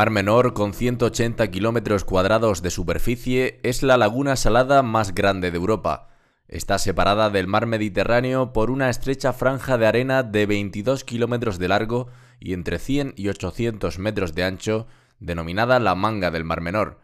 Mar 0.00 0.08
Menor, 0.08 0.54
con 0.54 0.72
180 0.72 1.50
kilómetros 1.50 2.06
cuadrados 2.06 2.62
de 2.62 2.70
superficie, 2.70 3.60
es 3.62 3.82
la 3.82 3.98
laguna 3.98 4.34
salada 4.36 4.82
más 4.82 5.14
grande 5.14 5.50
de 5.50 5.58
Europa. 5.58 6.08
Está 6.48 6.78
separada 6.78 7.28
del 7.28 7.46
mar 7.46 7.66
Mediterráneo 7.66 8.54
por 8.54 8.70
una 8.70 8.88
estrecha 8.88 9.34
franja 9.34 9.76
de 9.76 9.86
arena 9.86 10.22
de 10.22 10.46
22 10.46 11.04
kilómetros 11.04 11.58
de 11.58 11.68
largo 11.68 12.08
y 12.38 12.54
entre 12.54 12.78
100 12.78 13.12
y 13.14 13.28
800 13.28 13.98
metros 13.98 14.34
de 14.34 14.44
ancho, 14.44 14.86
denominada 15.18 15.78
la 15.78 15.94
Manga 15.94 16.30
del 16.30 16.44
Mar 16.44 16.62
Menor. 16.62 17.02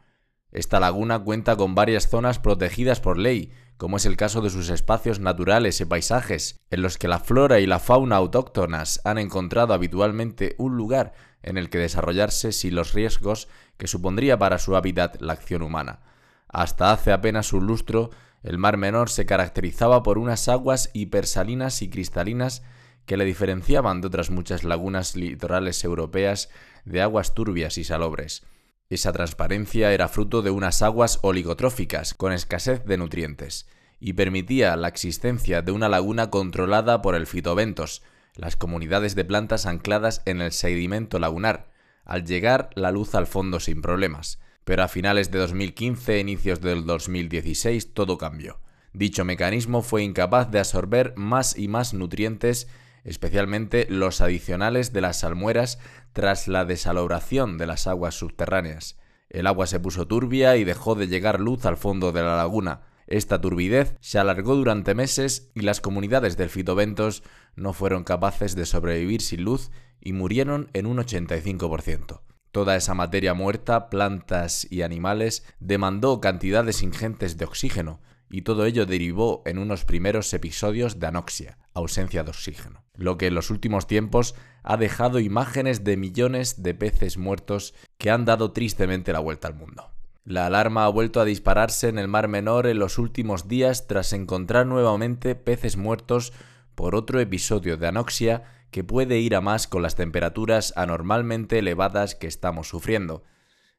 Esta 0.50 0.80
laguna 0.80 1.18
cuenta 1.18 1.54
con 1.54 1.74
varias 1.74 2.08
zonas 2.08 2.38
protegidas 2.38 3.00
por 3.00 3.18
ley, 3.18 3.52
como 3.76 3.98
es 3.98 4.06
el 4.06 4.16
caso 4.16 4.40
de 4.40 4.48
sus 4.48 4.70
espacios 4.70 5.20
naturales 5.20 5.82
y 5.82 5.84
paisajes, 5.84 6.60
en 6.70 6.80
los 6.80 6.96
que 6.96 7.08
la 7.08 7.18
flora 7.18 7.60
y 7.60 7.66
la 7.66 7.78
fauna 7.78 8.16
autóctonas 8.16 9.02
han 9.04 9.18
encontrado 9.18 9.74
habitualmente 9.74 10.54
un 10.56 10.78
lugar 10.78 11.12
en 11.46 11.56
el 11.56 11.70
que 11.70 11.78
desarrollarse 11.78 12.52
sin 12.52 12.74
los 12.74 12.92
riesgos 12.92 13.48
que 13.78 13.86
supondría 13.86 14.38
para 14.38 14.58
su 14.58 14.76
hábitat 14.76 15.20
la 15.22 15.32
acción 15.32 15.62
humana. 15.62 16.00
Hasta 16.48 16.92
hace 16.92 17.12
apenas 17.12 17.52
un 17.52 17.66
lustro, 17.66 18.10
el 18.42 18.58
Mar 18.58 18.76
Menor 18.76 19.08
se 19.08 19.26
caracterizaba 19.26 20.02
por 20.02 20.18
unas 20.18 20.48
aguas 20.48 20.90
hipersalinas 20.92 21.82
y 21.82 21.88
cristalinas 21.88 22.62
que 23.06 23.16
le 23.16 23.24
diferenciaban 23.24 24.00
de 24.00 24.08
otras 24.08 24.30
muchas 24.30 24.64
lagunas 24.64 25.16
litorales 25.16 25.82
europeas 25.84 26.50
de 26.84 27.00
aguas 27.02 27.34
turbias 27.34 27.78
y 27.78 27.84
salobres. 27.84 28.44
Esa 28.88 29.12
transparencia 29.12 29.92
era 29.92 30.08
fruto 30.08 30.42
de 30.42 30.50
unas 30.50 30.82
aguas 30.82 31.18
oligotróficas 31.22 32.14
con 32.14 32.32
escasez 32.32 32.84
de 32.84 32.96
nutrientes 32.98 33.66
y 33.98 34.12
permitía 34.12 34.76
la 34.76 34.88
existencia 34.88 35.62
de 35.62 35.72
una 35.72 35.88
laguna 35.88 36.30
controlada 36.30 37.02
por 37.02 37.14
el 37.14 37.26
fitoventos, 37.26 38.02
las 38.36 38.56
comunidades 38.56 39.14
de 39.14 39.24
plantas 39.24 39.66
ancladas 39.66 40.22
en 40.24 40.40
el 40.40 40.52
sedimento 40.52 41.18
lagunar, 41.18 41.70
al 42.04 42.24
llegar 42.24 42.70
la 42.74 42.90
luz 42.90 43.14
al 43.14 43.26
fondo 43.26 43.60
sin 43.60 43.82
problemas. 43.82 44.38
Pero 44.64 44.82
a 44.82 44.88
finales 44.88 45.30
de 45.30 45.38
2015 45.38 46.14
e 46.14 46.20
inicios 46.20 46.60
del 46.60 46.86
2016 46.86 47.94
todo 47.94 48.18
cambió. 48.18 48.60
Dicho 48.92 49.24
mecanismo 49.24 49.82
fue 49.82 50.02
incapaz 50.02 50.50
de 50.50 50.58
absorber 50.58 51.12
más 51.16 51.58
y 51.58 51.68
más 51.68 51.94
nutrientes, 51.94 52.68
especialmente 53.04 53.86
los 53.90 54.20
adicionales 54.20 54.92
de 54.92 55.02
las 55.02 55.20
salmueras 55.20 55.78
tras 56.12 56.48
la 56.48 56.64
desalobración 56.64 57.58
de 57.58 57.66
las 57.66 57.86
aguas 57.86 58.14
subterráneas. 58.14 58.96
El 59.28 59.46
agua 59.46 59.66
se 59.66 59.80
puso 59.80 60.06
turbia 60.06 60.56
y 60.56 60.64
dejó 60.64 60.94
de 60.94 61.08
llegar 61.08 61.40
luz 61.40 61.66
al 61.66 61.76
fondo 61.76 62.10
de 62.10 62.22
la 62.22 62.36
laguna, 62.36 62.85
esta 63.06 63.40
turbidez 63.40 63.96
se 64.00 64.18
alargó 64.18 64.56
durante 64.56 64.94
meses 64.94 65.50
y 65.54 65.60
las 65.60 65.80
comunidades 65.80 66.36
del 66.36 66.50
fitoventos 66.50 67.22
no 67.54 67.72
fueron 67.72 68.04
capaces 68.04 68.56
de 68.56 68.66
sobrevivir 68.66 69.22
sin 69.22 69.44
luz 69.44 69.70
y 70.00 70.12
murieron 70.12 70.70
en 70.72 70.86
un 70.86 70.98
85%. 70.98 72.22
Toda 72.52 72.76
esa 72.76 72.94
materia 72.94 73.34
muerta, 73.34 73.90
plantas 73.90 74.66
y 74.70 74.82
animales, 74.82 75.44
demandó 75.60 76.20
cantidades 76.20 76.82
ingentes 76.82 77.36
de 77.36 77.44
oxígeno, 77.44 78.00
y 78.28 78.42
todo 78.42 78.64
ello 78.64 78.86
derivó 78.86 79.42
en 79.46 79.58
unos 79.58 79.84
primeros 79.84 80.32
episodios 80.32 80.98
de 80.98 81.06
anoxia, 81.06 81.58
ausencia 81.74 82.24
de 82.24 82.30
oxígeno, 82.30 82.84
lo 82.94 83.18
que 83.18 83.28
en 83.28 83.34
los 83.34 83.50
últimos 83.50 83.86
tiempos 83.86 84.34
ha 84.62 84.76
dejado 84.76 85.20
imágenes 85.20 85.84
de 85.84 85.96
millones 85.96 86.62
de 86.62 86.74
peces 86.74 87.18
muertos 87.18 87.74
que 87.98 88.10
han 88.10 88.24
dado 88.24 88.52
tristemente 88.52 89.12
la 89.12 89.20
vuelta 89.20 89.48
al 89.48 89.54
mundo. 89.54 89.95
La 90.26 90.46
alarma 90.46 90.86
ha 90.86 90.88
vuelto 90.88 91.20
a 91.20 91.24
dispararse 91.24 91.88
en 91.88 92.00
el 92.00 92.08
Mar 92.08 92.26
Menor 92.26 92.66
en 92.66 92.80
los 92.80 92.98
últimos 92.98 93.46
días 93.46 93.86
tras 93.86 94.12
encontrar 94.12 94.66
nuevamente 94.66 95.36
peces 95.36 95.76
muertos 95.76 96.32
por 96.74 96.96
otro 96.96 97.20
episodio 97.20 97.76
de 97.76 97.86
anoxia 97.86 98.42
que 98.72 98.82
puede 98.82 99.20
ir 99.20 99.36
a 99.36 99.40
más 99.40 99.68
con 99.68 99.82
las 99.82 99.94
temperaturas 99.94 100.72
anormalmente 100.74 101.60
elevadas 101.60 102.16
que 102.16 102.26
estamos 102.26 102.68
sufriendo. 102.68 103.22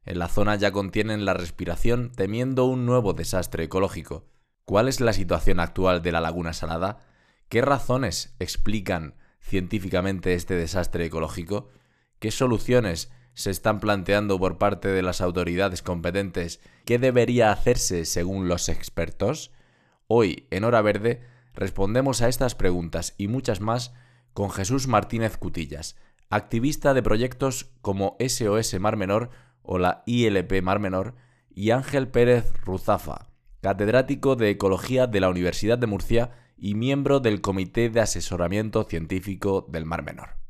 En 0.05 0.19
la 0.19 0.29
zona 0.29 0.55
ya 0.55 0.71
contienen 0.71 1.25
la 1.25 1.33
respiración 1.33 2.13
temiendo 2.15 2.63
un 2.63 2.85
nuevo 2.85 3.11
desastre 3.11 3.65
ecológico. 3.65 4.23
¿Cuál 4.63 4.87
es 4.87 5.01
la 5.01 5.11
situación 5.11 5.59
actual 5.59 6.01
de 6.01 6.13
la 6.13 6.21
laguna 6.21 6.53
salada? 6.53 7.05
¿Qué 7.49 7.61
razones 7.61 8.37
explican 8.39 9.15
científicamente 9.41 10.33
este 10.33 10.55
desastre 10.55 11.03
ecológico? 11.07 11.67
¿Qué 12.19 12.31
soluciones 12.31 13.11
se 13.37 13.51
están 13.51 13.79
planteando 13.79 14.39
por 14.39 14.57
parte 14.57 14.87
de 14.87 15.03
las 15.03 15.21
autoridades 15.21 15.83
competentes 15.83 16.59
qué 16.85 16.97
debería 16.97 17.51
hacerse 17.51 18.05
según 18.05 18.47
los 18.47 18.67
expertos? 18.67 19.51
Hoy, 20.07 20.47
en 20.49 20.63
Hora 20.63 20.81
Verde, 20.81 21.21
respondemos 21.53 22.23
a 22.23 22.29
estas 22.29 22.55
preguntas 22.55 23.13
y 23.15 23.27
muchas 23.27 23.61
más 23.61 23.93
con 24.33 24.49
Jesús 24.49 24.87
Martínez 24.87 25.37
Cutillas, 25.37 25.97
activista 26.31 26.95
de 26.95 27.03
proyectos 27.03 27.69
como 27.83 28.17
SOS 28.19 28.79
Mar 28.79 28.97
Menor 28.97 29.29
o 29.61 29.77
la 29.77 30.01
ILP 30.07 30.63
Mar 30.63 30.79
Menor, 30.79 31.13
y 31.53 31.69
Ángel 31.69 32.07
Pérez 32.07 32.51
Ruzafa, 32.63 33.27
catedrático 33.61 34.35
de 34.35 34.49
Ecología 34.49 35.05
de 35.05 35.19
la 35.19 35.29
Universidad 35.29 35.77
de 35.77 35.85
Murcia 35.85 36.31
y 36.57 36.73
miembro 36.73 37.19
del 37.19 37.41
Comité 37.41 37.91
de 37.91 38.01
Asesoramiento 38.01 38.83
Científico 38.85 39.67
del 39.69 39.85
Mar 39.85 40.03
Menor. 40.03 40.46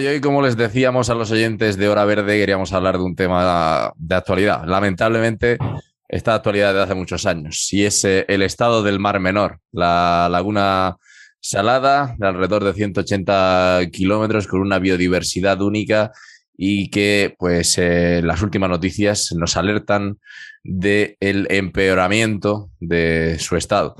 Y 0.00 0.06
hoy, 0.06 0.20
como 0.20 0.42
les 0.42 0.56
decíamos 0.56 1.10
a 1.10 1.14
los 1.14 1.32
oyentes 1.32 1.76
de 1.76 1.88
Hora 1.88 2.04
Verde, 2.04 2.38
queríamos 2.38 2.72
hablar 2.72 2.98
de 2.98 3.02
un 3.02 3.16
tema 3.16 3.92
de 3.96 4.14
actualidad. 4.14 4.64
Lamentablemente, 4.64 5.58
esta 6.06 6.34
actualidad 6.34 6.72
de 6.72 6.82
hace 6.82 6.94
muchos 6.94 7.26
años, 7.26 7.72
y 7.72 7.84
es 7.84 8.04
eh, 8.04 8.24
el 8.28 8.42
estado 8.42 8.84
del 8.84 9.00
Mar 9.00 9.18
Menor, 9.18 9.58
la 9.72 10.28
laguna 10.30 10.98
salada 11.40 12.14
de 12.16 12.28
alrededor 12.28 12.62
de 12.62 12.74
180 12.74 13.80
kilómetros 13.92 14.46
con 14.46 14.60
una 14.60 14.78
biodiversidad 14.78 15.60
única 15.62 16.12
y 16.56 16.90
que, 16.90 17.34
pues, 17.36 17.76
eh, 17.78 18.20
las 18.22 18.40
últimas 18.42 18.70
noticias 18.70 19.32
nos 19.36 19.56
alertan 19.56 20.18
del 20.64 21.46
empeoramiento 21.50 22.70
de 22.80 23.38
su 23.38 23.56
estado. 23.56 23.96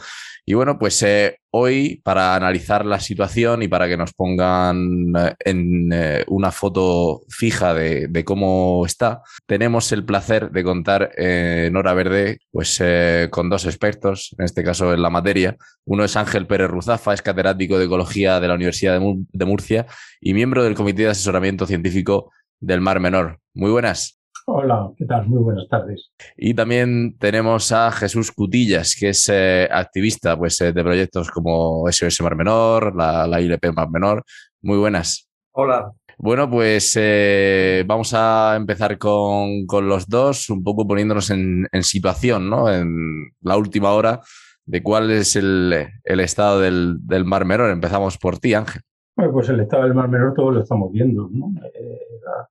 Y 0.48 0.54
bueno, 0.54 0.78
pues 0.78 1.02
eh, 1.02 1.40
hoy 1.50 2.00
para 2.02 2.34
analizar 2.34 2.86
la 2.86 3.00
situación 3.00 3.62
y 3.62 3.68
para 3.68 3.86
que 3.86 3.98
nos 3.98 4.14
pongan 4.14 5.12
eh, 5.14 5.34
en 5.44 5.90
eh, 5.92 6.24
una 6.26 6.50
foto 6.52 7.20
fija 7.28 7.74
de, 7.74 8.24
cómo 8.24 8.86
está, 8.86 9.20
tenemos 9.44 9.92
el 9.92 10.06
placer 10.06 10.50
de 10.50 10.64
contar 10.64 11.10
en 11.18 11.76
Hora 11.76 11.92
Verde 11.92 12.38
pues, 12.50 12.82
con 13.30 13.50
dos 13.50 13.66
expertos, 13.66 14.34
en 14.38 14.46
este 14.46 14.64
caso 14.64 14.94
en 14.94 15.02
la 15.02 15.10
materia. 15.10 15.54
Uno 15.84 16.02
es 16.02 16.16
Ángel 16.16 16.46
Pérez 16.46 16.70
Ruzafa, 16.70 17.12
es 17.12 17.20
catedrático 17.20 17.78
de 17.78 17.84
Ecología 17.84 18.40
de 18.40 18.48
la 18.48 18.54
Universidad 18.54 18.98
de 18.98 19.44
Murcia 19.44 19.84
y 20.18 20.32
miembro 20.32 20.64
del 20.64 20.74
Comité 20.74 21.02
de 21.02 21.10
Asesoramiento 21.10 21.66
Científico 21.66 22.32
del 22.58 22.80
Mar 22.80 23.00
Menor. 23.00 23.38
Muy 23.52 23.70
buenas. 23.70 24.17
Hola, 24.50 24.90
¿qué 24.96 25.04
tal? 25.04 25.28
Muy 25.28 25.42
buenas 25.42 25.68
tardes. 25.68 26.10
Y 26.34 26.54
también 26.54 27.18
tenemos 27.18 27.70
a 27.70 27.92
Jesús 27.92 28.32
Cutillas, 28.32 28.96
que 28.98 29.10
es 29.10 29.28
eh, 29.30 29.68
activista 29.70 30.38
pues, 30.38 30.58
eh, 30.62 30.72
de 30.72 30.82
proyectos 30.82 31.30
como 31.30 31.84
SOS 31.86 32.22
Mar 32.22 32.34
Menor, 32.34 32.96
la, 32.96 33.26
la 33.26 33.42
ILP 33.42 33.74
Mar 33.74 33.90
Menor. 33.90 34.24
Muy 34.62 34.78
buenas. 34.78 35.28
Hola. 35.52 35.92
Bueno, 36.16 36.48
pues 36.48 36.94
eh, 36.98 37.84
vamos 37.86 38.14
a 38.14 38.54
empezar 38.56 38.96
con, 38.96 39.66
los 39.82 40.08
dos, 40.08 40.48
un 40.48 40.64
poco 40.64 40.88
poniéndonos 40.88 41.28
en, 41.28 41.68
situación, 41.82 42.48
¿no? 42.48 42.72
En 42.72 43.30
la 43.42 43.58
última 43.58 43.92
hora 43.92 44.22
de 44.64 44.82
cuál 44.82 45.10
es 45.10 45.36
el, 45.36 45.90
estado 46.04 46.60
del, 46.60 46.96
del 47.02 47.26
Mar 47.26 47.44
Menor. 47.44 47.68
Empezamos 47.68 48.16
por 48.16 48.38
ti, 48.38 48.54
Ángel. 48.54 48.80
Bueno, 49.18 49.32
pues 49.32 49.48
el 49.48 49.58
estado 49.58 49.82
del 49.82 49.94
Mar 49.94 50.08
Menor 50.08 50.32
todos 50.32 50.54
lo 50.54 50.60
estamos 50.60 50.92
viendo. 50.92 51.28
Eh, 51.74 51.98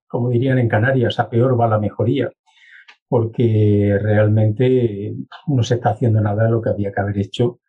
como 0.06 0.30
dirían 0.30 0.60
en 0.60 0.68
Canarias, 0.68 1.18
a 1.18 1.30
peor 1.30 1.58
va 1.58 1.66
la 1.66 1.80
mejoría, 1.80 2.30
porque 3.08 3.98
realmente 4.02 5.16
no 5.48 5.64
se 5.64 5.76
está 5.76 5.92
haciendo 5.92 6.20
nada 6.20 6.44
de 6.44 6.52
lo 6.52 6.62
que 6.62 6.72
había 6.72 6.92
que 6.92 7.00
haber 7.00 7.20
hecho 7.20 7.62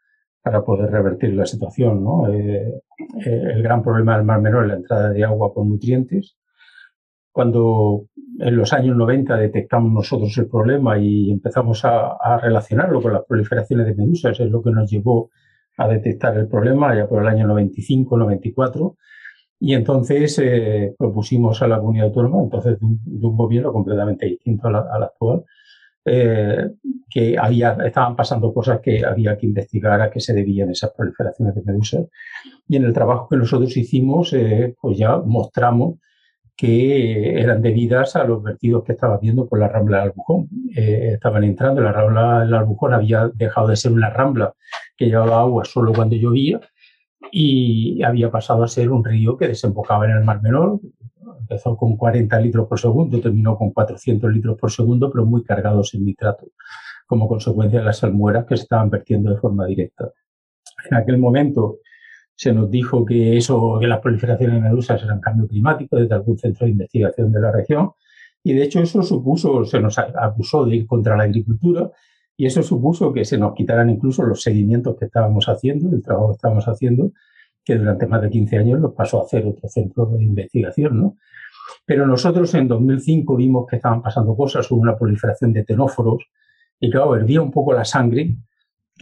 para 0.42 0.64
poder 0.64 0.90
revertir 0.90 1.32
la 1.34 1.46
situación. 1.46 2.04
Eh, 2.32 2.80
eh, 3.24 3.42
el 3.54 3.62
gran 3.62 3.84
problema 3.84 4.16
del 4.16 4.26
Mar 4.26 4.40
Menor 4.40 4.64
es 4.64 4.68
la 4.70 4.76
entrada 4.78 5.10
de 5.10 5.22
agua 5.22 5.54
por 5.54 5.64
nutrientes. 5.64 6.36
Cuando 7.30 8.06
en 8.40 8.56
los 8.56 8.72
años 8.72 8.96
90 8.96 9.36
detectamos 9.36 9.92
nosotros 9.92 10.36
el 10.38 10.48
problema 10.48 10.98
y 10.98 11.30
empezamos 11.30 11.84
a, 11.84 12.16
a 12.16 12.38
relacionarlo 12.38 13.00
con 13.00 13.12
las 13.12 13.24
proliferaciones 13.24 13.86
de 13.86 13.94
medusas, 13.94 14.40
es 14.40 14.50
lo 14.50 14.60
que 14.60 14.72
nos 14.72 14.90
llevó 14.90 15.30
a 15.78 15.88
detectar 15.88 16.36
el 16.36 16.48
problema 16.48 16.94
ya 16.94 17.08
por 17.08 17.22
el 17.22 17.28
año 17.28 17.46
95, 17.46 18.18
94. 18.18 18.96
Y 19.60 19.74
entonces 19.74 20.38
eh, 20.40 20.94
propusimos 20.98 21.62
a 21.62 21.68
la 21.68 21.78
comunidad 21.78 22.08
autónoma, 22.08 22.42
entonces 22.42 22.78
de 22.78 22.86
un, 23.26 23.36
gobierno 23.36 23.72
completamente 23.72 24.26
distinto 24.26 24.68
al, 24.68 25.02
actual, 25.02 25.44
eh, 26.04 26.70
que 27.08 27.36
había, 27.38 27.76
estaban 27.84 28.14
pasando 28.14 28.52
cosas 28.52 28.80
que 28.80 29.04
había 29.04 29.36
que 29.36 29.46
investigar 29.46 30.00
a 30.00 30.10
qué 30.10 30.20
se 30.20 30.34
debían 30.34 30.70
esas 30.70 30.92
proliferaciones 30.92 31.54
de 31.54 31.62
medusas. 31.62 32.06
Y 32.68 32.76
en 32.76 32.84
el 32.84 32.92
trabajo 32.92 33.28
que 33.28 33.36
nosotros 33.36 33.76
hicimos, 33.76 34.32
eh, 34.32 34.76
pues 34.80 34.98
ya 34.98 35.16
mostramos 35.16 35.96
que 36.58 37.40
eran 37.40 37.62
debidas 37.62 38.16
a 38.16 38.24
los 38.24 38.42
vertidos 38.42 38.82
que 38.82 38.90
estaba 38.90 39.16
viendo 39.18 39.46
por 39.46 39.60
la 39.60 39.68
rambla 39.68 39.98
del 39.98 40.08
Albujón. 40.08 40.48
Eh, 40.76 41.12
estaban 41.14 41.44
entrando, 41.44 41.80
la 41.80 41.92
rambla 41.92 42.40
del 42.40 42.52
Albujón 42.52 42.92
había 42.94 43.30
dejado 43.32 43.68
de 43.68 43.76
ser 43.76 43.92
una 43.92 44.10
rambla 44.10 44.52
que 44.96 45.06
llevaba 45.06 45.38
agua 45.38 45.64
solo 45.64 45.92
cuando 45.92 46.16
llovía 46.16 46.60
y 47.30 48.02
había 48.02 48.28
pasado 48.32 48.64
a 48.64 48.68
ser 48.68 48.90
un 48.90 49.04
río 49.04 49.36
que 49.36 49.46
desembocaba 49.46 50.06
en 50.06 50.16
el 50.16 50.24
Mar 50.24 50.42
Menor. 50.42 50.80
Empezó 51.38 51.76
con 51.76 51.96
40 51.96 52.40
litros 52.40 52.66
por 52.66 52.80
segundo, 52.80 53.20
terminó 53.20 53.56
con 53.56 53.70
400 53.70 54.32
litros 54.32 54.58
por 54.58 54.72
segundo, 54.72 55.12
pero 55.12 55.24
muy 55.24 55.44
cargados 55.44 55.94
en 55.94 56.04
nitrato, 56.04 56.48
como 57.06 57.28
consecuencia 57.28 57.78
de 57.78 57.84
las 57.84 57.98
salmueras 57.98 58.46
que 58.46 58.56
se 58.56 58.64
estaban 58.64 58.90
vertiendo 58.90 59.30
de 59.30 59.36
forma 59.36 59.64
directa. 59.64 60.10
En 60.90 60.96
aquel 60.96 61.18
momento, 61.18 61.78
se 62.38 62.52
nos 62.52 62.70
dijo 62.70 63.04
que 63.04 63.36
eso, 63.36 63.78
que 63.80 63.88
las 63.88 63.98
proliferaciones 63.98 64.54
de 64.54 64.68
medusas 64.68 65.02
eran 65.02 65.20
cambio 65.20 65.48
climático 65.48 65.96
desde 65.96 66.14
algún 66.14 66.38
centro 66.38 66.66
de 66.66 66.70
investigación 66.70 67.32
de 67.32 67.40
la 67.40 67.50
región. 67.50 67.90
Y 68.44 68.52
de 68.52 68.62
hecho 68.62 68.78
eso 68.78 69.02
supuso, 69.02 69.64
se 69.64 69.80
nos 69.80 69.98
acusó 69.98 70.64
de 70.64 70.76
ir 70.76 70.86
contra 70.86 71.16
la 71.16 71.24
agricultura 71.24 71.90
y 72.36 72.46
eso 72.46 72.62
supuso 72.62 73.12
que 73.12 73.24
se 73.24 73.38
nos 73.38 73.54
quitaran 73.54 73.90
incluso 73.90 74.22
los 74.22 74.40
seguimientos 74.40 74.96
que 74.96 75.06
estábamos 75.06 75.48
haciendo, 75.48 75.90
el 75.90 76.00
trabajo 76.00 76.28
que 76.28 76.34
estábamos 76.34 76.68
haciendo, 76.68 77.10
que 77.64 77.74
durante 77.74 78.06
más 78.06 78.22
de 78.22 78.30
15 78.30 78.56
años 78.56 78.80
los 78.80 78.92
pasó 78.92 79.20
a 79.20 79.24
hacer 79.24 79.44
otro 79.44 79.68
centro 79.68 80.06
de 80.06 80.22
investigación, 80.22 80.96
¿no? 80.96 81.16
Pero 81.84 82.06
nosotros 82.06 82.54
en 82.54 82.68
2005 82.68 83.34
vimos 83.34 83.66
que 83.68 83.76
estaban 83.76 84.00
pasando 84.00 84.36
cosas, 84.36 84.70
hubo 84.70 84.80
una 84.80 84.96
proliferación 84.96 85.52
de 85.52 85.64
tenóforos 85.64 86.22
y 86.78 86.88
claro, 86.88 87.16
hervía 87.16 87.42
un 87.42 87.50
poco 87.50 87.72
la 87.72 87.84
sangre 87.84 88.36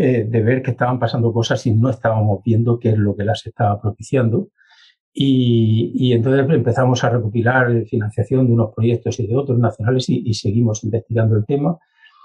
de 0.05 0.43
ver 0.43 0.63
que 0.63 0.73
estaban 0.73 0.99
pasando 0.99 1.33
cosas 1.33 1.67
y 1.67 1.73
no 1.73 1.91
estábamos 1.91 2.43
viendo 2.45 2.79
qué 2.79 2.91
es 2.91 2.99
lo 2.99 3.17
que 3.17 3.25
las 3.25 3.47
estaba 3.47 3.81
propiciando. 3.81 4.49
Y, 5.19 5.93
y 5.95 6.13
entonces 6.13 6.47
empezamos 6.51 7.03
a 7.03 7.09
recopilar 7.09 7.87
financiación 7.87 8.47
de 8.47 8.53
unos 8.53 8.75
proyectos 8.75 9.19
y 9.19 9.27
de 9.27 9.35
otros 9.35 9.59
nacionales 9.59 10.11
y, 10.11 10.35
seguimos 10.35 10.85
investigando 10.85 11.37
el 11.37 11.47
tema. 11.47 11.79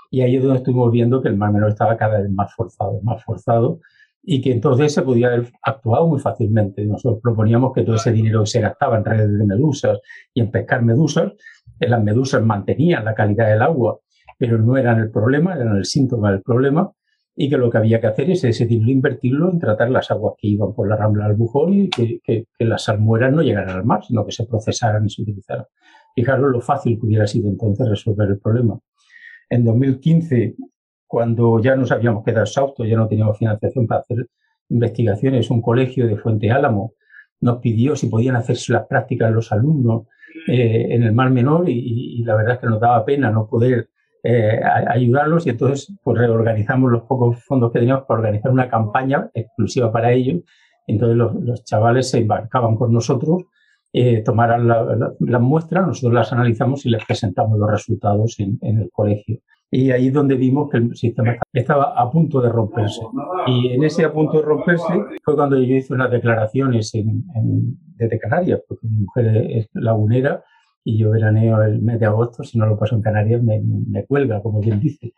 Y 0.10 0.20
ahí 0.20 0.36
es 0.36 0.44
donde 0.44 0.58
estuvimos 0.58 0.92
viendo 0.92 1.22
que 1.22 1.30
el 1.30 1.38
Mar 1.38 1.54
Menor 1.54 1.70
estaba 1.70 1.96
cada 1.96 2.20
vez 2.20 2.30
más 2.30 2.54
forzado, 2.54 3.00
más 3.02 3.24
forzado, 3.24 3.80
y 4.22 4.42
que 4.42 4.52
entonces 4.52 4.94
se 4.94 5.04
podía 5.04 5.28
haber 5.28 5.54
actuado 5.62 6.06
muy 6.06 6.20
fácilmente. 6.20 6.86
Nosotros 6.86 7.22
proponíamos 7.24 7.72
que 7.74 7.84
todo 7.84 7.96
ese 7.96 8.12
dinero 8.12 8.42
que 8.42 8.48
se 8.48 8.60
gastaba 8.60 8.98
en 8.98 9.06
redes 9.06 9.38
de 9.38 9.46
medusas 9.46 10.00
y 10.34 10.42
en 10.42 10.52
pescar 10.52 10.84
medusas, 10.84 11.32
las 11.80 12.04
medusas 12.04 12.44
mantenían 12.44 13.06
la 13.06 13.16
calidad 13.16 13.48
del 13.48 13.62
agua, 13.62 14.00
pero 14.38 14.58
no 14.58 14.76
eran 14.76 15.00
el 15.00 15.10
problema, 15.12 15.56
eran 15.56 15.78
el 15.78 15.86
síntoma 15.86 16.30
del 16.32 16.42
problema, 16.42 16.92
y 17.36 17.50
que 17.50 17.58
lo 17.58 17.70
que 17.70 17.78
había 17.78 18.02
que 18.02 18.08
hacer 18.08 18.30
es 18.30 18.44
ese 18.44 18.66
dinero 18.66 18.92
invertirlo 18.92 19.50
en 19.52 19.60
tratar 19.60 19.90
las 19.90 20.12
aguas 20.12 20.34
que 20.38 20.48
iban 20.48 20.74
por 20.74 20.90
la 20.90 20.98
rambla 20.98 21.28
del 21.28 21.38
Bujón 21.38 21.74
y 21.74 21.90
que, 21.90 22.20
que, 22.24 22.46
las 22.60 22.84
salmueras 22.84 23.34
no 23.34 23.42
llegaran 23.42 23.78
al 23.78 23.86
mar, 23.86 24.04
sino 24.04 24.26
que 24.26 24.32
se 24.32 24.46
procesaran 24.46 25.06
y 25.06 25.10
se 25.10 25.22
utilizaran. 25.22 25.66
Fijaros 26.14 26.52
lo 26.52 26.62
fácil 26.62 27.00
que 27.00 27.06
hubiera 27.06 27.26
sido 27.26 27.50
entonces 27.50 27.88
resolver 27.88 28.30
el 28.30 28.40
problema. 28.40 28.78
En 29.50 29.64
2015, 29.64 30.56
cuando 31.08 31.62
ya 31.62 31.76
nos 31.76 31.92
habíamos 31.92 32.24
quedado 32.24 32.44
exhaustos, 32.44 32.88
ya 32.88 32.98
no 32.98 33.08
teníamos 33.08 33.38
financiación 33.38 33.88
para 33.88 34.02
hacer 34.02 34.28
investigaciones, 34.70 35.50
un 35.50 35.62
colegio 35.62 36.08
de 36.08 36.18
Fuente 36.18 36.52
Álamo 36.52 36.94
nos 37.42 37.58
pidió 37.58 37.96
si 37.96 38.08
podían 38.08 38.36
hacerse 38.36 38.72
las 38.72 38.88
prácticas 38.88 39.32
los 39.32 39.52
alumnos 39.52 40.04
eh, 40.48 40.88
en 40.92 41.04
el 41.04 41.12
Mar 41.12 41.32
Menor 41.32 41.68
y, 41.70 42.20
y, 42.20 42.24
la 42.24 42.36
verdad 42.36 42.54
es 42.54 42.60
que 42.60 42.68
nos 42.68 42.80
daba 42.80 43.04
pena 43.04 43.32
no 43.32 43.48
poder 43.48 43.90
eh, 44.24 44.60
ayudarlos 44.88 45.48
y 45.48 45.50
entonces 45.50 45.92
pues 46.04 46.18
reorganizamos 46.18 46.92
los 46.92 47.04
pocos 47.04 47.44
fondos 47.44 47.72
que 47.72 47.80
teníamos 47.80 48.06
para 48.06 48.20
organizar 48.20 48.52
una 48.52 48.70
campaña 48.70 49.30
exclusiva 49.34 49.92
para 49.92 50.12
ellos. 50.12 50.44
Entonces 50.86 51.18
los, 51.18 51.64
chavales 51.64 52.10
se 52.10 52.20
embarcaban 52.20 52.76
con 52.76 52.94
nosotros, 52.94 53.44
eh, 53.94 54.22
tomaran 54.24 54.68
las 54.68 55.42
muestras, 55.42 55.88
nosotros 55.88 56.14
las 56.14 56.32
analizamos 56.34 56.86
y 56.86 56.90
les 56.90 57.04
presentamos 57.06 57.58
los 57.58 57.70
resultados 57.70 58.40
en, 58.40 58.60
el 58.62 58.90
colegio. 58.92 59.40
Y 59.72 59.90
ahí 59.92 60.08
es 60.08 60.14
donde 60.14 60.36
vimos 60.36 60.70
que 60.70 60.78
el 60.78 60.96
sistema 60.96 61.38
estaba 61.54 61.94
a 62.00 62.12
punto 62.12 62.42
de 62.42 62.50
romperse. 62.50 63.02
Y 63.48 63.70
en 63.70 63.84
ese 63.84 64.04
a 64.04 64.12
punto 64.12 64.38
de 64.38 64.44
romperse 64.44 64.94
fue 65.24 65.36
cuando 65.36 65.58
yo 65.58 65.76
hice 65.76 65.94
unas 65.94 66.12
declaraciones 66.12 66.94
en, 66.94 67.24
en, 67.36 67.78
desde 67.96 68.20
Canarias, 68.20 68.62
porque 68.68 68.88
mi 68.88 69.00
mujer 69.00 69.48
es 69.50 69.70
lagunera 69.74 70.44
y 70.84 70.98
yo 70.98 71.12
veraneo 71.12 71.62
el 71.64 71.82
mes 71.82 72.00
de 72.00 72.06
agosto, 72.06 72.44
si 72.44 72.58
no 72.58 72.66
lo 72.66 72.78
paso 72.78 72.96
en 72.96 73.02
Canarias, 73.02 73.42
me, 73.44 74.06
cuelga, 74.06 74.42
como 74.42 74.60
quien 74.62 74.80
dice. 74.80 75.14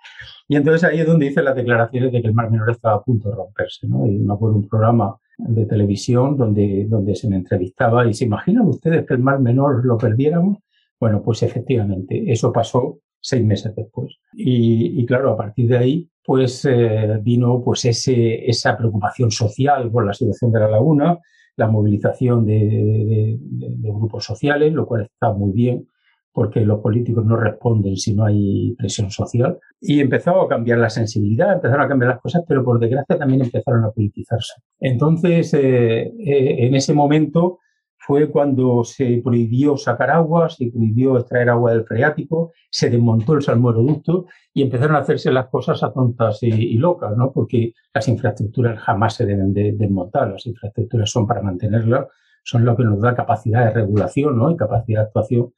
Y 0.48 0.56
entonces 0.56 0.83
ahí 0.83 1.00
es 1.00 1.07
donde 1.07 1.27
hice 1.27 1.42
las 1.42 1.56
declaraciones 1.56 2.12
de 2.12 2.21
que 2.21 2.27
el 2.27 2.33
Mar 2.33 2.51
Menor 2.51 2.71
estaba 2.71 2.95
a 2.95 3.01
punto 3.01 3.30
de 3.30 3.36
romperse. 3.36 3.88
¿no? 3.88 4.06
Y 4.06 4.19
me 4.19 4.33
acuerdo 4.33 4.57
un 4.57 4.68
programa 4.68 5.15
de 5.38 5.65
televisión 5.65 6.38
donde, 6.38 6.86
donde 6.88 7.15
se 7.15 7.29
me 7.29 7.38
entrevistaba 7.38 8.05
y 8.08 8.13
se 8.13 8.25
imaginan 8.25 8.67
ustedes 8.67 9.05
que 9.05 9.13
el 9.13 9.20
Mar 9.20 9.39
Menor 9.39 9.86
lo 9.86 9.98
perdiéramos. 9.98 10.58
Bueno, 11.00 11.22
pues 11.22 11.43
efectivamente, 11.43 12.32
eso 12.32 12.51
pasó 12.51 13.00
seis 13.20 13.43
meses 13.43 13.74
después. 13.75 14.17
Y, 14.34 15.01
y 15.01 15.05
claro, 15.05 15.32
a 15.32 15.38
partir 15.38 15.67
de 15.67 15.77
ahí, 15.77 16.10
pues 16.24 16.65
eh, 16.65 17.20
vino 17.22 17.62
pues 17.63 17.86
ese, 17.86 18.50
esa 18.50 18.77
preocupación 18.77 19.32
social 19.32 19.91
por 19.91 20.05
la 20.05 20.13
situación 20.13 20.51
de 20.51 20.60
la 20.60 20.70
laguna, 20.70 21.20
la 21.55 21.67
movilización 21.67 22.45
de, 22.45 23.38
grupos 23.79 24.25
sociales, 24.25 24.74
lo 24.74 24.86
cual 24.86 25.03
está 25.03 25.31
muy 25.33 25.51
bien 25.51 25.88
porque 26.36 26.62
los 26.62 26.79
políticos 26.79 27.24
no 27.25 27.36
responden 27.36 27.95
si 27.95 28.15
no 28.15 28.25
hay 28.25 28.74
presión 28.75 29.12
social. 29.12 29.60
Y 29.79 30.00
empezó 30.00 30.41
a 30.41 30.50
cambiar 30.50 30.79
la 30.79 30.89
sensibilidad, 30.89 31.53
empezaron 31.53 31.86
a 31.86 31.88
cambiar 31.88 32.13
las 32.13 32.22
cosas, 32.22 32.43
pero 32.48 32.65
por 32.65 32.79
desgracia 32.79 33.19
también 33.19 33.43
empezaron 33.43 33.86
a 33.86 33.91
politizarse. 33.91 34.53
Entonces, 34.79 35.53
eh, 35.53 36.01
eh, 36.07 36.65
en 36.65 36.74
ese 36.74 36.95
momento, 36.95 37.60
fue 38.05 38.29
cuando 38.29 38.83
se 38.83 39.22
prohibió 39.24 39.77
sacar 39.77 40.12
agua, 40.12 40.50
se 40.50 40.69
prohibió 40.69 41.17
extraer 41.17 41.50
agua 41.50 41.72
del 41.72 41.86
freático, 41.86 42.51
se 42.69 42.89
desmontó 42.89 43.33
el 43.33 43.41
salmueroducto 43.41 44.25
y 44.53 44.62
empezaron 44.62 44.98
a 44.98 45.00
hacerse 45.00 45.31
las 45.31 45.48
cosas 45.48 45.81
a 45.83 45.93
tontas 45.93 46.43
y, 46.43 46.77
locas, 46.77 47.15
¿no? 47.15 47.31
Porque 47.31 47.74
las 47.93 48.07
infraestructuras 48.10 48.77
jamás 48.79 49.15
se 49.15 49.25
deben 49.25 49.53
de, 49.53 49.72
desmontar, 49.72 50.29
las 50.31 50.45
infraestructuras 50.45 51.10
son 51.10 51.25
para 51.25 51.41
mantenerlas, 51.41 52.07
son 52.43 52.65
lo 52.65 52.75
que 52.75 52.83
nos 52.83 53.00
da 53.00 53.15
capacidad 53.15 53.63
de 53.63 53.72
regulación, 53.72 54.38
¿no? 54.38 54.51
Y 54.51 54.57
capacidad 54.57 55.00
de 55.00 55.05
actuación 55.05 55.53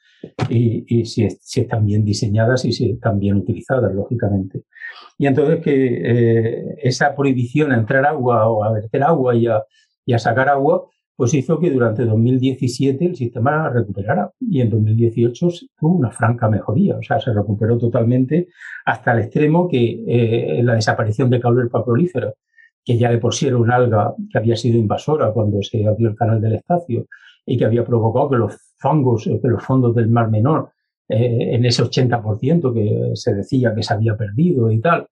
y, 0.47 0.85
y 0.87 1.05
si, 1.05 1.27
si, 1.41 1.61
están 1.61 1.83
bien 1.83 2.05
diseñadas 2.05 2.63
y 2.65 2.71
si 2.73 2.91
están 2.91 3.17
bien 3.17 3.37
utilizadas, 3.37 3.91
lógicamente. 3.91 4.65
Y 5.17 5.25
entonces 5.25 5.63
que 5.63 5.71
eh, 5.71 6.75
esa 6.83 7.15
prohibición 7.15 7.71
a 7.71 7.77
entrar 7.77 8.05
agua 8.05 8.47
o 8.47 8.63
a 8.63 8.71
verter 8.71 9.01
agua 9.01 9.33
y 9.33 9.47
a, 9.47 9.63
y 10.05 10.13
a 10.13 10.19
sacar 10.19 10.47
agua, 10.47 10.85
pues 11.15 11.33
hizo 11.33 11.59
que 11.59 11.71
durante 11.71 12.05
2017 12.05 13.05
el 13.05 13.15
sistema 13.15 13.69
recuperara. 13.69 14.31
Y 14.39 14.61
en 14.61 14.69
2018 14.69 15.47
tuvo 15.77 15.95
una 15.95 16.11
franca 16.11 16.49
mejoría, 16.49 16.97
o 16.97 17.01
sea, 17.01 17.19
se 17.19 17.33
recuperó 17.33 17.77
totalmente 17.77 18.49
hasta 18.85 19.13
el 19.13 19.19
extremo 19.19 19.67
que 19.67 20.03
eh, 20.07 20.63
la 20.63 20.75
desaparición 20.75 21.29
de 21.29 21.39
Caulerpa 21.39 21.83
prolífera, 21.83 22.33
que 22.83 22.97
ya 22.97 23.09
de 23.09 23.17
por 23.17 23.33
sí 23.33 23.47
era 23.47 23.57
una 23.57 23.75
alga 23.75 24.13
que 24.31 24.37
había 24.37 24.55
sido 24.55 24.77
invasora 24.77 25.31
cuando 25.31 25.61
se 25.61 25.85
abrió 25.87 26.09
el 26.09 26.15
canal 26.15 26.41
del 26.41 26.55
Estacio 26.55 27.07
y 27.45 27.57
que 27.57 27.65
había 27.65 27.85
provocado 27.85 28.29
que 28.29 28.37
los 28.37 28.57
fongos, 28.77 29.27
eh, 29.27 29.39
que 29.41 29.47
los 29.47 29.63
fondos 29.63 29.95
del 29.95 30.09
Mar 30.09 30.29
Menor, 30.29 30.69
eh, 31.07 31.55
en 31.55 31.65
ese 31.65 31.83
80% 31.83 32.73
que 32.73 33.11
se 33.15 33.33
decía 33.33 33.73
que 33.73 33.83
se 33.83 33.93
había 33.93 34.17
perdido 34.17 34.71
y 34.71 34.81
tal, 34.81 35.07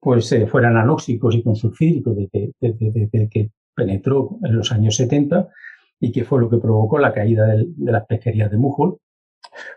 pues 0.00 0.34
fueran 0.48 0.76
anóxicos 0.76 1.34
y 1.34 1.42
consulfídicos 1.42 2.16
desde, 2.16 2.52
desde 2.60 3.28
que 3.28 3.50
penetró 3.74 4.38
en 4.44 4.56
los 4.56 4.72
años 4.72 4.96
70 4.96 5.48
y 6.00 6.12
que 6.12 6.24
fue 6.24 6.40
lo 6.40 6.48
que 6.48 6.58
provocó 6.58 6.98
la 6.98 7.12
caída 7.12 7.46
de, 7.46 7.66
las 7.78 8.06
pesquerías 8.06 8.50
de 8.50 8.56
Mujol, 8.56 8.98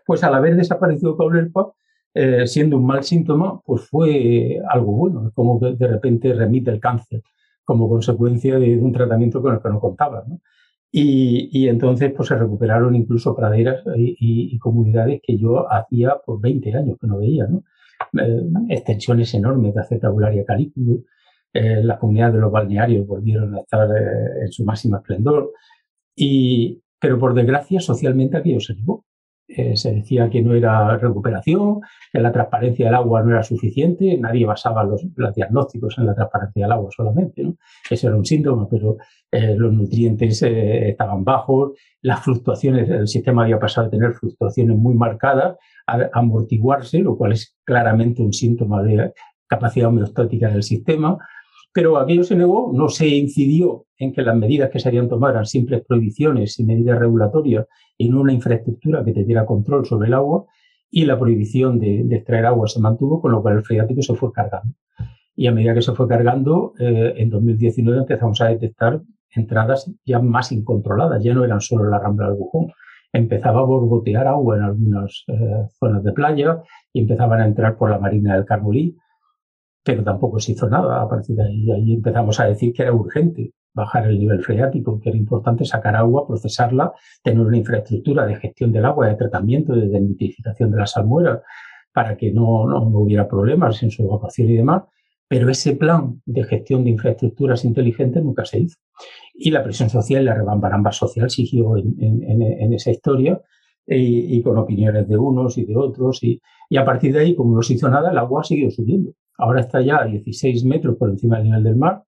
pues 0.05 0.23
al 0.23 0.35
haber 0.35 0.55
desaparecido 0.55 1.17
Caulerpa, 1.17 1.73
eh, 2.13 2.45
siendo 2.45 2.77
un 2.77 2.85
mal 2.85 3.03
síntoma, 3.03 3.61
pues 3.61 3.87
fue 3.87 4.59
algo 4.69 4.91
bueno, 4.91 5.31
como 5.33 5.59
que 5.59 5.73
de 5.73 5.87
repente 5.87 6.33
remite 6.33 6.71
el 6.71 6.79
cáncer 6.79 7.21
como 7.63 7.87
consecuencia 7.87 8.59
de 8.59 8.77
un 8.77 8.91
tratamiento 8.91 9.41
con 9.41 9.53
el 9.53 9.61
que 9.61 9.69
no 9.69 9.79
contaba. 9.79 10.25
Y, 10.93 11.69
entonces 11.69 12.11
pues 12.13 12.27
se 12.27 12.35
recuperaron 12.35 12.95
incluso 12.95 13.33
praderas 13.33 13.81
y, 13.95 14.57
comunidades 14.59 15.21
que 15.23 15.37
yo 15.37 15.71
hacía 15.71 16.17
por 16.25 16.41
20 16.41 16.75
años 16.75 16.97
que 16.99 17.07
no 17.07 17.19
veía. 17.19 17.47
Eh, 18.19 18.43
extensiones 18.69 19.33
enormes 19.33 19.73
de 19.73 19.81
acetabularia 19.81 20.45
calículo, 20.45 21.03
eh, 21.53 21.83
las 21.83 21.99
comunidades 21.99 22.35
de 22.35 22.41
los 22.41 22.51
balnearios 22.51 23.07
volvieron 23.07 23.55
a 23.55 23.59
estar 23.59 23.89
eh, 23.89 24.43
en 24.43 24.51
su 24.51 24.63
máximo 24.63 24.97
esplendor, 24.97 25.51
y, 26.15 26.81
pero 26.99 27.19
por 27.19 27.33
desgracia 27.33 27.79
socialmente 27.79 28.37
aquello 28.37 28.59
se 28.59 28.75
negó. 28.75 29.05
Eh, 29.57 29.75
se 29.75 29.91
decía 29.91 30.29
que 30.29 30.41
no 30.41 30.53
era 30.53 30.97
recuperación, 30.97 31.81
que 32.11 32.21
la 32.21 32.31
transparencia 32.31 32.85
del 32.85 32.95
agua 32.95 33.21
no 33.21 33.31
era 33.31 33.43
suficiente, 33.43 34.17
nadie 34.17 34.45
basaba 34.45 34.83
los, 34.85 35.01
diagnósticos 35.35 35.97
en 35.97 36.05
la 36.05 36.15
transparencia 36.15 36.63
del 36.63 36.71
agua 36.71 36.89
solamente. 36.95 37.43
¿no? 37.43 37.55
Ese 37.89 38.07
era 38.07 38.15
un 38.15 38.25
síntoma, 38.25 38.69
pero 38.69 38.97
eh, 39.29 39.55
los 39.57 39.73
nutrientes 39.73 40.41
eh, 40.43 40.89
estaban 40.89 41.25
bajos, 41.25 41.73
las 42.01 42.23
fluctuaciones, 42.23 42.89
el 42.89 43.07
sistema 43.09 43.43
había 43.43 43.59
pasado 43.59 43.87
a 43.87 43.89
tener 43.89 44.13
fluctuaciones 44.13 44.77
muy 44.77 44.95
marcadas, 44.95 45.57
amortiguarse, 45.85 46.99
lo 46.99 47.17
cual 47.17 47.33
es 47.33 47.57
claramente 47.63 48.21
un 48.21 48.33
síntoma 48.33 48.83
de 48.83 49.13
capacidad 49.47 49.89
homeostática 49.89 50.49
del 50.49 50.63
sistema. 50.63 51.17
Pero 51.73 51.97
aquello 51.97 52.23
se 52.23 52.35
negó, 52.35 52.71
no 52.73 52.89
se 52.89 53.07
incidió 53.07 53.85
en 53.97 54.11
que 54.11 54.21
las 54.21 54.35
medidas 54.35 54.69
que 54.69 54.79
se 54.79 54.89
habían 54.89 55.07
tomado 55.07 55.33
eran 55.33 55.45
simples 55.45 55.83
prohibiciones 55.87 56.59
y 56.59 56.65
medidas 56.65 56.99
regulatorias 56.99 57.65
y 57.97 58.09
no 58.09 58.21
una 58.21 58.33
infraestructura 58.33 59.05
que 59.05 59.13
te 59.13 59.23
diera 59.23 59.45
control 59.45 59.85
sobre 59.85 60.07
el 60.07 60.13
agua 60.13 60.45
y 60.89 61.05
la 61.05 61.17
prohibición 61.17 61.79
de, 61.79 62.01
extraer 62.11 62.45
agua 62.45 62.67
se 62.67 62.81
mantuvo, 62.81 63.21
con 63.21 63.31
lo 63.31 63.41
cual 63.41 63.57
el 63.57 63.63
freático 63.63 64.01
se 64.01 64.15
fue 64.15 64.33
cargando. 64.33 64.75
Y 65.35 65.47
a 65.47 65.53
medida 65.53 65.73
que 65.73 65.81
se 65.81 65.93
fue 65.93 66.07
cargando, 66.07 66.73
eh, 66.77 67.13
en 67.15 67.29
2019 67.29 68.01
empezamos 68.01 68.41
a 68.41 68.47
detectar 68.47 69.01
entradas 69.33 69.89
ya 70.05 70.19
más 70.19 70.51
incontroladas, 70.51 71.23
ya 71.23 71.33
no 71.33 71.45
eran 71.45 71.61
solo 71.61 71.89
la 71.89 71.99
rambla 71.99 72.27
del 72.27 72.35
Bujón. 72.35 72.73
Empezaba 73.13 73.59
a 73.59 73.63
borbotear 73.63 74.27
agua 74.27 74.57
en 74.57 74.63
algunas 74.63 75.23
eh, 75.27 75.67
zonas 75.79 76.03
de 76.03 76.13
playa 76.13 76.61
y 76.93 77.01
empezaban 77.01 77.41
a 77.41 77.45
entrar 77.45 77.77
por 77.77 77.89
la 77.89 77.99
marina 77.99 78.35
del 78.35 78.45
Carmolí 78.45 78.95
pero 79.83 80.03
tampoco 80.03 80.39
se 80.39 80.51
hizo 80.53 80.69
nada 80.69 81.01
a 81.01 81.09
partir 81.09 81.35
de 81.35 81.43
ahí. 81.43 81.71
Ahí 81.71 81.93
empezamos 81.93 82.39
a 82.39 82.45
decir 82.45 82.73
que 82.73 82.83
era 82.83 82.93
urgente 82.93 83.53
bajar 83.73 84.07
el 84.07 84.19
nivel 84.19 84.41
freático, 84.43 84.99
que 84.99 85.09
era 85.09 85.17
importante 85.17 85.65
sacar 85.65 85.95
agua, 85.95 86.27
procesarla, 86.27 86.91
tener 87.23 87.39
una 87.39 87.57
infraestructura 87.57 88.25
de 88.25 88.35
gestión 88.35 88.71
del 88.71 88.85
agua, 88.85 89.07
de 89.07 89.15
tratamiento, 89.15 89.73
de 89.73 89.87
desmitificación 89.87 90.71
de 90.71 90.77
las 90.77 90.91
salmueras, 90.91 91.39
para 91.93 92.17
que 92.17 92.31
no, 92.31 92.67
no, 92.67 92.81
hubiera 92.99 93.27
problemas 93.27 93.81
en 93.81 93.91
su 93.91 94.03
evacuación 94.03 94.49
y 94.49 94.57
demás. 94.57 94.83
Pero 95.31 95.49
ese 95.49 95.77
plan 95.77 96.21
de 96.25 96.43
gestión 96.43 96.83
de 96.83 96.89
infraestructuras 96.89 97.63
inteligentes 97.63 98.21
nunca 98.21 98.43
se 98.43 98.59
hizo. 98.59 98.75
Y 99.33 99.49
la 99.49 99.63
presión 99.63 99.89
social, 99.89 100.25
la 100.25 100.33
rebambaramba 100.33 100.91
social 100.91 101.29
siguió 101.29 101.77
en, 101.77 102.73
esa 102.73 102.91
historia 102.91 103.41
y, 103.87 104.35
y, 104.35 104.41
con 104.41 104.57
opiniones 104.57 105.07
de 105.07 105.15
unos 105.15 105.57
y 105.57 105.63
de 105.63 105.77
otros. 105.77 106.21
Y, 106.21 106.41
y 106.69 106.75
a 106.75 106.83
partir 106.83 107.13
de 107.13 107.19
ahí, 107.19 107.33
como 107.33 107.55
no 107.55 107.61
se 107.61 107.75
hizo 107.75 107.87
nada, 107.87 108.11
el 108.11 108.17
agua 108.17 108.43
siguió 108.43 108.69
subiendo. 108.71 109.13
Ahora 109.37 109.61
está 109.61 109.79
ya 109.79 110.01
a 110.01 110.05
16 110.05 110.65
metros 110.65 110.97
por 110.97 111.09
encima 111.09 111.37
del 111.37 111.45
nivel 111.45 111.63
del 111.63 111.75
mar, 111.77 112.03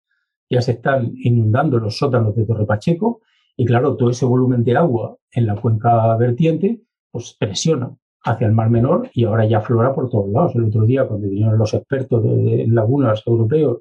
ya 0.49 0.61
se 0.61 0.73
están 0.73 1.13
inundando 1.15 1.79
los 1.79 1.97
sótanos 1.97 2.35
de 2.35 2.45
Torre 2.45 2.65
Pacheco 2.65 3.21
y 3.55 3.63
claro, 3.63 3.95
todo 3.95 4.09
ese 4.09 4.25
volumen 4.25 4.65
de 4.65 4.75
agua 4.75 5.17
en 5.31 5.45
la 5.45 5.55
cuenca 5.55 6.13
vertiente 6.17 6.81
pues 7.09 7.37
presiona 7.39 7.95
hacia 8.23 8.47
el 8.47 8.53
Mar 8.53 8.69
Menor 8.69 9.09
y 9.13 9.25
ahora 9.25 9.45
ya 9.45 9.57
aflora 9.57 9.93
por 9.93 10.09
todos 10.09 10.29
lados. 10.29 10.55
El 10.55 10.65
otro 10.65 10.85
día, 10.85 11.05
cuando 11.05 11.27
vinieron 11.27 11.57
los 11.57 11.73
expertos 11.73 12.23
de, 12.23 12.65
lagunas 12.67 13.21
europeos 13.25 13.79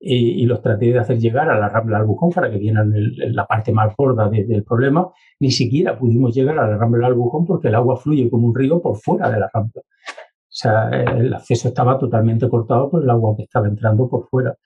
y, 0.00 0.44
los 0.46 0.60
traté 0.60 0.92
de 0.92 0.98
hacer 0.98 1.18
llegar 1.18 1.48
a 1.50 1.58
la 1.58 1.68
Rambla 1.68 2.04
para 2.34 2.50
que 2.50 2.58
vieran 2.58 2.92
la 3.16 3.46
parte 3.46 3.72
más 3.72 3.94
gorda 3.96 4.28
del 4.28 4.64
problema, 4.64 5.08
ni 5.40 5.50
siquiera 5.50 5.98
pudimos 5.98 6.34
llegar 6.34 6.58
a 6.58 6.68
la 6.68 6.76
Rambla 6.76 7.06
del 7.06 7.14
Albujón 7.14 7.46
porque 7.46 7.68
el 7.68 7.74
agua 7.74 7.96
fluye 7.96 8.28
como 8.30 8.48
un 8.48 8.54
río 8.54 8.80
por 8.82 8.96
fuera 8.96 9.30
de 9.30 9.40
la 9.40 9.50
Rambla. 9.52 9.82
O 9.82 10.56
sea, 10.56 10.88
el 10.88 11.34
acceso 11.34 11.68
estaba 11.68 11.98
totalmente 11.98 12.48
cortado 12.48 12.90
por 12.90 13.02
el 13.02 13.10
agua 13.10 13.34
que 13.36 13.42
estaba 13.42 13.66
entrando 13.66 14.08
por 14.08 14.28
fuera. 14.28 14.56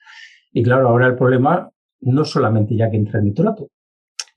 Y 0.51 0.61
claro, 0.63 0.89
ahora 0.89 1.07
el 1.07 1.15
problema 1.15 1.71
no 2.01 2.25
solamente 2.25 2.75
ya 2.75 2.89
que 2.89 2.97
entra 2.97 3.21
nitrato, 3.21 3.69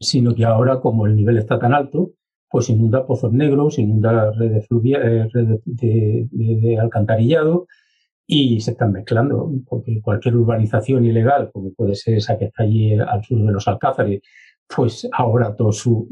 sino 0.01 0.35
que 0.35 0.45
ahora 0.45 0.81
como 0.81 1.07
el 1.07 1.15
nivel 1.15 1.39
está 1.39 1.59
tan 1.59 1.75
alto, 1.75 2.13
pues 2.53 2.69
inunda 2.69 3.07
pozos 3.07 3.33
negros, 3.33 3.79
inunda 3.79 4.31
redes, 4.33 4.69
eh, 4.71 5.29
redes 5.33 5.61
de, 5.65 6.29
de, 6.31 6.79
alcantarillado 6.79 7.67
y 8.27 8.61
se 8.61 8.73
están 8.73 8.93
mezclando, 8.93 9.51
porque 9.67 10.03
cualquier 10.03 10.37
urbanización 10.37 11.05
ilegal, 11.07 11.51
como 11.51 11.73
puede 11.73 11.95
ser 11.95 12.19
esa 12.19 12.39
que 12.39 12.45
está 12.47 12.65
allí 12.65 12.95
al 12.95 13.25
sur 13.25 13.43
de 13.43 13.53
los 13.53 13.67
Alcázares, 13.67 14.21
pues 14.69 15.09
ahora 15.13 15.57
todos 15.57 15.79
sus 15.79 16.05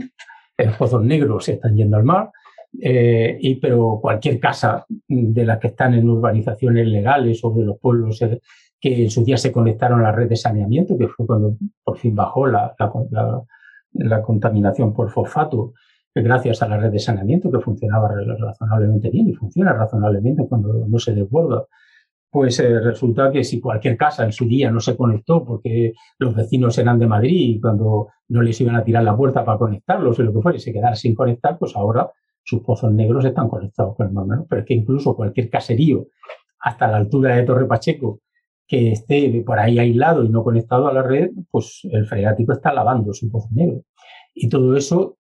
eh, 0.56 0.70
pozos 0.78 1.04
negros 1.04 1.44
se 1.44 1.52
están 1.52 1.76
yendo 1.76 1.98
al 1.98 2.04
mar 2.04 2.30
eh, 2.80 3.36
y, 3.40 3.56
pero 3.56 3.98
cualquier 4.00 4.38
casa 4.38 4.86
de 5.08 5.44
las 5.44 5.58
que 5.58 5.68
están 5.68 5.94
en 5.94 6.08
urbanizaciones 6.08 6.86
legales 6.86 7.40
o 7.42 7.50
de 7.52 7.64
los 7.64 7.78
pueblos 7.78 8.22
eh, 8.22 8.40
que 8.80 9.02
en 9.02 9.10
su 9.10 9.24
día 9.24 9.36
se 9.36 9.52
conectaron 9.52 10.00
a 10.00 10.04
la 10.04 10.12
red 10.12 10.28
de 10.28 10.36
saneamiento, 10.36 10.96
que 10.96 11.08
fue 11.08 11.26
cuando 11.26 11.56
por 11.84 11.98
fin 11.98 12.14
bajó 12.14 12.46
la, 12.46 12.74
la, 13.10 13.42
la, 13.92 14.22
contaminación 14.22 14.94
por 14.94 15.10
fosfato, 15.10 15.74
gracias 16.14 16.62
a 16.62 16.68
la 16.68 16.76
red 16.76 16.90
de 16.90 16.98
saneamiento 16.98 17.50
que 17.50 17.60
funcionaba 17.60 18.08
razonablemente 18.38 19.10
bien 19.10 19.28
y 19.28 19.34
funciona 19.34 19.72
razonablemente 19.72 20.46
cuando 20.48 20.86
no 20.86 20.98
se 20.98 21.14
desborda. 21.14 21.66
Pues 22.30 22.60
eh, 22.60 22.78
resulta 22.80 23.30
que 23.32 23.42
si 23.42 23.60
cualquier 23.60 23.96
casa 23.96 24.24
en 24.24 24.32
su 24.32 24.46
día 24.46 24.70
no 24.70 24.80
se 24.80 24.96
conectó 24.96 25.44
porque 25.44 25.94
los 26.18 26.34
vecinos 26.34 26.78
eran 26.78 26.98
de 26.98 27.06
Madrid 27.08 27.56
y 27.56 27.60
cuando 27.60 28.08
no 28.28 28.42
les 28.42 28.60
iban 28.60 28.76
a 28.76 28.84
tirar 28.84 29.02
la 29.02 29.16
puerta 29.16 29.44
para 29.44 29.58
conectarlos 29.58 30.18
o 30.18 30.22
lo 30.22 30.32
que 30.32 30.40
fuera 30.40 30.56
y 30.56 30.60
se 30.60 30.72
quedara 30.72 30.94
sin 30.94 31.14
conectar, 31.14 31.58
pues 31.58 31.74
ahora 31.74 32.10
sus 32.44 32.62
pozos 32.62 32.92
negros 32.92 33.24
están 33.24 33.48
conectados 33.48 33.96
con 33.96 34.06
el 34.06 34.12
Mar 34.12 34.26
Menor, 34.26 34.46
pero 34.48 34.62
es 34.62 34.66
que 34.66 34.74
incluso 34.74 35.16
cualquier 35.16 35.50
caserío 35.50 36.06
hasta 36.60 36.88
la 36.88 36.98
altura 36.98 37.36
de 37.36 37.42
Torre 37.42 37.66
Pacheco 37.66 38.20
que 38.66 38.92
esté 38.92 39.42
por 39.44 39.58
ahí 39.58 39.80
aislado 39.80 40.22
y 40.22 40.28
no 40.28 40.44
conectado 40.44 40.86
a 40.86 40.92
la 40.92 41.02
red, 41.02 41.30
pues 41.50 41.80
el 41.90 42.06
freático 42.06 42.52
está 42.52 42.72
lavando 42.72 43.12
su 43.12 43.28
pozo 43.28 43.48
negro. 43.50 43.82
Y 44.32 44.48
todo 44.48 44.76
eso, 44.76 45.18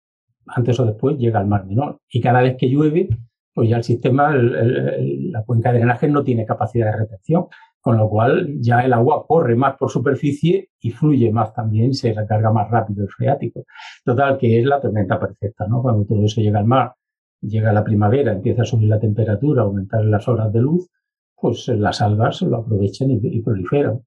antes 0.47 0.79
o 0.79 0.85
después, 0.85 1.17
llega 1.17 1.39
al 1.39 1.47
Mar 1.47 1.65
Menor. 1.65 1.99
Y 2.09 2.21
cada 2.21 2.41
vez 2.41 2.55
que 2.57 2.69
llueve, 2.69 3.09
pues 3.53 3.69
ya 3.69 3.77
el 3.77 3.83
sistema, 3.83 4.35
la 4.35 5.43
cuenca 5.43 5.71
de 5.71 5.79
drenaje 5.79 6.07
no 6.07 6.23
tiene 6.23 6.45
capacidad 6.45 6.91
de 6.91 6.97
retención, 6.97 7.45
con 7.81 7.97
lo 7.97 8.09
cual 8.09 8.55
ya 8.59 8.81
el 8.81 8.93
agua 8.93 9.25
corre 9.27 9.55
más 9.55 9.75
por 9.77 9.89
superficie 9.89 10.69
y 10.79 10.91
fluye 10.91 11.31
más 11.31 11.53
también, 11.53 11.93
se 11.93 12.13
recarga 12.13 12.51
más 12.51 12.69
rápido 12.69 13.03
el 13.03 13.09
freático. 13.09 13.63
Total, 14.03 14.37
que 14.37 14.59
es 14.59 14.65
la 14.65 14.81
tormenta 14.81 15.19
perfecta, 15.19 15.67
¿no? 15.67 15.81
Cuando 15.81 16.05
todo 16.05 16.23
eso 16.25 16.41
llega 16.41 16.59
al 16.59 16.65
mar 16.65 16.93
llega 17.41 17.73
la 17.73 17.83
primavera, 17.83 18.31
empieza 18.31 18.63
a 18.63 18.65
subir 18.65 18.89
la 18.89 18.99
temperatura, 18.99 19.63
aumentar 19.63 20.03
las 20.05 20.27
horas 20.27 20.51
de 20.51 20.61
luz, 20.61 20.89
pues 21.35 21.67
las 21.67 22.01
algas 22.01 22.41
lo 22.41 22.57
aprovechan 22.57 23.11
y, 23.11 23.41
proliferan. 23.41 24.01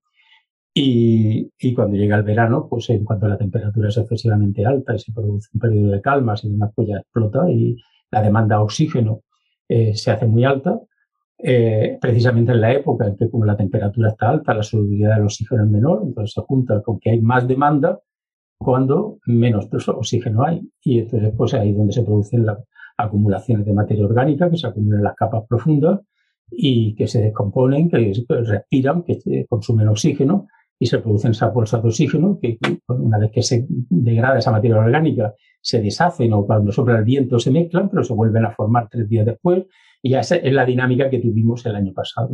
Y, 0.72 1.50
y, 1.58 1.74
cuando 1.74 1.96
llega 1.96 2.16
el 2.16 2.22
verano, 2.22 2.68
pues 2.68 2.90
en 2.90 3.04
cuanto 3.04 3.26
la 3.26 3.36
temperatura 3.36 3.88
es 3.88 3.96
excesivamente 3.96 4.64
alta 4.64 4.94
y 4.94 5.00
se 5.00 5.12
produce 5.12 5.48
un 5.52 5.60
periodo 5.60 5.90
de 5.90 6.00
calmas 6.00 6.44
y 6.44 6.50
demás, 6.50 6.70
pues 6.74 6.88
ya 6.88 6.98
explota 6.98 7.50
y 7.50 7.76
la 8.10 8.22
demanda 8.22 8.56
de 8.56 8.62
oxígeno 8.62 9.22
eh, 9.68 9.94
se 9.94 10.10
hace 10.12 10.26
muy 10.26 10.44
alta. 10.44 10.80
Eh, 11.42 11.98
precisamente 12.00 12.52
en 12.52 12.60
la 12.60 12.72
época 12.72 13.06
en 13.06 13.16
que 13.16 13.30
como 13.30 13.46
la 13.46 13.56
temperatura 13.56 14.10
está 14.10 14.28
alta, 14.28 14.54
la 14.54 14.62
solubilidad 14.62 15.16
del 15.16 15.24
oxígeno 15.24 15.64
es 15.64 15.70
menor, 15.70 16.02
entonces 16.04 16.34
se 16.34 16.40
junta 16.42 16.82
con 16.82 17.00
que 17.00 17.10
hay 17.10 17.20
más 17.20 17.48
demanda 17.48 17.98
cuando 18.58 19.18
menos 19.26 19.68
oxígeno 19.88 20.44
hay. 20.44 20.60
Y 20.82 21.00
entonces 21.00 21.32
pues 21.36 21.54
ahí 21.54 21.70
es 21.70 21.76
donde 21.76 21.92
se 21.92 22.02
producen 22.02 22.46
la, 22.46 22.62
acumulaciones 22.96 23.66
de 23.66 23.72
materia 23.72 24.04
orgánica 24.04 24.50
que 24.50 24.56
se 24.56 24.66
acumulan 24.66 25.00
en 25.00 25.04
las 25.04 25.16
capas 25.16 25.44
profundas 25.48 26.00
y 26.50 26.94
que 26.94 27.06
se 27.06 27.20
descomponen, 27.20 27.88
que 27.88 28.12
respiran, 28.28 29.02
que 29.02 29.46
consumen 29.48 29.88
oxígeno 29.88 30.48
y 30.82 30.86
se 30.86 30.98
producen 30.98 31.32
esas 31.32 31.52
bolsas 31.52 31.82
de 31.82 31.88
oxígeno 31.88 32.38
que 32.40 32.58
una 32.88 33.18
vez 33.18 33.30
que 33.30 33.42
se 33.42 33.66
degrada 33.68 34.38
esa 34.38 34.50
materia 34.50 34.78
orgánica 34.78 35.34
se 35.60 35.80
deshacen 35.80 36.32
o 36.32 36.46
cuando 36.46 36.72
sopla 36.72 36.98
el 36.98 37.04
viento 37.04 37.38
se 37.38 37.50
mezclan, 37.50 37.90
pero 37.90 38.02
se 38.02 38.14
vuelven 38.14 38.46
a 38.46 38.50
formar 38.50 38.88
tres 38.90 39.06
días 39.06 39.26
después 39.26 39.66
y 40.02 40.14
esa 40.14 40.36
es 40.36 40.52
la 40.52 40.64
dinámica 40.64 41.10
que 41.10 41.18
tuvimos 41.18 41.64
el 41.66 41.76
año 41.76 41.92
pasado. 41.92 42.30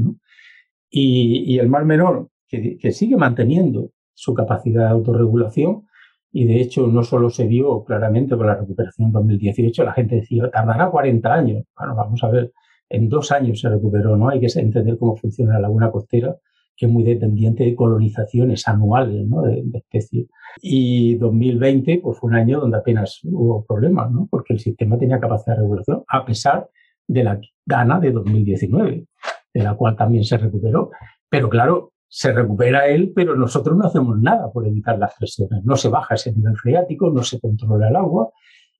Y, 0.88 1.58
el 1.58 1.68
Mar 1.68 1.84
Menor, 1.84 2.28
que, 2.46 2.78
que 2.78 2.92
sigue 2.92 3.16
manteniendo 3.16 3.90
su 4.14 4.32
capacidad 4.32 4.84
de 4.84 4.90
autorregulación, 4.90 5.82
y 6.30 6.44
de 6.44 6.60
hecho 6.60 6.86
no 6.86 7.02
solo 7.02 7.28
se 7.30 7.48
vio 7.48 7.82
claramente 7.82 8.36
con 8.36 8.46
la 8.46 8.54
recuperación 8.54 9.08
en 9.08 9.12
2018, 9.12 9.82
la 9.82 9.92
gente 9.92 10.16
decía, 10.16 10.48
tardará 10.50 10.88
40 10.88 11.34
años. 11.34 11.64
Bueno, 11.76 11.96
vamos 11.96 12.22
a 12.22 12.28
ver, 12.28 12.52
en 12.88 13.08
dos 13.08 13.32
años 13.32 13.58
se 13.58 13.68
recuperó, 13.68 14.16
¿no? 14.16 14.28
Hay 14.28 14.38
que 14.38 14.46
entender 14.54 14.96
cómo 14.98 15.16
funciona 15.16 15.54
la 15.54 15.60
laguna 15.60 15.90
costera, 15.90 16.36
que 16.76 16.86
es 16.86 16.92
muy 16.92 17.04
dependiente 17.04 17.64
de 17.64 17.74
colonizaciones 17.74 18.68
anuales, 18.68 19.26
¿no? 19.26 19.42
De, 19.42 19.64
especies. 19.72 20.28
Y 20.60 21.16
2020, 21.16 22.00
pues 22.02 22.18
fue 22.18 22.28
un 22.28 22.36
año 22.36 22.60
donde 22.60 22.76
apenas 22.76 23.20
hubo 23.24 23.64
problemas, 23.64 24.10
¿no? 24.10 24.28
Porque 24.30 24.52
el 24.52 24.60
sistema 24.60 24.98
tenía 24.98 25.18
capacidad 25.18 25.56
de 25.56 25.62
regulación, 25.62 26.04
a 26.08 26.24
pesar 26.24 26.68
de 27.08 27.24
la 27.24 27.40
gana 27.64 27.98
de 28.00 28.10
2019, 28.10 29.06
de 29.54 29.62
la 29.62 29.74
cual 29.74 29.96
también 29.96 30.24
se 30.24 30.36
recuperó. 30.36 30.90
Pero 31.30 31.48
claro, 31.48 31.92
se 32.08 32.32
recupera 32.32 32.86
él, 32.86 33.12
pero 33.14 33.36
nosotros 33.36 33.76
no 33.76 33.86
hacemos 33.86 34.18
nada 34.20 34.50
por 34.52 34.66
evitar 34.66 34.98
las 34.98 35.14
presiones. 35.18 35.64
No 35.64 35.76
se 35.76 35.88
baja 35.88 36.14
ese 36.14 36.32
nivel 36.32 36.56
freático, 36.56 37.10
no 37.10 37.22
se 37.22 37.40
controla 37.40 37.88
el 37.88 37.96
agua 37.96 38.30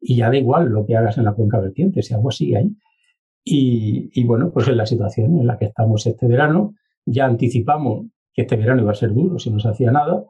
y 0.00 0.16
ya 0.16 0.30
da 0.30 0.36
igual 0.36 0.68
lo 0.68 0.86
que 0.86 0.96
hagas 0.96 1.18
en 1.18 1.24
la 1.24 1.32
cuenca 1.32 1.58
vertiente, 1.58 2.00
ese 2.00 2.14
agua 2.14 2.32
sigue 2.32 2.58
ahí. 2.58 2.76
Y, 3.44 4.10
y 4.12 4.24
bueno, 4.24 4.50
pues 4.50 4.68
es 4.68 4.76
la 4.76 4.86
situación 4.86 5.38
en 5.38 5.46
la 5.46 5.58
que 5.58 5.66
estamos 5.66 6.06
este 6.06 6.26
verano. 6.26 6.74
Ya 7.06 7.24
anticipamos 7.24 8.06
que 8.34 8.42
este 8.42 8.56
verano 8.56 8.82
iba 8.82 8.92
a 8.92 8.94
ser 8.94 9.14
duro 9.14 9.38
si 9.38 9.50
no 9.50 9.58
se 9.58 9.68
hacía 9.68 9.90
nada 9.90 10.24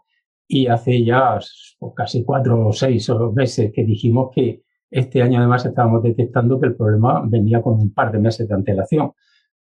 y 0.47 0.69
hace 0.69 1.05
ya 1.05 1.39
pues, 1.79 1.93
casi 1.97 2.25
cuatro 2.25 2.69
o 2.69 2.73
seis 2.73 3.11
meses 3.35 3.73
que 3.75 3.85
dijimos 3.85 4.31
que 4.33 4.63
este 4.91 5.23
año 5.23 5.39
además 5.39 5.67
estábamos 5.67 6.03
detectando 6.03 6.61
que 6.61 6.67
el 6.69 6.77
problema 6.77 7.23
venía 7.27 7.61
con 7.61 7.75
un 7.75 7.93
par 7.93 8.13
de 8.13 8.21
meses 8.21 8.49
de 8.49 8.55
antelación, 8.55 9.13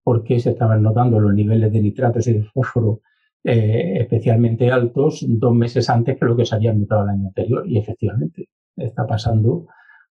porque 0.03 0.39
se 0.39 0.51
estaban 0.51 0.83
notando 0.83 1.19
los 1.19 1.33
niveles 1.33 1.71
de 1.71 1.81
nitratos 1.81 2.27
y 2.27 2.33
de 2.33 2.43
fósforo 2.43 3.01
eh, 3.43 3.99
especialmente 4.01 4.71
altos 4.71 5.25
dos 5.27 5.53
meses 5.53 5.89
antes 5.89 6.17
que 6.17 6.25
lo 6.25 6.35
que 6.35 6.45
se 6.45 6.55
había 6.55 6.73
notado 6.73 7.03
el 7.03 7.09
año 7.09 7.27
anterior. 7.27 7.67
Y 7.67 7.77
efectivamente 7.77 8.49
está 8.75 9.07
pasando, 9.07 9.67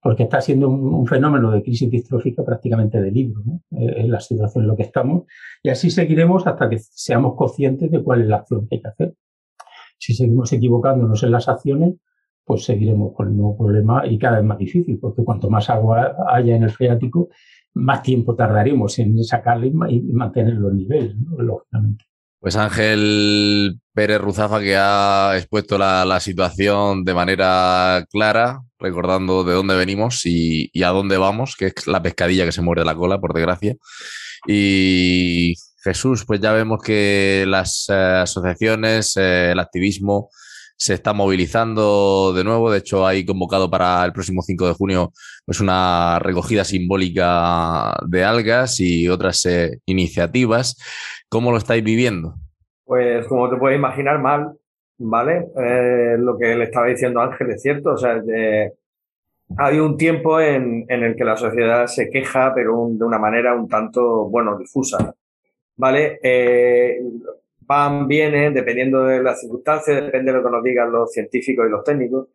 porque 0.01 0.23
está 0.23 0.41
siendo 0.41 0.67
un, 0.69 1.05
fenómeno 1.05 1.51
de 1.51 1.61
crisis 1.61 1.89
distrófica 1.89 2.43
prácticamente 2.43 2.99
de 2.99 3.11
libro. 3.11 3.41
¿no? 3.45 3.61
Eh, 3.77 4.01
es 4.01 4.09
la 4.09 4.19
situación 4.19 4.63
en 4.63 4.69
la 4.69 4.75
que 4.75 4.83
estamos. 4.83 5.23
Y 5.61 5.69
así 5.69 5.91
seguiremos 5.91 6.47
hasta 6.47 6.69
que 6.69 6.79
seamos 6.79 7.35
conscientes 7.35 7.91
de 7.91 8.03
cuál 8.03 8.21
es 8.21 8.27
la 8.27 8.37
acción 8.37 8.67
que 8.67 8.75
hay 8.75 8.81
que 8.81 8.87
hacer. 8.87 9.15
Si 9.99 10.13
seguimos 10.13 10.51
equivocándonos 10.51 11.21
en 11.21 11.31
las 11.31 11.47
acciones, 11.47 11.95
pues 12.43 12.65
seguiremos 12.65 13.13
con 13.13 13.27
el 13.27 13.37
nuevo 13.37 13.55
problema 13.55 14.05
y 14.07 14.17
cada 14.17 14.37
vez 14.37 14.45
más 14.45 14.57
difícil, 14.57 14.97
porque 14.99 15.23
cuanto 15.23 15.49
más 15.49 15.69
agua 15.69 16.15
haya 16.27 16.55
en 16.55 16.63
el 16.63 16.71
freático, 16.71 17.29
más 17.75 18.01
tiempo 18.01 18.35
tardaremos 18.35 18.97
en 18.97 19.23
sacarle 19.23 19.67
y 19.67 20.01
mantener 20.01 20.55
los 20.55 20.73
niveles, 20.73 21.15
lógicamente. 21.37 22.05
Pues 22.41 22.55
Ángel 22.55 23.79
Pérez 23.93 24.19
Ruzafa 24.19 24.59
que 24.59 24.75
ha 24.75 25.33
expuesto 25.37 25.77
la, 25.77 26.19
situación 26.19 27.03
de 27.03 27.13
manera 27.13 28.03
clara, 28.09 28.61
recordando 28.79 29.43
de 29.43 29.53
dónde 29.53 29.75
venimos 29.75 30.25
y, 30.25 30.71
a 30.83 30.89
dónde 30.89 31.17
vamos, 31.17 31.55
que 31.55 31.67
es 31.67 31.85
la 31.85 32.01
pescadilla 32.01 32.43
que 32.43 32.51
se 32.51 32.63
muere 32.63 32.83
la 32.83 32.95
cola, 32.95 33.19
por 33.19 33.35
desgracia. 33.35 33.75
Y 34.47 35.53
Jesús, 35.83 36.25
pues 36.25 36.39
ya 36.41 36.51
vemos 36.51 36.81
que 36.83 37.45
las 37.47 37.85
eh, 37.89 37.93
asociaciones, 37.93 39.17
eh, 39.17 39.51
el 39.51 39.59
activismo, 39.59 40.31
se 40.81 40.95
está 40.95 41.13
movilizando 41.13 42.33
de 42.33 42.43
nuevo. 42.43 42.71
De 42.71 42.79
hecho, 42.79 43.05
hay 43.05 43.23
convocado 43.23 43.69
para 43.69 44.03
el 44.03 44.13
próximo 44.13 44.41
5 44.41 44.67
de 44.69 44.73
junio 44.73 45.11
pues 45.45 45.59
una 45.59 46.17
recogida 46.17 46.63
simbólica 46.63 47.95
de 48.07 48.23
algas 48.23 48.79
y 48.79 49.07
otras 49.07 49.45
eh, 49.45 49.77
iniciativas. 49.85 50.75
¿Cómo 51.29 51.51
lo 51.51 51.57
estáis 51.57 51.83
viviendo? 51.83 52.33
Pues 52.83 53.27
como 53.27 53.47
te 53.47 53.57
puedes 53.57 53.77
imaginar, 53.77 54.19
mal, 54.19 54.53
¿vale? 54.97 55.49
Eh, 55.55 56.15
lo 56.17 56.35
que 56.35 56.55
le 56.55 56.63
estaba 56.63 56.87
diciendo 56.87 57.21
Ángel 57.21 57.51
es 57.51 57.61
cierto. 57.61 57.91
O 57.91 57.97
sea, 57.97 58.19
hay 59.57 59.79
un 59.79 59.97
tiempo 59.97 60.41
en, 60.41 60.87
el 60.89 61.15
que 61.15 61.23
la 61.23 61.37
sociedad 61.37 61.85
se 61.85 62.09
queja, 62.09 62.53
pero 62.55 62.87
de 62.89 63.05
una 63.05 63.19
manera 63.19 63.53
un 63.53 63.69
tanto, 63.69 64.27
bueno, 64.29 64.57
difusa. 64.57 65.13
¿Vale? 65.75 66.19
Eh, 66.23 67.01
van, 67.67 68.07
vienen, 68.07 68.53
dependiendo 68.53 69.03
de 69.05 69.21
las 69.23 69.41
circunstancias, 69.41 70.03
depende 70.03 70.31
de 70.31 70.37
lo 70.37 70.43
que 70.43 70.51
nos 70.51 70.63
digan 70.63 70.91
los 70.91 71.11
científicos 71.11 71.65
y 71.67 71.71
los 71.71 71.83
técnicos. 71.83 72.27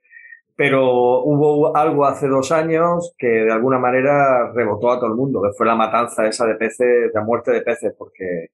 Pero 0.56 1.22
hubo 1.22 1.76
algo 1.76 2.06
hace 2.06 2.28
dos 2.28 2.50
años 2.50 3.14
que 3.18 3.26
de 3.26 3.52
alguna 3.52 3.78
manera 3.78 4.50
rebotó 4.52 4.90
a 4.90 4.98
todo 4.98 5.10
el 5.10 5.16
mundo, 5.16 5.42
que 5.42 5.52
fue 5.56 5.66
la 5.66 5.74
matanza 5.74 6.26
esa 6.26 6.46
de 6.46 6.54
peces, 6.54 7.10
la 7.12 7.22
muerte 7.22 7.52
de 7.52 7.60
peces, 7.60 7.94
porque, 7.98 8.48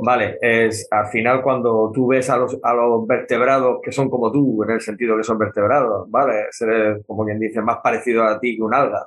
vale, 0.00 0.36
es 0.40 0.88
al 0.90 1.06
final 1.06 1.42
cuando 1.42 1.92
tú 1.94 2.08
ves 2.08 2.28
a 2.28 2.38
los, 2.38 2.58
a 2.60 2.74
los 2.74 3.06
vertebrados 3.06 3.78
que 3.82 3.92
son 3.92 4.10
como 4.10 4.32
tú, 4.32 4.64
en 4.64 4.70
el 4.70 4.80
sentido 4.80 5.16
que 5.16 5.22
son 5.22 5.38
vertebrados, 5.38 6.10
vale, 6.10 6.46
ser, 6.50 7.02
como 7.06 7.24
quien 7.24 7.38
dice, 7.38 7.62
más 7.62 7.78
parecido 7.84 8.24
a 8.24 8.40
ti 8.40 8.56
que 8.56 8.62
un 8.62 8.74
alga, 8.74 9.06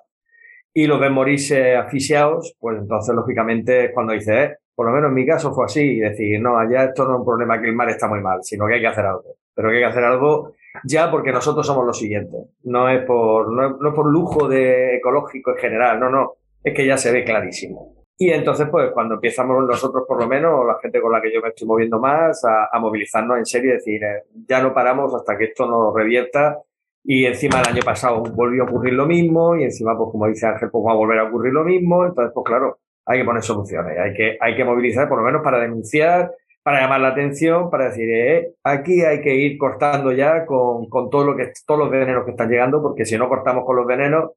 y 0.78 0.86
los 0.86 1.00
ves 1.00 1.10
morirse 1.10 1.76
asfixiados, 1.76 2.56
pues 2.60 2.78
entonces 2.78 3.16
lógicamente 3.16 3.86
es 3.86 3.92
cuando 3.96 4.14
dices, 4.14 4.52
eh, 4.52 4.58
por 4.76 4.86
lo 4.86 4.92
menos 4.92 5.10
en 5.10 5.16
mi 5.16 5.26
caso 5.26 5.52
fue 5.52 5.66
así, 5.66 5.82
y 5.82 6.00
decir, 6.02 6.40
no, 6.40 6.56
allá 6.56 6.84
esto 6.84 7.04
no 7.04 7.16
es 7.16 7.20
un 7.22 7.26
problema 7.26 7.60
que 7.60 7.68
el 7.68 7.74
mar 7.74 7.90
está 7.90 8.08
muy 8.08 8.22
mal, 8.22 8.44
sino 8.44 8.68
que 8.68 8.76
hay 8.76 8.82
que 8.82 8.86
hacer 8.86 9.04
algo. 9.04 9.24
Pero 9.56 9.70
que 9.70 9.78
hay 9.78 9.82
que 9.82 9.88
hacer 9.88 10.04
algo 10.04 10.54
ya 10.84 11.10
porque 11.10 11.32
nosotros 11.32 11.66
somos 11.66 11.84
los 11.84 11.98
siguientes. 11.98 12.42
No 12.66 12.88
es 12.90 13.04
por, 13.06 13.52
no 13.52 13.90
es, 13.90 13.96
por 13.96 14.06
lujo 14.06 14.48
de 14.48 14.98
ecológico 14.98 15.50
en 15.50 15.58
general, 15.58 16.00
no, 16.00 16.12
no. 16.12 16.34
Es 16.64 16.76
que 16.76 16.86
ya 16.86 16.96
se 16.96 17.12
ve 17.12 17.24
clarísimo. 17.24 17.96
Y 18.16 18.30
entonces, 18.30 18.68
pues, 18.70 18.92
cuando 18.92 19.16
empezamos 19.16 19.66
nosotros, 19.66 20.04
por 20.08 20.22
lo 20.22 20.28
menos, 20.28 20.60
o 20.60 20.64
la 20.64 20.78
gente 20.80 21.02
con 21.02 21.12
la 21.12 21.20
que 21.20 21.34
yo 21.34 21.42
me 21.42 21.50
estoy 21.50 21.68
moviendo 21.68 22.00
más, 22.00 22.46
a, 22.46 22.80
movilizarnos 22.80 23.40
en 23.40 23.46
serio 23.48 23.72
y 23.72 23.74
decir, 23.78 24.04
eh, 24.04 24.26
ya 24.48 24.62
no 24.62 24.76
paramos 24.76 25.12
hasta 25.16 25.36
que 25.36 25.46
esto 25.46 25.66
nos 25.66 25.92
revierta. 25.92 26.62
Y 27.10 27.26
encima 27.26 27.62
el 27.62 27.74
año 27.74 27.84
pasado 27.86 28.22
volvió 28.22 28.64
a 28.64 28.66
ocurrir 28.66 28.94
lo 28.94 29.06
mismo, 29.06 29.56
y 29.56 29.64
encima, 29.64 29.98
pues, 29.98 30.10
como 30.12 30.28
dice 30.28 30.46
Ángel, 30.46 30.70
pues 30.70 30.84
va 30.86 30.92
a 30.92 30.96
volver 30.96 31.20
a 31.20 31.24
ocurrir 31.24 31.54
lo 31.54 31.64
mismo. 31.64 32.06
Entonces, 32.06 32.34
pues, 32.36 32.44
claro, 32.46 32.80
hay 33.06 33.20
que 33.20 33.26
poner 33.26 33.42
soluciones, 33.44 33.98
hay 33.98 34.14
que, 34.14 34.38
hay 34.42 34.58
que 34.58 34.66
movilizar 34.66 35.08
por 35.08 35.20
lo 35.20 35.24
menos 35.24 35.42
para 35.42 35.60
denunciar, 35.60 36.34
para 36.62 36.82
llamar 36.82 37.00
la 37.00 37.08
atención, 37.08 37.70
para 37.70 37.86
decir, 37.86 38.10
eh, 38.10 38.52
aquí 38.62 39.06
hay 39.06 39.22
que 39.22 39.34
ir 39.34 39.58
cortando 39.58 40.12
ya 40.12 40.46
con, 40.46 40.90
con 40.90 41.10
todo 41.10 41.24
lo 41.24 41.38
que, 41.38 41.50
todos 41.66 41.80
los 41.80 41.90
venenos 41.90 42.26
que 42.26 42.32
están 42.32 42.50
llegando, 42.50 42.82
porque 42.82 43.06
si 43.06 43.18
no 43.18 43.30
cortamos 43.30 43.64
con 43.64 43.78
los 43.78 43.88
venenos, 43.88 44.32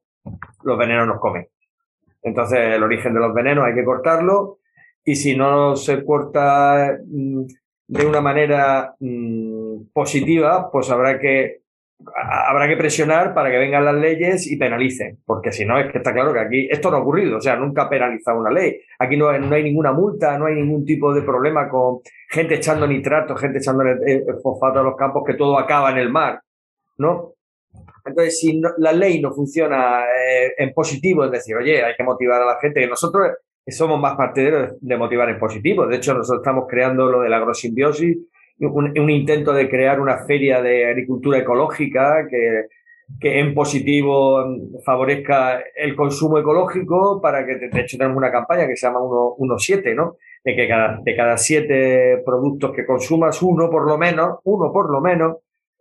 los 0.63 0.77
venenos 0.77 1.07
nos 1.07 1.19
comen. 1.19 1.45
Entonces, 2.23 2.57
el 2.57 2.83
origen 2.83 3.13
de 3.13 3.19
los 3.19 3.33
venenos 3.33 3.65
hay 3.65 3.75
que 3.75 3.83
cortarlo 3.83 4.59
y 5.03 5.15
si 5.15 5.35
no 5.35 5.75
se 5.75 6.05
corta 6.05 6.97
mm, 7.05 7.41
de 7.87 8.05
una 8.05 8.21
manera 8.21 8.95
mm, 8.97 9.87
positiva, 9.91 10.71
pues 10.71 10.89
habrá 10.89 11.19
que 11.19 11.60
habrá 12.15 12.67
que 12.67 12.77
presionar 12.77 13.33
para 13.33 13.49
que 13.51 13.57
vengan 13.57 13.85
las 13.85 13.95
leyes 13.95 14.51
y 14.51 14.57
penalicen, 14.57 15.19
porque 15.25 15.51
si 15.51 15.65
no 15.65 15.79
es 15.79 15.91
que 15.91 15.97
está 15.97 16.13
claro 16.13 16.33
que 16.33 16.39
aquí 16.39 16.67
esto 16.69 16.91
no 16.91 16.97
ha 16.97 17.01
ocurrido, 17.01 17.37
o 17.37 17.41
sea, 17.41 17.55
nunca 17.55 17.83
ha 17.83 17.89
penalizado 17.89 18.39
una 18.39 18.51
ley. 18.51 18.79
Aquí 18.99 19.17
no, 19.17 19.31
no 19.37 19.55
hay 19.55 19.63
ninguna 19.63 19.91
multa, 19.91 20.37
no 20.37 20.45
hay 20.45 20.55
ningún 20.55 20.85
tipo 20.85 21.13
de 21.13 21.21
problema 21.21 21.69
con 21.69 21.99
gente 22.29 22.55
echando 22.55 22.87
nitrato, 22.87 23.35
gente 23.35 23.59
echando 23.59 23.83
fosfato 24.41 24.79
a 24.79 24.83
los 24.83 24.95
campos, 24.95 25.23
que 25.25 25.35
todo 25.35 25.57
acaba 25.57 25.91
en 25.91 25.97
el 25.97 26.09
mar, 26.09 26.41
¿no? 26.97 27.33
Entonces, 28.05 28.39
si 28.39 28.61
la 28.77 28.91
ley 28.93 29.21
no 29.21 29.31
funciona 29.31 30.03
eh, 30.03 30.53
en 30.57 30.73
positivo, 30.73 31.25
es 31.25 31.31
decir, 31.31 31.55
oye, 31.55 31.83
hay 31.83 31.93
que 31.95 32.03
motivar 32.03 32.41
a 32.41 32.45
la 32.45 32.59
gente, 32.59 32.81
que 32.81 32.87
nosotros 32.87 33.31
somos 33.67 33.99
más 33.99 34.15
partidarios 34.15 34.75
de 34.81 34.97
motivar 34.97 35.29
en 35.29 35.39
positivo. 35.39 35.85
De 35.85 35.97
hecho, 35.97 36.13
nosotros 36.13 36.41
estamos 36.41 36.65
creando 36.67 37.11
lo 37.11 37.21
de 37.21 37.29
la 37.29 37.37
agrosimbiosis, 37.37 38.17
un, 38.67 39.09
intento 39.09 39.53
de 39.53 39.69
crear 39.69 39.99
una 39.99 40.25
feria 40.25 40.61
de 40.61 40.85
agricultura 40.85 41.39
ecológica 41.39 42.27
que, 42.29 42.65
que 43.19 43.39
en 43.39 43.53
positivo 43.53 44.45
favorezca 44.85 45.63
el 45.75 45.95
consumo 45.95 46.37
ecológico 46.37 47.19
para 47.21 47.45
que, 47.45 47.55
de 47.55 47.81
hecho, 47.81 47.97
tenemos 47.97 48.17
una 48.17 48.31
campaña 48.31 48.67
que 48.67 48.75
se 48.75 48.87
llama 48.87 48.99
1.7, 48.99 49.95
¿no? 49.95 50.17
De 50.43 50.55
que 50.55 50.67
cada, 50.67 50.99
de 51.03 51.15
cada 51.15 51.37
siete 51.37 52.21
productos 52.25 52.71
que 52.71 52.85
consumas, 52.85 53.41
uno 53.41 53.69
por 53.69 53.87
lo 53.87 53.97
menos, 53.97 54.39
uno 54.43 54.71
por 54.71 54.91
lo 54.91 55.01
menos, 55.01 55.37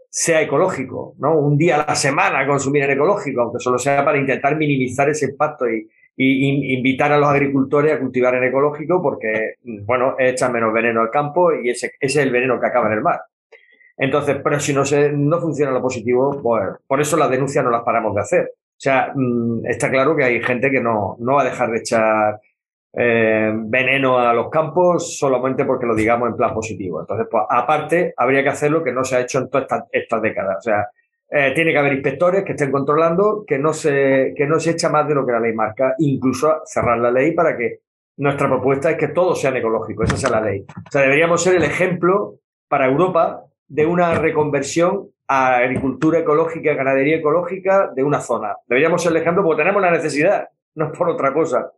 sea 0.08 0.42
ecológico, 0.42 1.14
¿no? 1.18 1.38
Un 1.38 1.56
día 1.56 1.76
a 1.76 1.86
la 1.86 1.94
semana 1.94 2.46
consumir 2.46 2.82
en 2.82 2.90
ecológico, 2.92 3.42
aunque 3.42 3.60
solo 3.60 3.78
sea 3.78 4.04
para 4.04 4.18
intentar 4.18 4.56
minimizar 4.56 5.08
ese 5.08 5.26
impacto 5.26 5.70
y, 5.70 5.88
y 6.22 6.74
invitar 6.74 7.10
a 7.12 7.18
los 7.18 7.30
agricultores 7.30 7.94
a 7.94 7.98
cultivar 7.98 8.34
en 8.34 8.44
ecológico 8.44 9.00
porque, 9.00 9.54
bueno, 9.62 10.16
echan 10.18 10.52
menos 10.52 10.70
veneno 10.70 11.00
al 11.00 11.10
campo 11.10 11.50
y 11.54 11.70
ese, 11.70 11.92
es 11.98 12.14
el 12.16 12.30
veneno 12.30 12.60
que 12.60 12.66
acaba 12.66 12.88
en 12.88 12.92
el 12.92 13.00
mar. 13.00 13.22
Entonces, 13.96 14.36
pero 14.44 14.60
si 14.60 14.74
no, 14.74 14.84
se, 14.84 15.12
no 15.12 15.40
funciona 15.40 15.72
lo 15.72 15.80
positivo, 15.80 16.38
pues 16.42 16.62
por 16.86 17.00
eso 17.00 17.16
las 17.16 17.30
denuncias 17.30 17.64
no 17.64 17.70
las 17.70 17.84
paramos 17.84 18.14
de 18.14 18.20
hacer. 18.20 18.52
O 18.52 18.76
sea, 18.76 19.12
mm, 19.14 19.64
está 19.64 19.90
claro 19.90 20.14
que 20.14 20.24
hay 20.24 20.42
gente 20.42 20.70
que 20.70 20.82
no, 20.82 21.16
no 21.20 21.36
va 21.36 21.42
a 21.42 21.46
dejar 21.46 21.70
de 21.70 21.78
echar 21.78 22.38
eh, 22.92 23.52
veneno 23.54 24.18
a 24.18 24.34
los 24.34 24.50
campos 24.50 25.16
solamente 25.16 25.64
porque 25.64 25.86
lo 25.86 25.94
digamos 25.94 26.28
en 26.28 26.36
plan 26.36 26.52
positivo. 26.52 27.00
Entonces, 27.00 27.28
pues 27.30 27.44
aparte, 27.48 28.12
habría 28.14 28.42
que 28.42 28.50
hacer 28.50 28.70
lo 28.70 28.84
que 28.84 28.92
no 28.92 29.04
se 29.04 29.16
ha 29.16 29.20
hecho 29.20 29.38
en 29.38 29.48
todas 29.48 29.62
estas, 29.62 29.84
estas 29.90 30.20
décadas. 30.20 30.58
O 30.58 30.62
sea, 30.62 30.86
eh, 31.32 31.52
tiene 31.54 31.72
que 31.72 31.78
haber 31.78 31.92
inspectores 31.92 32.44
que 32.44 32.52
estén 32.52 32.72
controlando 32.72 33.44
que 33.46 33.56
no, 33.56 33.72
se, 33.72 34.34
que 34.36 34.46
no 34.46 34.58
se 34.58 34.72
echa 34.72 34.88
más 34.88 35.06
de 35.06 35.14
lo 35.14 35.24
que 35.24 35.32
la 35.32 35.40
ley 35.40 35.52
marca, 35.52 35.94
incluso 35.98 36.62
cerrar 36.64 36.98
la 36.98 37.12
ley 37.12 37.32
para 37.32 37.56
que 37.56 37.80
nuestra 38.16 38.48
propuesta 38.48 38.90
es 38.90 38.96
que 38.96 39.08
todos 39.08 39.40
sean 39.40 39.56
ecológicos, 39.56 40.08
esa 40.08 40.16
sea 40.16 40.30
la 40.30 40.40
ley. 40.40 40.64
O 40.68 40.90
sea, 40.90 41.02
deberíamos 41.02 41.42
ser 41.42 41.54
el 41.54 41.62
ejemplo 41.62 42.40
para 42.68 42.86
Europa 42.86 43.44
de 43.68 43.86
una 43.86 44.14
reconversión 44.14 45.08
a 45.28 45.58
agricultura 45.58 46.18
ecológica, 46.18 46.74
ganadería 46.74 47.18
ecológica 47.18 47.92
de 47.94 48.02
una 48.02 48.20
zona. 48.20 48.56
Deberíamos 48.66 49.00
ser 49.00 49.12
el 49.12 49.18
ejemplo 49.18 49.44
porque 49.44 49.62
tenemos 49.62 49.80
la 49.80 49.92
necesidad, 49.92 50.48
no 50.74 50.86
es 50.86 50.98
por 50.98 51.08
otra 51.08 51.32
cosa. 51.32 51.70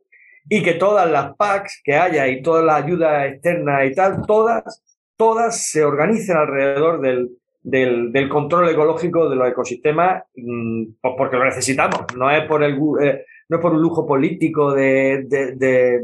Y 0.48 0.62
que 0.62 0.74
todas 0.74 1.08
las 1.10 1.36
PACs 1.36 1.82
que 1.84 1.94
haya 1.94 2.26
y 2.26 2.40
todas 2.40 2.64
las 2.64 2.82
ayudas 2.82 3.26
externas 3.26 3.84
y 3.84 3.94
tal, 3.94 4.22
todas, 4.26 4.82
todas 5.16 5.70
se 5.70 5.84
organicen 5.84 6.38
alrededor 6.38 7.02
del, 7.02 7.36
del, 7.62 8.12
del, 8.12 8.28
control 8.28 8.68
ecológico 8.68 9.28
de 9.28 9.36
los 9.36 9.48
ecosistemas, 9.48 10.24
mm, 10.34 10.84
pues 11.00 11.14
porque 11.16 11.36
lo 11.36 11.44
necesitamos, 11.44 12.04
no 12.16 12.30
es 12.30 12.44
por, 12.46 12.62
el, 12.62 12.74
eh, 13.00 13.24
no 13.48 13.56
es 13.56 13.62
por 13.62 13.72
un 13.72 13.80
lujo 13.80 14.06
político 14.06 14.72
de, 14.72 15.24
de, 15.28 16.02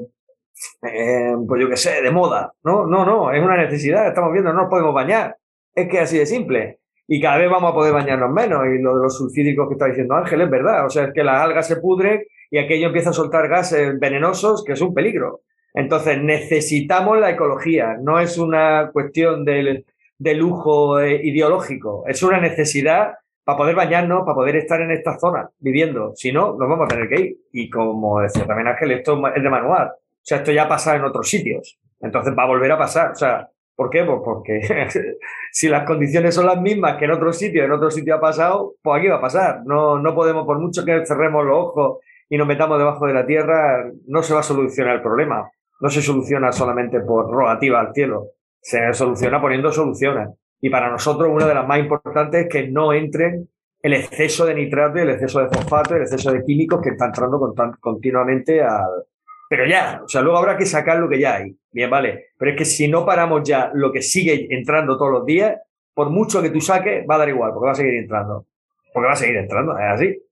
eh, 0.82 1.34
pues 1.46 1.60
yo 1.60 1.68
qué 1.68 1.76
sé, 1.76 2.02
de 2.02 2.10
moda. 2.10 2.52
No, 2.62 2.86
no, 2.86 3.04
no, 3.04 3.32
es 3.32 3.42
una 3.42 3.56
necesidad, 3.56 4.08
estamos 4.08 4.32
viendo, 4.32 4.52
no 4.52 4.62
nos 4.62 4.70
podemos 4.70 4.94
bañar. 4.94 5.36
Es 5.74 5.88
que 5.88 6.00
así 6.00 6.18
de 6.18 6.26
simple. 6.26 6.80
Y 7.06 7.20
cada 7.20 7.38
vez 7.38 7.50
vamos 7.50 7.72
a 7.72 7.74
poder 7.74 7.92
bañarnos 7.92 8.30
menos. 8.30 8.66
Y 8.66 8.82
lo 8.82 8.96
de 8.96 9.02
los 9.04 9.16
sulfídicos 9.16 9.68
que 9.68 9.74
está 9.74 9.86
diciendo 9.86 10.14
Ángel 10.14 10.42
es 10.42 10.50
verdad. 10.50 10.84
O 10.86 10.90
sea, 10.90 11.04
es 11.04 11.12
que 11.14 11.24
las 11.24 11.40
algas 11.40 11.66
se 11.66 11.76
pudren 11.76 12.22
y 12.50 12.58
aquello 12.58 12.88
empieza 12.88 13.10
a 13.10 13.14
soltar 13.14 13.48
gases 13.48 13.98
venenosos, 13.98 14.64
que 14.64 14.72
es 14.72 14.80
un 14.80 14.92
peligro. 14.92 15.40
Entonces, 15.72 16.20
necesitamos 16.20 17.18
la 17.18 17.30
ecología. 17.30 17.96
No 18.00 18.20
es 18.20 18.38
una 18.38 18.90
cuestión 18.92 19.44
de, 19.44 19.84
de 20.18 20.34
lujo 20.34 21.00
eh, 21.00 21.20
ideológico. 21.22 22.04
Es 22.06 22.22
una 22.22 22.40
necesidad 22.40 23.14
para 23.44 23.56
poder 23.56 23.76
bañarnos, 23.76 24.24
para 24.24 24.34
poder 24.34 24.56
estar 24.56 24.80
en 24.80 24.90
esta 24.90 25.18
zona 25.18 25.48
viviendo. 25.58 26.12
Si 26.14 26.32
no, 26.32 26.56
nos 26.58 26.68
vamos 26.68 26.84
a 26.84 26.88
tener 26.88 27.08
que 27.08 27.20
ir. 27.20 27.36
Y 27.52 27.70
como 27.70 28.20
decía 28.20 28.44
también 28.44 28.68
Ángel, 28.68 28.90
esto 28.92 29.26
es 29.34 29.42
de 29.42 29.48
manual. 29.48 29.88
O 29.88 30.20
sea, 30.20 30.38
esto 30.38 30.52
ya 30.52 30.64
ha 30.64 30.68
pasado 30.68 30.98
en 30.98 31.04
otros 31.04 31.28
sitios. 31.28 31.78
Entonces 32.00 32.34
va 32.36 32.42
a 32.42 32.48
volver 32.48 32.72
a 32.72 32.78
pasar. 32.78 33.12
O 33.12 33.14
sea, 33.14 33.48
¿por 33.74 33.88
qué? 33.88 34.04
Pues 34.04 34.18
porque 34.22 34.60
si 35.52 35.68
las 35.68 35.84
condiciones 35.84 36.34
son 36.34 36.46
las 36.46 36.60
mismas 36.60 36.96
que 36.98 37.06
en 37.06 37.12
otros 37.12 37.38
sitios, 37.38 37.64
en 37.64 37.72
otro 37.72 37.90
sitio 37.90 38.16
ha 38.16 38.20
pasado, 38.20 38.74
pues 38.82 38.98
aquí 38.98 39.08
va 39.08 39.16
a 39.16 39.20
pasar. 39.22 39.62
No, 39.64 39.98
no 39.98 40.14
podemos, 40.14 40.44
por 40.44 40.58
mucho 40.58 40.84
que 40.84 41.06
cerremos 41.06 41.44
los 41.46 41.56
ojos 41.56 41.98
y 42.28 42.36
nos 42.36 42.46
metamos 42.46 42.78
debajo 42.78 43.06
de 43.06 43.14
la 43.14 43.24
tierra, 43.24 43.90
no 44.06 44.22
se 44.22 44.34
va 44.34 44.40
a 44.40 44.42
solucionar 44.42 44.96
el 44.96 45.02
problema. 45.02 45.50
No 45.80 45.88
se 45.88 46.02
soluciona 46.02 46.52
solamente 46.52 47.00
por 47.00 47.30
rogativa 47.30 47.80
al 47.80 47.94
cielo. 47.94 48.26
Se 48.60 48.92
soluciona 48.92 49.40
poniendo 49.40 49.72
soluciones. 49.72 50.28
Y 50.60 50.70
para 50.70 50.90
nosotros 50.90 51.30
una 51.32 51.46
de 51.46 51.54
las 51.54 51.66
más 51.66 51.78
importantes 51.78 52.42
es 52.42 52.48
que 52.48 52.68
no 52.68 52.92
entren 52.92 53.48
el 53.80 53.92
exceso 53.92 54.44
de 54.44 54.54
nitrato 54.54 54.98
el 54.98 55.10
exceso 55.10 55.40
de 55.40 55.48
fosfato 55.48 55.94
el 55.94 56.02
exceso 56.02 56.32
de 56.32 56.42
químicos 56.44 56.80
que 56.82 56.90
está 56.90 57.06
entrando 57.06 57.54
continuamente 57.80 58.60
al... 58.60 59.04
Pero 59.48 59.66
ya, 59.66 60.02
o 60.04 60.08
sea, 60.08 60.20
luego 60.20 60.38
habrá 60.38 60.56
que 60.56 60.66
sacar 60.66 60.98
lo 60.98 61.08
que 61.08 61.20
ya 61.20 61.36
hay. 61.36 61.56
Bien, 61.72 61.88
vale. 61.88 62.26
Pero 62.36 62.50
es 62.50 62.56
que 62.56 62.64
si 62.64 62.88
no 62.88 63.06
paramos 63.06 63.48
ya 63.48 63.70
lo 63.72 63.92
que 63.92 64.02
sigue 64.02 64.46
entrando 64.50 64.98
todos 64.98 65.12
los 65.12 65.24
días, 65.24 65.56
por 65.94 66.10
mucho 66.10 66.42
que 66.42 66.50
tú 66.50 66.60
saques, 66.60 67.06
va 67.08 67.14
a 67.14 67.18
dar 67.18 67.28
igual, 67.28 67.52
porque 67.52 67.66
va 67.66 67.72
a 67.72 67.76
seguir 67.76 67.94
entrando. 67.94 68.46
Porque 68.92 69.06
va 69.06 69.12
a 69.12 69.16
seguir 69.16 69.36
entrando, 69.36 69.78
es 69.78 69.84
así. 69.84 70.22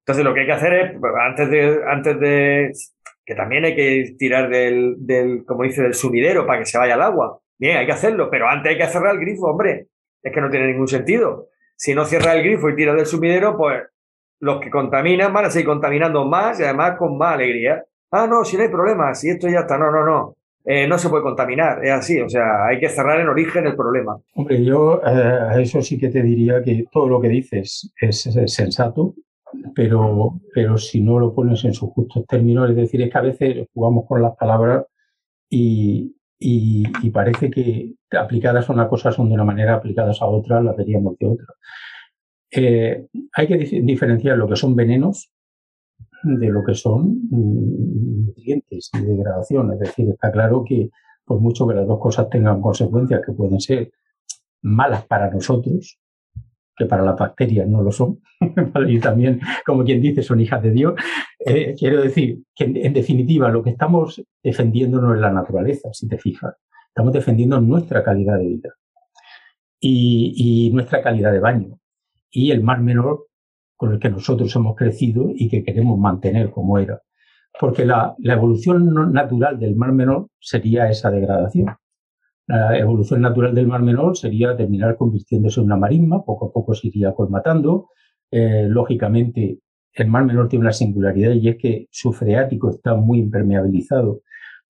Entonces 0.00 0.24
lo 0.24 0.34
que 0.34 0.40
hay 0.40 0.46
que 0.46 0.52
hacer 0.52 0.72
es, 0.74 0.92
antes 1.20 1.50
de, 1.50 1.80
antes 1.86 2.20
de, 2.20 2.72
que 3.24 3.34
también 3.34 3.64
hay 3.64 3.76
que 3.76 4.14
tirar 4.18 4.50
del, 4.50 4.96
del, 4.98 5.44
como 5.46 5.62
dice, 5.62 5.82
del 5.82 5.94
sumidero 5.94 6.46
para 6.46 6.58
que 6.58 6.66
se 6.66 6.76
vaya 6.76 6.94
al 6.94 7.02
agua. 7.02 7.38
Bien, 7.58 7.78
hay 7.78 7.86
que 7.86 7.92
hacerlo, 7.92 8.28
pero 8.30 8.48
antes 8.48 8.72
hay 8.72 8.78
que 8.78 8.86
cerrar 8.86 9.14
el 9.14 9.20
grifo, 9.20 9.46
hombre. 9.46 9.88
Es 10.22 10.32
que 10.32 10.40
no 10.40 10.50
tiene 10.50 10.68
ningún 10.68 10.88
sentido. 10.88 11.48
Si 11.76 11.94
no 11.94 12.04
cierra 12.04 12.34
el 12.34 12.42
grifo 12.42 12.68
y 12.68 12.76
tira 12.76 12.94
del 12.94 13.06
sumidero, 13.06 13.56
pues 13.56 13.82
los 14.40 14.60
que 14.60 14.70
contaminan 14.70 15.32
van 15.32 15.46
a 15.46 15.50
seguir 15.50 15.66
contaminando 15.66 16.24
más 16.24 16.60
y 16.60 16.64
además 16.64 16.96
con 16.98 17.16
más 17.16 17.34
alegría. 17.34 17.84
Ah, 18.10 18.26
no, 18.26 18.44
si 18.44 18.56
no 18.56 18.62
hay 18.62 18.68
problema, 18.68 19.14
si 19.14 19.30
esto 19.30 19.48
ya 19.48 19.60
está. 19.60 19.78
No, 19.78 19.90
no, 19.90 20.04
no. 20.04 20.36
Eh, 20.66 20.88
no 20.88 20.98
se 20.98 21.10
puede 21.10 21.22
contaminar, 21.22 21.84
es 21.84 21.92
así. 21.92 22.20
O 22.20 22.28
sea, 22.28 22.66
hay 22.66 22.80
que 22.80 22.88
cerrar 22.88 23.20
en 23.20 23.28
origen 23.28 23.66
el 23.66 23.76
problema. 23.76 24.18
Hombre, 24.34 24.64
yo 24.64 25.00
eh, 25.04 25.10
a 25.10 25.60
eso 25.60 25.82
sí 25.82 25.98
que 25.98 26.08
te 26.08 26.22
diría 26.22 26.62
que 26.62 26.84
todo 26.90 27.08
lo 27.08 27.20
que 27.20 27.28
dices 27.28 27.92
es, 28.00 28.22
sensato, 28.46 29.14
pero, 29.74 30.40
pero 30.54 30.78
si 30.78 31.02
no 31.02 31.18
lo 31.18 31.34
pones 31.34 31.64
en 31.64 31.74
sus 31.74 31.90
justos 31.90 32.26
términos, 32.26 32.70
es 32.70 32.76
decir, 32.76 33.02
es 33.02 33.10
que 33.10 33.18
a 33.18 33.22
veces 33.22 33.68
jugamos 33.74 34.06
con 34.08 34.22
las 34.22 34.34
palabras 34.36 34.86
y, 35.50 36.13
y, 36.38 37.10
parece 37.10 37.50
que 37.50 37.94
aplicadas 38.18 38.68
a 38.68 38.72
una 38.72 38.88
cosa 38.88 39.12
son 39.12 39.28
de 39.28 39.34
una 39.34 39.44
manera, 39.44 39.74
aplicadas 39.74 40.20
a 40.20 40.26
otra 40.26 40.60
las 40.60 40.76
veríamos 40.76 41.16
de 41.18 41.26
otra. 41.26 41.46
Eh, 42.50 43.06
hay 43.32 43.46
que 43.48 43.56
diferenciar 43.82 44.38
lo 44.38 44.48
que 44.48 44.56
son 44.56 44.76
venenos 44.76 45.30
de 46.22 46.48
lo 46.48 46.62
que 46.62 46.74
son 46.74 47.18
mm, 47.30 48.26
nutrientes 48.26 48.90
y 48.94 49.00
degradación. 49.00 49.72
Es 49.72 49.80
decir, 49.80 50.08
está 50.10 50.30
claro 50.30 50.64
que 50.66 50.90
por 51.24 51.40
mucho 51.40 51.66
que 51.66 51.74
las 51.74 51.86
dos 51.86 51.98
cosas 51.98 52.28
tengan 52.28 52.60
consecuencias 52.60 53.22
que 53.24 53.32
pueden 53.32 53.60
ser 53.60 53.90
malas 54.62 55.04
para 55.06 55.30
nosotros, 55.30 55.98
que 56.76 56.86
para 56.86 57.02
las 57.02 57.18
bacterias 57.18 57.68
no 57.68 57.82
lo 57.82 57.90
son, 57.90 58.20
y 58.88 59.00
también, 59.00 59.40
como 59.66 59.84
quien 59.84 60.00
dice, 60.00 60.22
son 60.22 60.40
hijas 60.40 60.62
de 60.62 60.70
Dios. 60.70 60.94
Eh, 61.46 61.74
quiero 61.78 62.02
decir 62.02 62.42
que, 62.54 62.64
en, 62.64 62.92
definitiva, 62.92 63.50
lo 63.50 63.62
que 63.62 63.70
estamos 63.70 64.22
defendiendo 64.42 65.00
no 65.00 65.14
es 65.14 65.20
la 65.20 65.32
naturaleza, 65.32 65.90
si 65.92 66.08
te 66.08 66.18
fijas. 66.18 66.54
Estamos 66.88 67.12
defendiendo 67.12 67.60
nuestra 67.60 68.02
calidad 68.02 68.38
de 68.38 68.46
vida 68.46 68.70
y, 69.80 70.70
nuestra 70.72 71.02
calidad 71.02 71.32
de 71.32 71.40
baño 71.40 71.78
y 72.30 72.50
el 72.50 72.62
mar 72.62 72.80
menor 72.80 73.26
con 73.76 73.92
el 73.92 73.98
que 73.98 74.08
nosotros 74.08 74.54
hemos 74.56 74.76
crecido 74.76 75.30
y 75.34 75.48
que 75.48 75.64
queremos 75.64 75.98
mantener 75.98 76.50
como 76.50 76.78
era. 76.78 77.00
Porque 77.58 77.84
la 77.84 78.16
evolución 78.18 79.12
natural 79.12 79.58
del 79.58 79.76
mar 79.76 79.92
menor 79.92 80.28
sería 80.40 80.88
esa 80.88 81.10
degradación. 81.10 81.76
La 82.46 82.76
evolución 82.76 83.22
natural 83.22 83.54
del 83.54 83.66
Mar 83.66 83.82
Menor 83.82 84.16
sería 84.18 84.54
terminar 84.54 84.96
convirtiéndose 84.96 85.60
en 85.60 85.66
una 85.66 85.76
marisma, 85.76 86.22
poco 86.24 86.46
a 86.46 86.52
poco 86.52 86.74
se 86.74 86.88
iría 86.88 87.14
colmatando. 87.14 87.88
Eh, 88.30 88.66
lógicamente, 88.68 89.60
el 90.02 90.08
Mar 90.08 90.24
Menor 90.24 90.48
tiene 90.48 90.64
una 90.64 90.72
singularidad 90.72 91.32
y 91.32 91.48
es 91.48 91.56
que 91.56 91.88
su 91.90 92.12
freático 92.12 92.70
está 92.70 92.94
muy 92.94 93.18
impermeabilizado 93.18 94.22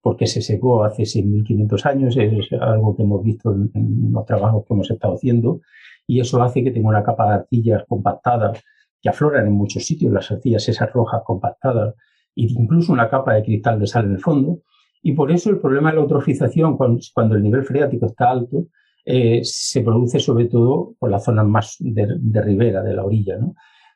porque 0.05 0.27
se 0.27 0.43
secó 0.43 0.83
hace 0.83 1.01
6.500 1.01 1.85
años, 1.87 2.15
es 2.15 2.53
algo 2.61 2.95
que 2.95 3.01
hemos 3.01 3.23
visto 3.23 3.51
en, 3.51 4.11
los 4.11 4.23
trabajos 4.23 4.63
que 4.63 4.73
hemos 4.75 4.91
estado 4.91 5.15
haciendo, 5.15 5.61
y 6.05 6.19
eso 6.19 6.43
hace 6.43 6.63
que 6.63 6.69
tenga 6.69 6.89
una 6.89 7.03
capa 7.03 7.27
de 7.27 7.33
arcillas 7.37 7.83
compactadas 7.87 8.61
que 9.01 9.09
afloran 9.09 9.47
en 9.47 9.53
muchos 9.53 9.83
sitios, 9.83 10.13
las 10.13 10.29
arcillas 10.29 10.69
esas 10.69 10.93
rojas 10.93 11.23
compactadas, 11.25 11.95
e 12.35 12.43
incluso 12.43 12.93
una 12.93 13.09
capa 13.09 13.33
de 13.33 13.41
cristal 13.41 13.79
de 13.79 13.87
sal 13.87 14.05
en 14.05 14.11
el 14.11 14.19
fondo, 14.19 14.59
y 15.01 15.13
por 15.13 15.31
eso 15.31 15.49
el 15.49 15.59
problema 15.59 15.89
de 15.89 15.95
la 15.95 16.01
eutrofización, 16.03 16.77
cuando, 16.77 17.35
el 17.35 17.41
nivel 17.41 17.63
freático 17.63 18.05
está 18.05 18.29
alto, 18.29 18.67
eh, 19.05 19.41
se 19.43 19.81
produce 19.81 20.19
sobre 20.19 20.45
todo 20.45 20.93
por 20.99 21.09
las 21.09 21.23
zonas 21.23 21.47
más 21.47 21.77
de, 21.79 22.41
ribera, 22.43 22.83
de 22.83 22.93
la 22.93 23.03
orilla, 23.03 23.37
¿no? 23.37 23.55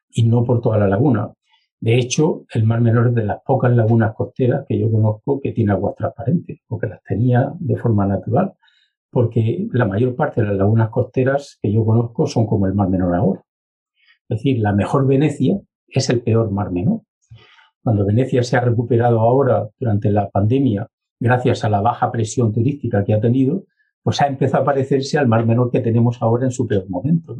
Y 0.09 0.23
no 0.23 0.43
por 0.43 0.61
toda 0.61 0.77
la 0.77 0.87
laguna. 0.87 1.31
De 1.79 1.97
hecho, 1.97 2.45
el 2.53 2.65
Mar 2.65 2.81
Menor 2.81 3.07
es 3.09 3.15
de 3.15 3.23
las 3.23 3.41
pocas 3.45 3.71
lagunas 3.71 4.13
costeras 4.13 4.65
que 4.67 4.77
yo 4.77 4.91
conozco 4.91 5.39
que 5.39 5.53
tiene 5.53 5.71
aguas 5.71 5.95
transparentes, 5.95 6.59
porque 6.67 6.87
las 6.87 7.01
tenía 7.03 7.53
de 7.59 7.77
forma 7.77 8.05
natural, 8.05 8.53
porque 9.09 9.67
la 9.71 9.85
mayor 9.85 10.15
parte 10.15 10.41
de 10.41 10.47
las 10.47 10.57
lagunas 10.57 10.89
costeras 10.89 11.57
que 11.61 11.71
yo 11.71 11.85
conozco 11.85 12.27
son 12.27 12.45
como 12.45 12.67
el 12.67 12.73
Mar 12.73 12.89
Menor 12.89 13.15
ahora. 13.15 13.43
Es 14.27 14.39
decir, 14.39 14.59
la 14.59 14.73
mejor 14.73 15.07
Venecia 15.07 15.59
es 15.87 16.09
el 16.09 16.21
peor 16.21 16.51
Mar 16.51 16.71
Menor. 16.71 17.01
Cuando 17.81 18.05
Venecia 18.05 18.43
se 18.43 18.57
ha 18.57 18.61
recuperado 18.61 19.21
ahora 19.21 19.69
durante 19.79 20.11
la 20.11 20.29
pandemia 20.29 20.87
gracias 21.19 21.63
a 21.63 21.69
la 21.69 21.81
baja 21.81 22.11
presión 22.11 22.53
turística 22.53 23.03
que 23.03 23.13
ha 23.13 23.19
tenido, 23.19 23.65
pues 24.03 24.21
ha 24.21 24.27
empezado 24.27 24.63
a 24.63 24.65
parecerse 24.65 25.17
al 25.17 25.27
mar 25.27 25.45
menor 25.45 25.71
que 25.71 25.81
tenemos 25.81 26.21
ahora 26.21 26.45
en 26.45 26.51
su 26.51 26.65
peor 26.65 26.89
momento. 26.89 27.35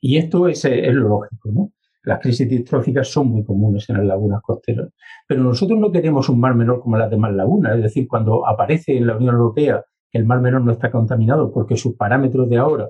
Y 0.00 0.16
esto 0.16 0.48
es, 0.48 0.64
es, 0.64 0.94
lo 0.94 1.08
lógico. 1.08 1.50
¿no? 1.52 1.72
Las 2.04 2.20
crisis 2.20 2.48
distróficas 2.48 3.08
son 3.08 3.28
muy 3.28 3.44
comunes 3.44 3.88
en 3.88 3.96
las 3.96 4.06
lagunas 4.06 4.42
costeras, 4.42 4.90
pero 5.26 5.42
nosotros 5.42 5.78
no 5.78 5.90
queremos 5.90 6.28
un 6.28 6.38
mar 6.38 6.54
menor 6.54 6.80
como 6.80 6.98
las 6.98 7.10
demás 7.10 7.32
lagunas. 7.32 7.76
Es 7.76 7.82
decir, 7.82 8.06
cuando 8.06 8.46
aparece 8.46 8.96
en 8.96 9.06
la 9.06 9.16
Unión 9.16 9.34
Europea 9.34 9.82
que 10.10 10.18
el 10.18 10.26
mar 10.26 10.40
menor 10.40 10.62
no 10.62 10.72
está 10.72 10.90
contaminado 10.90 11.50
porque 11.50 11.76
sus 11.76 11.96
parámetros 11.96 12.48
de 12.48 12.58
ahora 12.58 12.88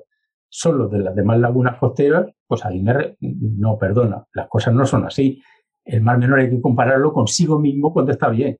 son 0.49 0.77
los 0.77 0.91
de 0.91 0.99
las 0.99 1.15
demás 1.15 1.39
lagunas 1.39 1.77
costeras, 1.77 2.27
pues 2.45 2.65
ahí 2.65 2.81
me 2.81 3.15
no 3.21 3.77
perdona, 3.77 4.25
las 4.33 4.47
cosas 4.47 4.73
no 4.73 4.85
son 4.85 5.05
así. 5.05 5.41
El 5.83 6.01
mar 6.01 6.17
menor 6.17 6.39
hay 6.39 6.49
que 6.49 6.61
compararlo 6.61 7.13
consigo 7.13 7.59
mismo 7.59 7.93
cuando 7.93 8.11
está 8.11 8.29
bien. 8.29 8.57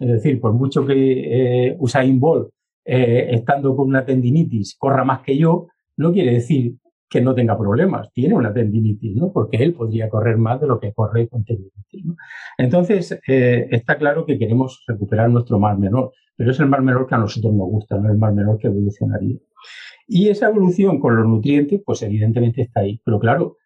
Es 0.00 0.08
decir, 0.08 0.40
por 0.40 0.52
mucho 0.52 0.84
que 0.84 1.68
eh, 1.68 1.76
Usain 1.78 2.18
Bolt, 2.18 2.50
eh, 2.84 3.28
estando 3.30 3.76
con 3.76 3.88
una 3.88 4.04
tendinitis, 4.04 4.76
corra 4.76 5.04
más 5.04 5.20
que 5.20 5.36
yo, 5.36 5.68
no 5.96 6.12
quiere 6.12 6.32
decir 6.32 6.74
que 7.14 7.20
no 7.20 7.32
tenga 7.32 7.56
problemas. 7.56 8.12
Tiene 8.12 8.34
una 8.34 8.52
tendinitis, 8.52 9.14
¿no? 9.14 9.30
Porque 9.32 9.58
él 9.58 9.72
podría 9.72 10.08
correr 10.08 10.36
más 10.36 10.60
de 10.60 10.66
lo 10.66 10.80
que 10.80 10.92
corre 10.92 11.28
con 11.28 11.44
tendinitis. 11.44 12.04
¿no? 12.04 12.16
Entonces, 12.58 13.20
eh, 13.28 13.68
está 13.70 13.96
claro 13.98 14.26
que 14.26 14.36
queremos 14.36 14.82
recuperar 14.88 15.30
nuestro 15.30 15.60
mar 15.60 15.78
menor, 15.78 16.10
pero 16.34 16.50
es 16.50 16.58
el 16.58 16.66
mar 16.66 16.82
menor 16.82 17.06
que 17.06 17.14
a 17.14 17.18
nosotros 17.18 17.54
nos 17.54 17.68
gusta, 17.68 17.96
no 17.98 18.10
el 18.10 18.18
mar 18.18 18.34
menor 18.34 18.58
que 18.58 18.66
evolucionaría. 18.66 19.38
Y 20.08 20.28
esa 20.28 20.48
evolución 20.48 20.98
con 20.98 21.14
los 21.14 21.24
nutrientes, 21.24 21.80
pues 21.86 22.02
evidentemente 22.02 22.62
está 22.62 22.80
ahí. 22.80 23.00
Pero 23.04 23.20
claro, 23.20 23.58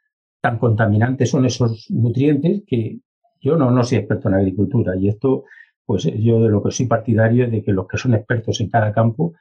tan 0.42 0.58
contaminantes 0.58 1.30
son 1.30 1.46
esos 1.46 1.87
nutrientes 1.88 2.64
que 2.66 2.98
yo 3.40 3.56
no, 3.56 3.70
no 3.70 3.82
soy 3.82 3.96
experto 3.96 4.28
en 4.28 4.34
agricultura 4.34 4.94
y 4.94 5.08
esto 5.08 5.44
pues 5.87 6.04
yo 6.04 6.42
de 6.42 6.50
lo 6.50 6.62
que 6.62 6.70
soy 6.70 6.84
partidario 6.84 7.46
es 7.46 7.50
de 7.50 7.62
que 7.62 7.72
los 7.72 7.88
que 7.88 7.96
son 7.96 8.12
expertos 8.12 8.61
en 8.61 8.68
cada 8.68 8.92
campo 8.92 9.32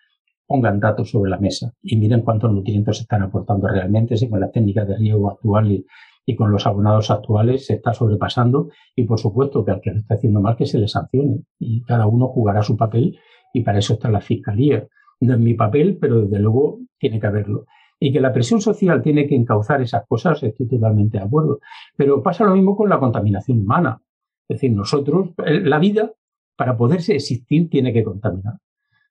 pongan 0.47 0.79
datos 0.79 1.11
sobre 1.11 1.29
la 1.29 1.37
mesa 1.37 1.73
y 1.83 1.97
miren 1.97 2.21
cuántos 2.21 2.51
nutrientes 2.51 2.97
se 2.97 3.03
están 3.03 3.21
aportando 3.21 3.67
realmente, 3.67 4.17
si 4.17 4.29
con 4.29 4.39
las 4.39 4.51
técnicas 4.51 4.87
de 4.87 4.97
riego 4.97 5.29
actuales 5.29 5.83
y 6.25 6.35
con 6.35 6.51
los 6.51 6.65
abonados 6.65 7.11
actuales 7.11 7.65
se 7.65 7.75
está 7.75 7.93
sobrepasando 7.93 8.69
y 8.95 9.03
por 9.03 9.19
supuesto 9.19 9.63
que 9.63 9.71
al 9.71 9.81
que 9.81 9.91
lo 9.91 9.99
está 9.99 10.15
haciendo 10.15 10.41
mal 10.41 10.55
que 10.55 10.65
se 10.65 10.79
le 10.79 10.87
sancione 10.87 11.43
y 11.59 11.83
cada 11.83 12.07
uno 12.07 12.27
jugará 12.27 12.63
su 12.63 12.75
papel 12.75 13.17
y 13.53 13.61
para 13.61 13.79
eso 13.79 13.93
está 13.93 14.09
la 14.09 14.21
fiscalía. 14.21 14.87
No 15.19 15.33
es 15.33 15.39
mi 15.39 15.53
papel, 15.53 15.97
pero 15.99 16.21
desde 16.21 16.39
luego 16.39 16.79
tiene 16.99 17.19
que 17.19 17.27
haberlo. 17.27 17.65
Y 17.99 18.11
que 18.11 18.21
la 18.21 18.31
presión 18.31 18.61
social 18.61 19.01
tiene 19.01 19.27
que 19.27 19.35
encauzar 19.35 19.81
esas 19.81 20.05
cosas, 20.07 20.43
estoy 20.43 20.67
totalmente 20.67 21.17
de 21.17 21.23
acuerdo. 21.23 21.59
Pero 21.95 22.21
pasa 22.21 22.43
lo 22.43 22.53
mismo 22.53 22.75
con 22.75 22.89
la 22.89 22.99
contaminación 22.99 23.59
humana. 23.59 23.99
Es 24.47 24.57
decir, 24.57 24.71
nosotros, 24.73 25.31
la 25.37 25.79
vida 25.79 26.13
para 26.55 26.77
poderse 26.77 27.15
existir 27.15 27.69
tiene 27.69 27.93
que 27.93 28.03
contaminar. 28.03 28.55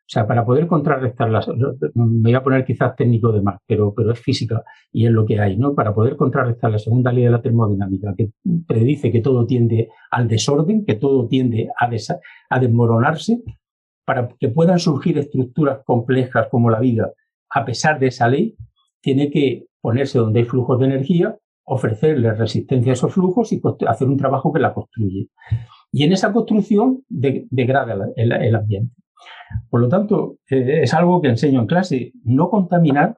O 0.06 0.08
sea, 0.08 0.24
para 0.24 0.44
poder 0.44 0.68
contrarrestar 0.68 1.28
las, 1.30 1.48
me 1.48 2.22
voy 2.22 2.34
a 2.34 2.42
poner 2.42 2.64
quizás 2.64 2.94
técnico 2.94 3.32
de 3.32 3.42
más, 3.42 3.58
pero, 3.66 3.92
pero 3.92 4.12
es 4.12 4.20
física 4.20 4.62
y 4.92 5.04
es 5.04 5.10
lo 5.10 5.26
que 5.26 5.40
hay, 5.40 5.56
¿no? 5.56 5.74
Para 5.74 5.92
poder 5.92 6.16
contrarrestar 6.16 6.70
la 6.70 6.78
segunda 6.78 7.12
ley 7.12 7.24
de 7.24 7.30
la 7.30 7.42
termodinámica, 7.42 8.14
que 8.16 8.30
predice 8.68 9.10
que 9.10 9.20
todo 9.20 9.46
tiende 9.46 9.88
al 10.12 10.28
desorden, 10.28 10.84
que 10.84 10.94
todo 10.94 11.26
tiende 11.26 11.68
a, 11.80 11.90
a 12.50 12.60
desmoronarse, 12.60 13.42
para 14.04 14.28
que 14.38 14.48
puedan 14.48 14.78
surgir 14.78 15.18
estructuras 15.18 15.80
complejas 15.84 16.46
como 16.52 16.70
la 16.70 16.78
vida, 16.78 17.10
a 17.50 17.64
pesar 17.64 17.98
de 17.98 18.06
esa 18.06 18.28
ley, 18.28 18.56
tiene 19.00 19.28
que 19.28 19.66
ponerse 19.80 20.18
donde 20.18 20.40
hay 20.40 20.46
flujos 20.46 20.78
de 20.78 20.86
energía, 20.86 21.36
ofrecerle 21.64 22.32
resistencia 22.32 22.92
a 22.92 22.94
esos 22.94 23.12
flujos 23.12 23.52
y 23.52 23.60
hacer 23.88 24.08
un 24.08 24.16
trabajo 24.16 24.52
que 24.52 24.60
la 24.60 24.72
construye. 24.72 25.28
Y 25.90 26.04
en 26.04 26.12
esa 26.12 26.32
construcción 26.32 27.02
degrada 27.08 27.96
el, 28.16 28.54
ambiente. 28.54 28.94
Por 29.70 29.80
lo 29.80 29.88
tanto, 29.88 30.36
eh, 30.50 30.80
es 30.82 30.94
algo 30.94 31.20
que 31.20 31.28
enseño 31.28 31.60
en 31.60 31.66
clase. 31.66 32.12
No 32.24 32.50
contaminar 32.50 33.16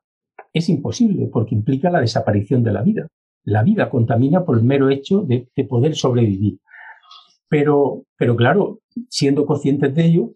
es 0.53 0.69
imposible 0.69 1.29
porque 1.33 1.55
implica 1.55 1.91
la 1.91 2.01
desaparición 2.01 2.63
de 2.63 2.73
la 2.73 2.83
vida. 2.83 3.09
La 3.45 3.63
vida 3.63 3.89
contamina 3.89 4.45
por 4.45 4.59
el 4.59 4.65
mero 4.65 4.91
hecho 4.91 5.23
de, 5.23 5.49
poder 5.69 5.95
sobrevivir. 5.95 6.59
Pero, 7.49 8.03
pero 8.17 8.37
claro, 8.37 8.81
siendo 9.09 9.47
conscientes 9.47 9.95
de 9.95 10.05
ello, 10.05 10.31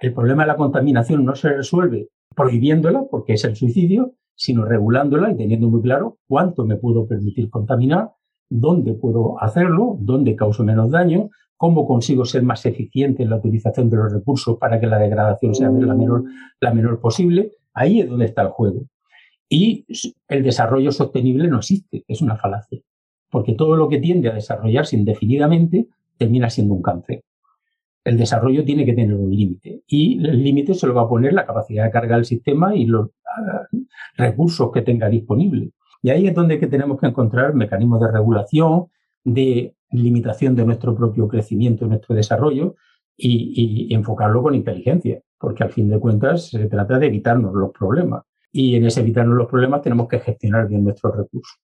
el 0.00 0.12
problema 0.14 0.42
de 0.42 0.48
la 0.48 0.56
contaminación 0.56 1.24
no 1.24 1.34
se 1.34 1.50
resuelve 1.50 2.08
prohibiéndola, 2.34 3.04
porque 3.10 3.34
es 3.34 3.44
el 3.44 3.54
suicidio, 3.54 4.14
sino 4.34 4.64
regulándola 4.64 5.30
y 5.30 5.36
teniendo 5.36 5.68
muy 5.68 5.82
claro 5.82 6.16
cuánto 6.26 6.64
me 6.64 6.76
puedo 6.76 7.06
permitir 7.06 7.50
contaminar, 7.50 8.12
dónde 8.48 8.94
puedo 8.94 9.40
hacerlo, 9.42 9.96
dónde 10.00 10.34
causo 10.34 10.64
menos 10.64 10.90
daño, 10.90 11.28
cómo 11.60 11.86
consigo 11.86 12.24
ser 12.24 12.42
más 12.42 12.64
eficiente 12.64 13.22
en 13.22 13.28
la 13.28 13.36
utilización 13.36 13.90
de 13.90 13.98
los 13.98 14.10
recursos 14.10 14.56
para 14.56 14.80
que 14.80 14.86
la 14.86 14.98
degradación 14.98 15.54
sea 15.54 15.68
la 15.68 15.94
menor, 15.94 16.24
la 16.58 16.72
menor 16.72 17.00
posible. 17.00 17.52
Ahí 17.74 18.00
es 18.00 18.08
donde 18.08 18.24
está 18.24 18.40
el 18.40 18.48
juego. 18.48 18.86
Y 19.46 19.84
el 20.26 20.42
desarrollo 20.42 20.90
sostenible 20.90 21.48
no 21.48 21.58
existe, 21.58 22.02
es 22.08 22.22
una 22.22 22.38
falacia, 22.38 22.80
porque 23.28 23.52
todo 23.52 23.76
lo 23.76 23.90
que 23.90 23.98
tiende 23.98 24.30
a 24.30 24.34
desarrollarse 24.34 24.96
indefinidamente 24.96 25.88
termina 26.16 26.48
siendo 26.48 26.72
un 26.72 26.80
cáncer 26.80 27.24
el 28.04 28.16
desarrollo 28.16 28.64
tiene 28.64 28.84
que 28.84 28.94
tener 28.94 29.14
un 29.14 29.30
límite 29.30 29.82
y 29.86 30.24
el 30.26 30.42
límite 30.42 30.74
se 30.74 30.86
lo 30.86 30.94
va 30.94 31.02
a 31.02 31.08
poner 31.08 31.32
la 31.32 31.46
capacidad 31.46 31.84
de 31.84 31.90
carga 31.90 32.16
del 32.16 32.24
sistema 32.24 32.74
y 32.74 32.86
los 32.86 33.10
ah, 33.26 33.66
recursos 34.16 34.70
que 34.72 34.82
tenga 34.82 35.08
disponible. 35.08 35.72
Y 36.02 36.10
ahí 36.10 36.26
es 36.26 36.34
donde 36.34 36.58
que 36.58 36.66
tenemos 36.66 36.98
que 36.98 37.08
encontrar 37.08 37.54
mecanismos 37.54 38.00
de 38.00 38.10
regulación, 38.10 38.86
de 39.22 39.74
limitación 39.92 40.54
de 40.54 40.64
nuestro 40.64 40.94
propio 40.94 41.28
crecimiento, 41.28 41.86
nuestro 41.86 42.14
desarrollo 42.14 42.76
y, 43.16 43.92
enfocarlo 43.94 44.42
con 44.42 44.54
inteligencia, 44.54 45.20
porque 45.38 45.64
al 45.64 45.70
fin 45.70 45.88
de 45.88 45.98
cuentas 45.98 46.48
se 46.48 46.66
trata 46.66 46.98
de 46.98 47.06
evitarnos 47.06 47.54
los 47.54 47.70
problemas. 47.70 48.24
Y 48.52 48.74
en 48.76 48.86
ese 48.86 49.00
evitarnos 49.00 49.36
los 49.36 49.46
problemas 49.46 49.82
tenemos 49.82 50.08
que 50.08 50.18
gestionar 50.18 50.68
bien 50.68 50.84
nuestros 50.84 51.16
recursos. 51.16 51.60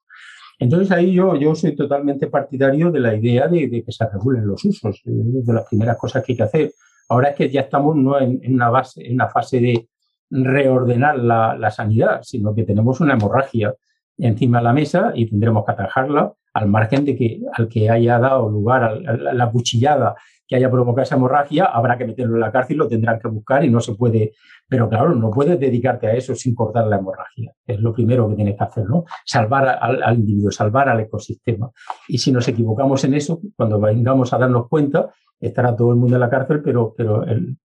Entonces 0.59 0.91
ahí 0.91 1.13
yo, 1.13 1.37
yo 1.37 1.55
soy 1.55 1.75
totalmente 1.75 2.29
partidario 2.29 2.91
de 2.91 3.01
la 3.01 3.15
idea 3.15 3.49
de, 3.49 3.69
que 3.85 3.93
se 3.93 4.09
regulen 4.09 4.47
los 4.47 4.65
usos, 4.65 5.03
de 5.05 5.53
las 5.53 5.69
primeras 5.69 5.99
cosas 5.99 6.25
que 6.25 6.33
hay 6.33 6.37
que 6.37 6.43
hacer. 6.43 6.73
Ahora 7.09 7.31
es 7.31 7.37
que 7.37 7.51
ya 7.51 7.63
estamos 7.63 7.97
no 7.97 8.19
en, 8.21 8.41
una, 8.55 8.83
en 8.97 9.19
fase 9.31 9.61
de 9.61 9.89
reordenar 10.31 11.19
la, 11.19 11.71
sanidad, 11.71 12.21
sino 12.23 12.55
que 12.55 12.65
tenemos 12.65 13.01
una 13.01 13.15
hemorragia 13.15 13.75
encima 14.19 14.59
de 14.59 14.65
la 14.65 14.73
mesa 14.73 15.13
y 15.15 15.27
tendremos 15.27 15.65
que 15.65 15.73
atajarla 15.73 16.33
al 16.57 16.69
margen 16.69 17.05
de 17.05 17.15
que 17.15 17.41
al 17.53 17.69
que 17.69 17.91
haya 17.91 18.19
dado 18.19 18.49
lugar 18.49 18.83
a 18.85 19.35
la 19.35 19.51
cuchillada 19.51 20.15
que 20.47 20.57
haya 20.57 20.71
provocado 20.71 21.03
esa 21.03 21.17
hemorragia, 21.17 21.65
habrá 21.65 21.99
que 21.99 22.05
meterlo 22.05 22.35
en 22.37 22.41
la 22.41 22.53
cárcel, 22.53 22.77
lo 22.77 22.87
tendrán 22.87 23.19
que 23.19 23.29
buscar 23.29 23.65
y 23.65 23.71
no 23.71 23.81
se 23.81 23.95
puede. 23.95 24.33
Pero 24.69 24.89
claro, 24.89 25.15
no 25.15 25.31
puedes 25.31 25.59
dedicarte 25.59 26.07
a 26.07 26.15
eso 26.15 26.35
sin 26.35 26.55
cortar 26.55 26.87
la 26.87 26.97
hemorragia. 26.97 27.53
Es 27.67 27.81
lo 27.81 27.93
primero 27.93 28.29
que 28.29 28.37
tienes 28.37 28.57
que 28.57 28.65
hacer, 28.65 28.89
¿no? 28.89 29.05
Salvar 29.25 29.79
al, 29.81 30.15
individuo, 30.15 30.53
salvar 30.53 30.89
al 30.89 31.01
ecosistema. 31.01 31.71
Y 32.07 32.19
si 32.19 32.31
nos 32.31 32.47
equivocamos 32.47 33.03
en 33.05 33.15
eso, 33.15 33.41
cuando 33.57 33.81
vengamos 33.81 34.33
a 34.33 34.39
darnos 34.39 34.69
cuenta, 34.69 35.11
estará 35.41 35.75
todo 35.75 35.91
el 35.91 35.97
mundo 35.97 36.15
en 36.15 36.21
la 36.21 36.31
cárcel, 36.31 36.63
pero, 36.63 36.95
pero 36.97 37.25
el, 37.25 37.59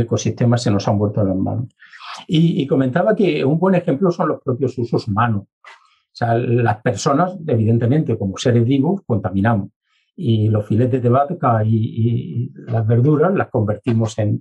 ecosistema 0.00 0.56
se 0.56 0.70
nos 0.70 0.86
ha 0.86 0.92
vuelto 0.92 1.22
en 1.22 1.28
las 1.28 1.36
manos. 1.36 1.68
Y 2.28 2.64
comentaba 2.68 3.16
que 3.16 3.44
un 3.44 3.58
buen 3.58 3.74
ejemplo 3.74 4.12
son 4.12 4.28
los 4.28 4.40
propios 4.40 4.78
usos 4.78 5.08
humanos. 5.08 5.46
O 6.14 6.16
sea, 6.16 6.34
las 6.34 6.80
personas, 6.80 7.36
evidentemente, 7.44 8.16
como 8.16 8.38
seres 8.38 8.64
vivos, 8.64 9.02
contaminamos 9.04 9.70
y 10.16 10.48
los 10.48 10.64
filetes 10.64 11.02
de 11.02 11.08
vaca 11.08 11.64
y, 11.64 12.52
las 12.68 12.86
verduras 12.86 13.34
las 13.34 13.48
convertimos 13.48 14.16
en, 14.18 14.40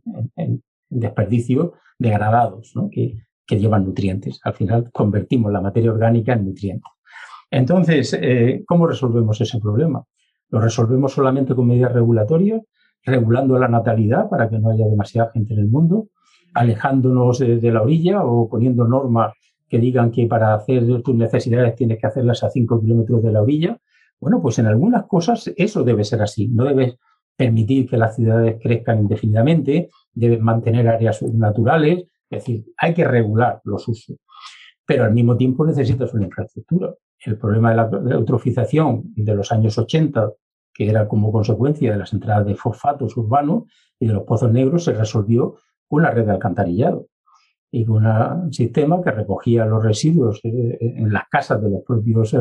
desperdicios 0.88 1.72
degradados, 1.98 2.74
que, 2.92 3.24
llevan 3.50 3.86
nutrientes. 3.86 4.40
Al 4.44 4.54
final 4.54 4.92
convertimos 4.92 5.52
la 5.52 5.62
materia 5.62 5.92
orgánica 5.92 6.34
en 6.34 6.46
nutrientes. 6.46 6.92
Entonces, 7.50 8.18
eh, 8.20 8.64
¿cómo 8.68 8.88
resolvemos 8.88 9.42
ese 9.42 9.60
problema? 9.60 10.04
¿Lo 10.50 10.60
resolvemos 10.60 11.14
solamente 11.14 11.56
con 11.56 11.68
medidas 11.68 11.94
regulatorias, 11.94 12.62
regulando 13.04 13.58
la 13.58 13.68
natalidad 13.68 14.30
para 14.30 14.48
que 14.50 14.60
no 14.60 14.70
haya 14.70 14.86
demasiada 14.86 15.32
gente 15.34 15.54
en 15.54 15.60
el 15.60 15.68
mundo, 15.68 16.10
alejándonos 16.54 17.40
de, 17.40 17.72
la 17.72 17.82
orilla 17.82 18.24
o 18.24 18.48
poniendo 18.48 18.88
normas 18.88 19.34
que 19.74 19.80
digan 19.80 20.12
que 20.12 20.28
para 20.28 20.54
hacer 20.54 20.86
tus 21.02 21.16
necesidades 21.16 21.74
tienes 21.74 21.98
que 21.98 22.06
hacerlas 22.06 22.44
a 22.44 22.52
5 22.52 22.80
kilómetros 22.80 23.24
de 23.24 23.32
la 23.32 23.42
orilla? 23.42 23.82
Bueno, 24.20 24.40
pues 24.40 24.60
en 24.60 24.68
algunas 24.68 25.08
cosas 25.08 25.52
eso 25.58 25.84
debe 25.84 26.04
ser 26.04 26.22
así. 26.22 26.48
No 26.48 26.66
debes 26.66 27.00
permitir 27.36 27.90
que 27.90 27.98
las 27.98 28.16
ciudades 28.16 28.58
crezcan 28.62 29.00
indefinidamente, 29.00 29.90
debes 30.14 30.40
mantener 30.42 30.88
áreas 30.88 31.24
naturales, 31.24 32.04
es 32.30 32.46
decir, 32.46 32.66
hay 32.78 32.94
que 32.94 33.04
regular 33.04 33.62
los 33.64 33.88
usos. 33.88 34.16
Pero 34.86 35.06
al 35.06 35.12
mismo 35.12 35.36
tiempo 35.38 35.66
necesitas 35.66 36.14
una 36.14 36.26
infraestructura. 36.26 36.94
El 37.26 37.40
problema 37.40 37.72
de 37.72 37.78
la 37.78 38.14
eutrofización 38.14 39.06
de 39.16 39.34
los 39.34 39.52
años 39.52 39.76
80, 39.80 40.34
que 40.72 40.88
era 40.88 41.08
como 41.08 41.32
consecuencia 41.32 41.92
de 41.92 41.98
las 41.98 42.14
entradas 42.14 42.46
de 42.46 42.54
fosfatos 42.54 43.18
urbanos 43.18 43.64
y 44.00 44.06
de 44.06 44.14
los 44.14 44.22
pozos 44.22 44.52
negros, 44.52 44.84
se 44.84 44.94
resolvió 44.94 45.56
con 45.88 46.04
la 46.04 46.12
red 46.12 46.26
de 46.26 46.32
alcantarillado 46.34 47.08
y 47.74 47.88
un 47.90 48.54
sistema 48.54 49.02
que 49.02 49.10
recogía 49.10 49.66
los 49.66 49.84
residuos 49.84 50.40
eh, 50.44 50.78
en 50.80 51.12
las 51.12 51.28
casas 51.28 51.60
de 51.60 51.72
los 51.72 51.82
propios 51.82 52.32
eh, 52.36 52.38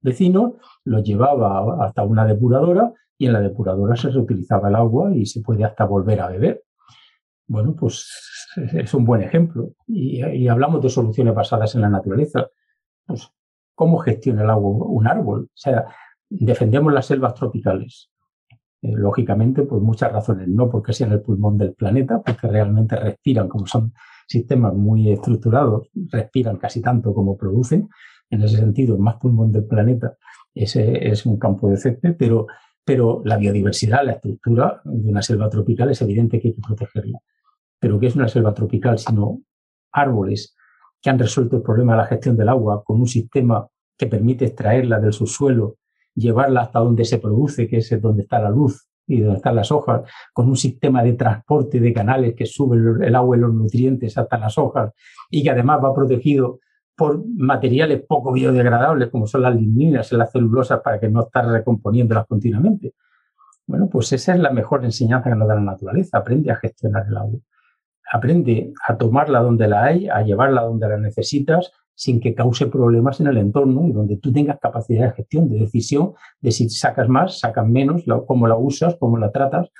vecino, 0.00 0.56
lo 0.82 0.98
llevaba 0.98 1.86
hasta 1.86 2.02
una 2.02 2.24
depuradora 2.24 2.92
y 3.16 3.26
en 3.26 3.34
la 3.34 3.40
depuradora 3.40 3.94
se 3.94 4.10
reutilizaba 4.10 4.68
el 4.68 4.74
agua 4.74 5.14
y 5.14 5.24
se 5.24 5.40
puede 5.40 5.62
hasta 5.62 5.84
volver 5.84 6.20
a 6.20 6.28
beber. 6.30 6.64
Bueno, 7.46 7.76
pues 7.78 8.10
es 8.72 8.92
un 8.92 9.04
buen 9.04 9.22
ejemplo. 9.22 9.70
Y, 9.86 10.48
hablamos 10.48 10.82
de 10.82 10.90
soluciones 10.90 11.32
basadas 11.32 11.76
en 11.76 11.82
la 11.82 11.88
naturaleza. 11.88 12.48
Pues, 13.06 13.30
¿cómo 13.72 13.98
gestiona 13.98 14.42
el 14.42 14.50
agua 14.50 14.84
un 14.84 15.06
árbol? 15.06 15.44
O 15.44 15.56
sea, 15.56 15.86
defendemos 16.28 16.92
las 16.92 17.06
selvas 17.06 17.34
tropicales. 17.34 18.10
Eh, 18.86 18.92
lógicamente, 18.94 19.62
por 19.62 19.80
muchas 19.80 20.12
razones. 20.12 20.48
No 20.48 20.70
porque 20.70 20.92
sean 20.92 21.12
el 21.12 21.20
pulmón 21.20 21.58
del 21.58 21.74
planeta, 21.74 22.22
porque 22.22 22.46
realmente 22.46 22.96
respiran, 22.96 23.48
como 23.48 23.66
son 23.66 23.92
sistemas 24.28 24.74
muy 24.74 25.10
estructurados, 25.10 25.88
respiran 26.10 26.56
casi 26.56 26.80
tanto 26.80 27.12
como 27.14 27.36
producen, 27.36 27.88
en 28.30 28.42
ese 28.42 28.56
sentido, 28.56 28.96
el 28.96 29.00
más 29.00 29.16
pulmón 29.16 29.52
del 29.52 29.64
planeta 29.64 30.16
ese 30.56 31.06
es 31.08 31.26
un 31.26 31.38
campo 31.38 31.68
de 31.68 31.76
césped, 31.76 32.16
pero, 32.18 32.46
pero 32.82 33.20
la 33.24 33.36
biodiversidad, 33.36 34.04
la 34.04 34.12
estructura 34.12 34.80
de 34.84 35.10
una 35.10 35.20
selva 35.20 35.50
tropical 35.50 35.90
es 35.90 36.00
evidente 36.00 36.40
que 36.40 36.48
hay 36.48 36.54
que 36.54 36.62
protegerla. 36.62 37.18
Pero 37.78 38.00
¿qué 38.00 38.06
es 38.06 38.16
una 38.16 38.26
selva 38.26 38.54
tropical? 38.54 38.98
Sino 38.98 39.40
árboles 39.92 40.56
que 41.02 41.10
han 41.10 41.18
resuelto 41.18 41.56
el 41.56 41.62
problema 41.62 41.92
de 41.92 41.98
la 41.98 42.06
gestión 42.06 42.38
del 42.38 42.48
agua 42.48 42.82
con 42.82 43.00
un 43.00 43.06
sistema 43.06 43.68
que 43.98 44.06
permite 44.06 44.46
extraerla 44.46 44.98
del 44.98 45.12
subsuelo, 45.12 45.76
llevarla 46.16 46.62
hasta 46.62 46.80
donde 46.80 47.04
se 47.04 47.18
produce, 47.18 47.68
que 47.68 47.78
es 47.78 48.02
donde 48.02 48.22
está 48.22 48.40
la 48.40 48.50
luz 48.50 48.88
y 49.06 49.20
donde 49.20 49.36
están 49.36 49.54
las 49.54 49.70
hojas, 49.70 50.02
con 50.32 50.48
un 50.48 50.56
sistema 50.56 51.02
de 51.02 51.12
transporte 51.12 51.78
de 51.78 51.92
canales 51.92 52.34
que 52.34 52.46
sube 52.46 53.06
el 53.06 53.14
agua 53.14 53.36
y 53.36 53.40
los 53.40 53.54
nutrientes 53.54 54.18
hasta 54.18 54.38
las 54.38 54.58
hojas 54.58 54.92
y 55.30 55.42
que 55.42 55.50
además 55.50 55.80
va 55.84 55.94
protegido 55.94 56.58
por 56.96 57.22
materiales 57.36 58.02
poco 58.08 58.32
biodegradables 58.32 59.10
como 59.10 59.26
son 59.26 59.42
las 59.42 59.54
ligninas 59.54 60.10
y 60.10 60.16
las 60.16 60.32
celulosas 60.32 60.80
para 60.80 60.98
que 60.98 61.08
no 61.08 61.20
estar 61.20 61.46
recomponiéndolas 61.46 62.26
continuamente. 62.26 62.94
Bueno, 63.66 63.88
pues 63.88 64.12
esa 64.12 64.34
es 64.34 64.40
la 64.40 64.50
mejor 64.50 64.84
enseñanza 64.84 65.28
que 65.28 65.36
nos 65.36 65.46
da 65.46 65.56
la 65.56 65.60
naturaleza. 65.60 66.18
Aprende 66.18 66.50
a 66.50 66.56
gestionar 66.56 67.04
el 67.08 67.16
agua. 67.16 67.38
Aprende 68.10 68.72
a 68.86 68.96
tomarla 68.96 69.40
donde 69.40 69.68
la 69.68 69.84
hay, 69.84 70.08
a 70.08 70.22
llevarla 70.22 70.62
donde 70.62 70.88
la 70.88 70.96
necesitas 70.96 71.70
sin 71.96 72.20
que 72.20 72.34
cause 72.34 72.66
problemas 72.66 73.20
en 73.20 73.26
el 73.26 73.38
entorno 73.38 73.88
y 73.88 73.92
donde 73.92 74.18
tú 74.18 74.30
tengas 74.30 74.60
capacidad 74.60 75.06
de 75.08 75.16
gestión, 75.16 75.48
de 75.48 75.60
decisión, 75.60 76.12
de 76.40 76.52
si 76.52 76.68
sacas 76.68 77.08
más, 77.08 77.40
sacas 77.40 77.66
menos, 77.66 78.04
cómo 78.26 78.46
la 78.46 78.56
usas, 78.56 78.96
cómo 79.00 79.16
la 79.16 79.32
tratas. 79.32 79.70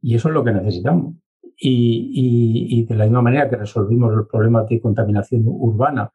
Y 0.00 0.14
eso 0.14 0.28
es 0.28 0.34
lo 0.34 0.44
que 0.44 0.52
necesitamos. 0.52 1.16
Y, 1.60 2.86
de 2.88 2.94
la 2.94 3.04
misma 3.04 3.22
manera 3.22 3.50
que 3.50 3.56
resolvimos 3.56 4.14
los 4.14 4.28
problemas 4.28 4.68
de 4.68 4.80
contaminación 4.80 5.42
urbana 5.44 6.10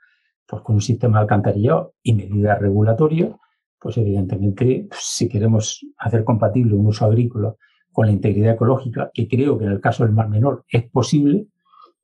pues 0.48 0.62
con 0.62 0.76
un 0.76 0.82
sistema 0.82 1.18
de 1.18 1.24
alcantarillado 1.24 1.94
y 2.02 2.14
medidas 2.14 2.60
regulatorias, 2.60 3.32
pues 3.80 3.98
evidentemente 3.98 4.88
si 4.98 5.28
queremos 5.28 5.86
hacer 5.98 6.24
compatible 6.24 6.76
un 6.76 6.88
uso 6.88 7.06
agrícola 7.06 7.54
con 7.92 8.06
la 8.06 8.14
integridad 8.14 8.54
ecológica, 8.54 9.12
que 9.14 9.28
creo 9.28 9.58
que 9.58 9.66
en 9.66 9.72
el 9.72 9.82
caso 9.82 10.06
del 10.06 10.14
Mar 10.14 10.30
Menor 10.30 10.64
es 10.70 10.90
posible, 10.90 11.48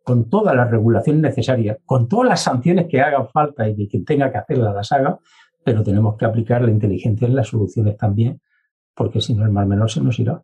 con 0.10 0.28
todas 0.28 0.56
las 0.56 0.72
regulaciones 0.72 1.22
necesarias, 1.22 1.78
con 1.86 2.10
todas 2.10 2.30
las 2.30 2.42
sanciones 2.42 2.88
que 2.90 3.00
hagan 3.00 3.30
falta 3.30 3.70
y 3.70 3.76
que 3.76 3.88
quien 3.88 4.06
tenga 4.06 4.32
que 4.32 4.40
hacerlas 4.40 4.74
las 4.74 4.92
haga, 4.92 5.20
pero 5.64 5.84
tenemos 5.84 6.18
que 6.18 6.26
aplicar 6.26 6.64
la 6.64 6.72
inteligencia 6.72 7.28
en 7.28 7.36
las 7.36 7.50
soluciones 7.50 7.96
también, 7.96 8.42
porque 8.96 9.22
si 9.22 9.36
no 9.36 9.46
el 9.46 9.52
Mar 9.52 9.68
Menor 9.68 9.92
se 9.92 10.02
nos 10.02 10.18
irá. 10.18 10.42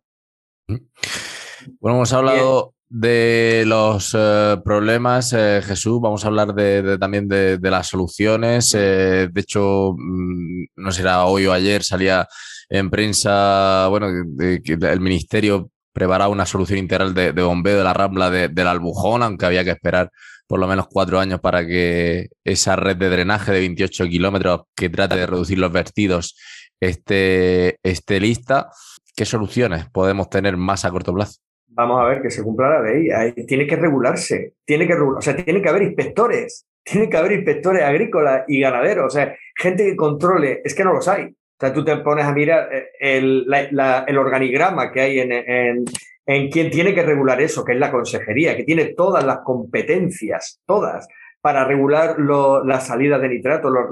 Bueno, 0.68 1.96
hemos 1.96 2.12
hablado 2.12 2.74
de 2.88 3.64
los 3.66 4.14
eh, 4.16 4.56
problemas, 4.64 5.32
eh, 5.32 5.60
Jesús, 5.64 6.00
vamos 6.00 6.24
a 6.24 6.28
hablar 6.28 6.54
de, 6.54 6.96
también 6.96 7.26
de, 7.26 7.58
las 7.60 7.88
soluciones. 7.88 8.72
Eh, 8.72 9.28
de 9.32 9.40
hecho, 9.40 9.96
mm, 9.98 10.66
no 10.76 10.92
sé, 10.92 11.02
era 11.02 11.24
hoy 11.24 11.46
o 11.46 11.52
ayer, 11.52 11.82
salía 11.82 12.28
en 12.68 12.88
prensa, 12.88 13.88
bueno, 13.88 14.06
el 14.38 15.00
ministerio 15.00 15.72
preparaba 15.96 16.28
una 16.28 16.44
solución 16.44 16.78
integral 16.78 17.14
de, 17.14 17.32
bombeo 17.32 17.78
de 17.78 17.84
la 17.84 17.94
rambla 17.94 18.30
del 18.30 18.66
Albujón, 18.66 19.22
aunque 19.22 19.46
había 19.46 19.64
que 19.64 19.70
esperar 19.70 20.10
por 20.46 20.60
lo 20.60 20.66
menos 20.66 20.88
cuatro 20.88 21.18
años 21.18 21.40
para 21.40 21.66
que 21.66 22.28
esa 22.44 22.76
red 22.76 22.98
de 22.98 23.08
drenaje 23.08 23.50
de 23.50 23.60
28 23.60 24.04
kilómetros 24.04 24.64
que 24.76 24.90
trata 24.90 25.16
de 25.16 25.26
reducir 25.26 25.58
los 25.58 25.72
vertidos 25.72 26.38
esté, 26.80 27.78
lista. 28.20 28.68
¿Qué 29.16 29.24
soluciones 29.24 29.88
podemos 29.88 30.28
tener 30.28 30.58
más 30.58 30.84
a 30.84 30.90
corto 30.90 31.14
plazo? 31.14 31.40
vamos 31.68 32.00
a 32.00 32.04
ver 32.04 32.20
que 32.20 32.30
se 32.30 32.42
cumpla 32.42 32.68
la 32.68 32.82
ley. 32.82 33.08
tiene 33.46 33.66
que 33.66 33.76
regularse, 33.76 34.52
tiene 34.66 34.86
que 34.86 34.92
o 34.92 35.20
sea, 35.22 35.34
tiene 35.34 35.62
que 35.62 35.68
haber 35.70 35.82
inspectores, 35.82 36.66
tiene 36.82 37.08
que 37.08 37.16
haber 37.16 37.32
inspectores 37.32 37.82
agrícolas 37.82 38.44
y 38.48 38.60
ganaderos, 38.60 39.06
o 39.06 39.10
sea, 39.10 39.34
gente 39.54 39.84
que 39.84 39.96
controle, 39.96 40.60
es 40.62 40.74
que 40.74 40.84
no 40.84 40.92
los 40.92 41.08
hay. 41.08 41.34
O 41.56 41.58
sea, 41.58 41.72
tú 41.72 41.82
te 41.84 41.96
pones 41.96 42.26
a 42.26 42.32
mirar 42.32 42.68
eh, 42.70 42.88
el, 43.00 43.46
el 43.50 44.18
organigrama 44.18 44.92
que 44.92 45.00
hay 45.00 45.20
en, 45.20 45.32
en, 45.32 45.84
en 46.26 46.50
quien 46.50 46.70
tiene 46.70 46.94
que 46.94 47.02
regular 47.02 47.40
eso, 47.40 47.64
que 47.64 47.72
es 47.72 47.78
la 47.78 47.90
consejería, 47.90 48.54
que 48.56 48.64
tiene 48.64 48.94
todas 48.94 49.24
las 49.24 49.38
competencias, 49.38 50.60
todas, 50.66 51.08
para 51.40 51.64
regular 51.64 52.16
la 52.18 52.80
salida 52.80 53.18
de 53.18 53.28
nitrato, 53.28 53.70
los, 53.70 53.86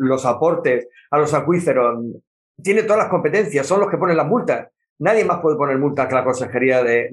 los 0.00 0.24
aportes 0.26 0.88
a 1.10 1.18
los 1.18 1.34
acuíferos. 1.34 2.02
Tiene 2.62 2.82
todas 2.82 2.98
las 2.98 3.08
competencias, 3.08 3.66
son 3.66 3.80
los 3.80 3.90
que 3.90 3.98
ponen 3.98 4.16
las 4.16 4.26
multas. 4.26 4.68
Nadie 4.98 5.24
más 5.24 5.40
puede 5.40 5.56
poner 5.56 5.76
multas 5.76 6.08
que 6.08 6.14
la 6.14 6.24
consejería 6.24 6.82
de, 6.82 7.08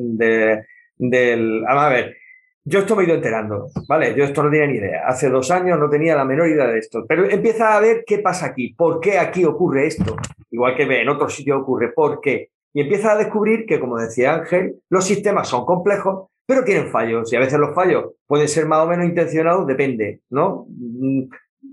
del... 0.98 1.62
Vamos 1.64 1.84
a 1.84 1.90
ver, 1.90 2.16
yo 2.64 2.80
esto 2.80 2.96
me 2.96 3.04
he 3.04 3.06
ido 3.08 3.16
enterando, 3.16 3.70
¿vale? 3.88 4.14
Yo 4.16 4.24
esto 4.24 4.44
no 4.44 4.52
tenía 4.52 4.68
ni 4.68 4.78
idea. 4.78 5.08
Hace 5.08 5.30
dos 5.30 5.50
años 5.50 5.80
no 5.80 5.90
tenía 5.90 6.16
la 6.16 6.26
menor 6.26 6.48
idea 6.48 6.68
de 6.68 6.78
esto. 6.78 7.06
Pero 7.08 7.28
empieza 7.30 7.76
a 7.76 7.80
ver 7.80 8.04
qué 8.06 8.20
pasa 8.20 8.48
aquí, 8.48 8.74
por 8.74 9.00
qué 9.00 9.18
aquí 9.18 9.44
ocurre 9.46 9.88
esto. 9.88 10.16
Igual 10.52 10.76
que 10.76 10.84
en 10.84 11.10
otros 11.10 11.34
sitios 11.34 11.62
ocurre, 11.62 11.92
¿por 11.92 12.22
qué? 12.22 12.50
Y 12.74 12.82
empieza 12.82 13.14
a 13.14 13.18
descubrir 13.18 13.66
que, 13.66 13.80
como 13.80 13.98
decía 13.98 14.36
Ángel, 14.36 14.76
los 14.90 15.06
sistemas 15.06 15.48
son 15.48 15.66
complejos, 15.66 16.30
pero 16.46 16.64
tienen 16.64 16.90
fallos. 16.90 17.32
Y 17.34 17.36
a 17.36 17.40
veces 17.40 17.60
los 17.60 17.74
fallos 17.74 18.14
pueden 18.28 18.48
ser 18.48 18.68
más 18.68 18.80
o 18.80 18.88
menos 18.88 19.06
intencionados, 19.06 19.66
depende, 19.66 20.22
¿no? 20.30 20.68
Mm, 20.70 21.24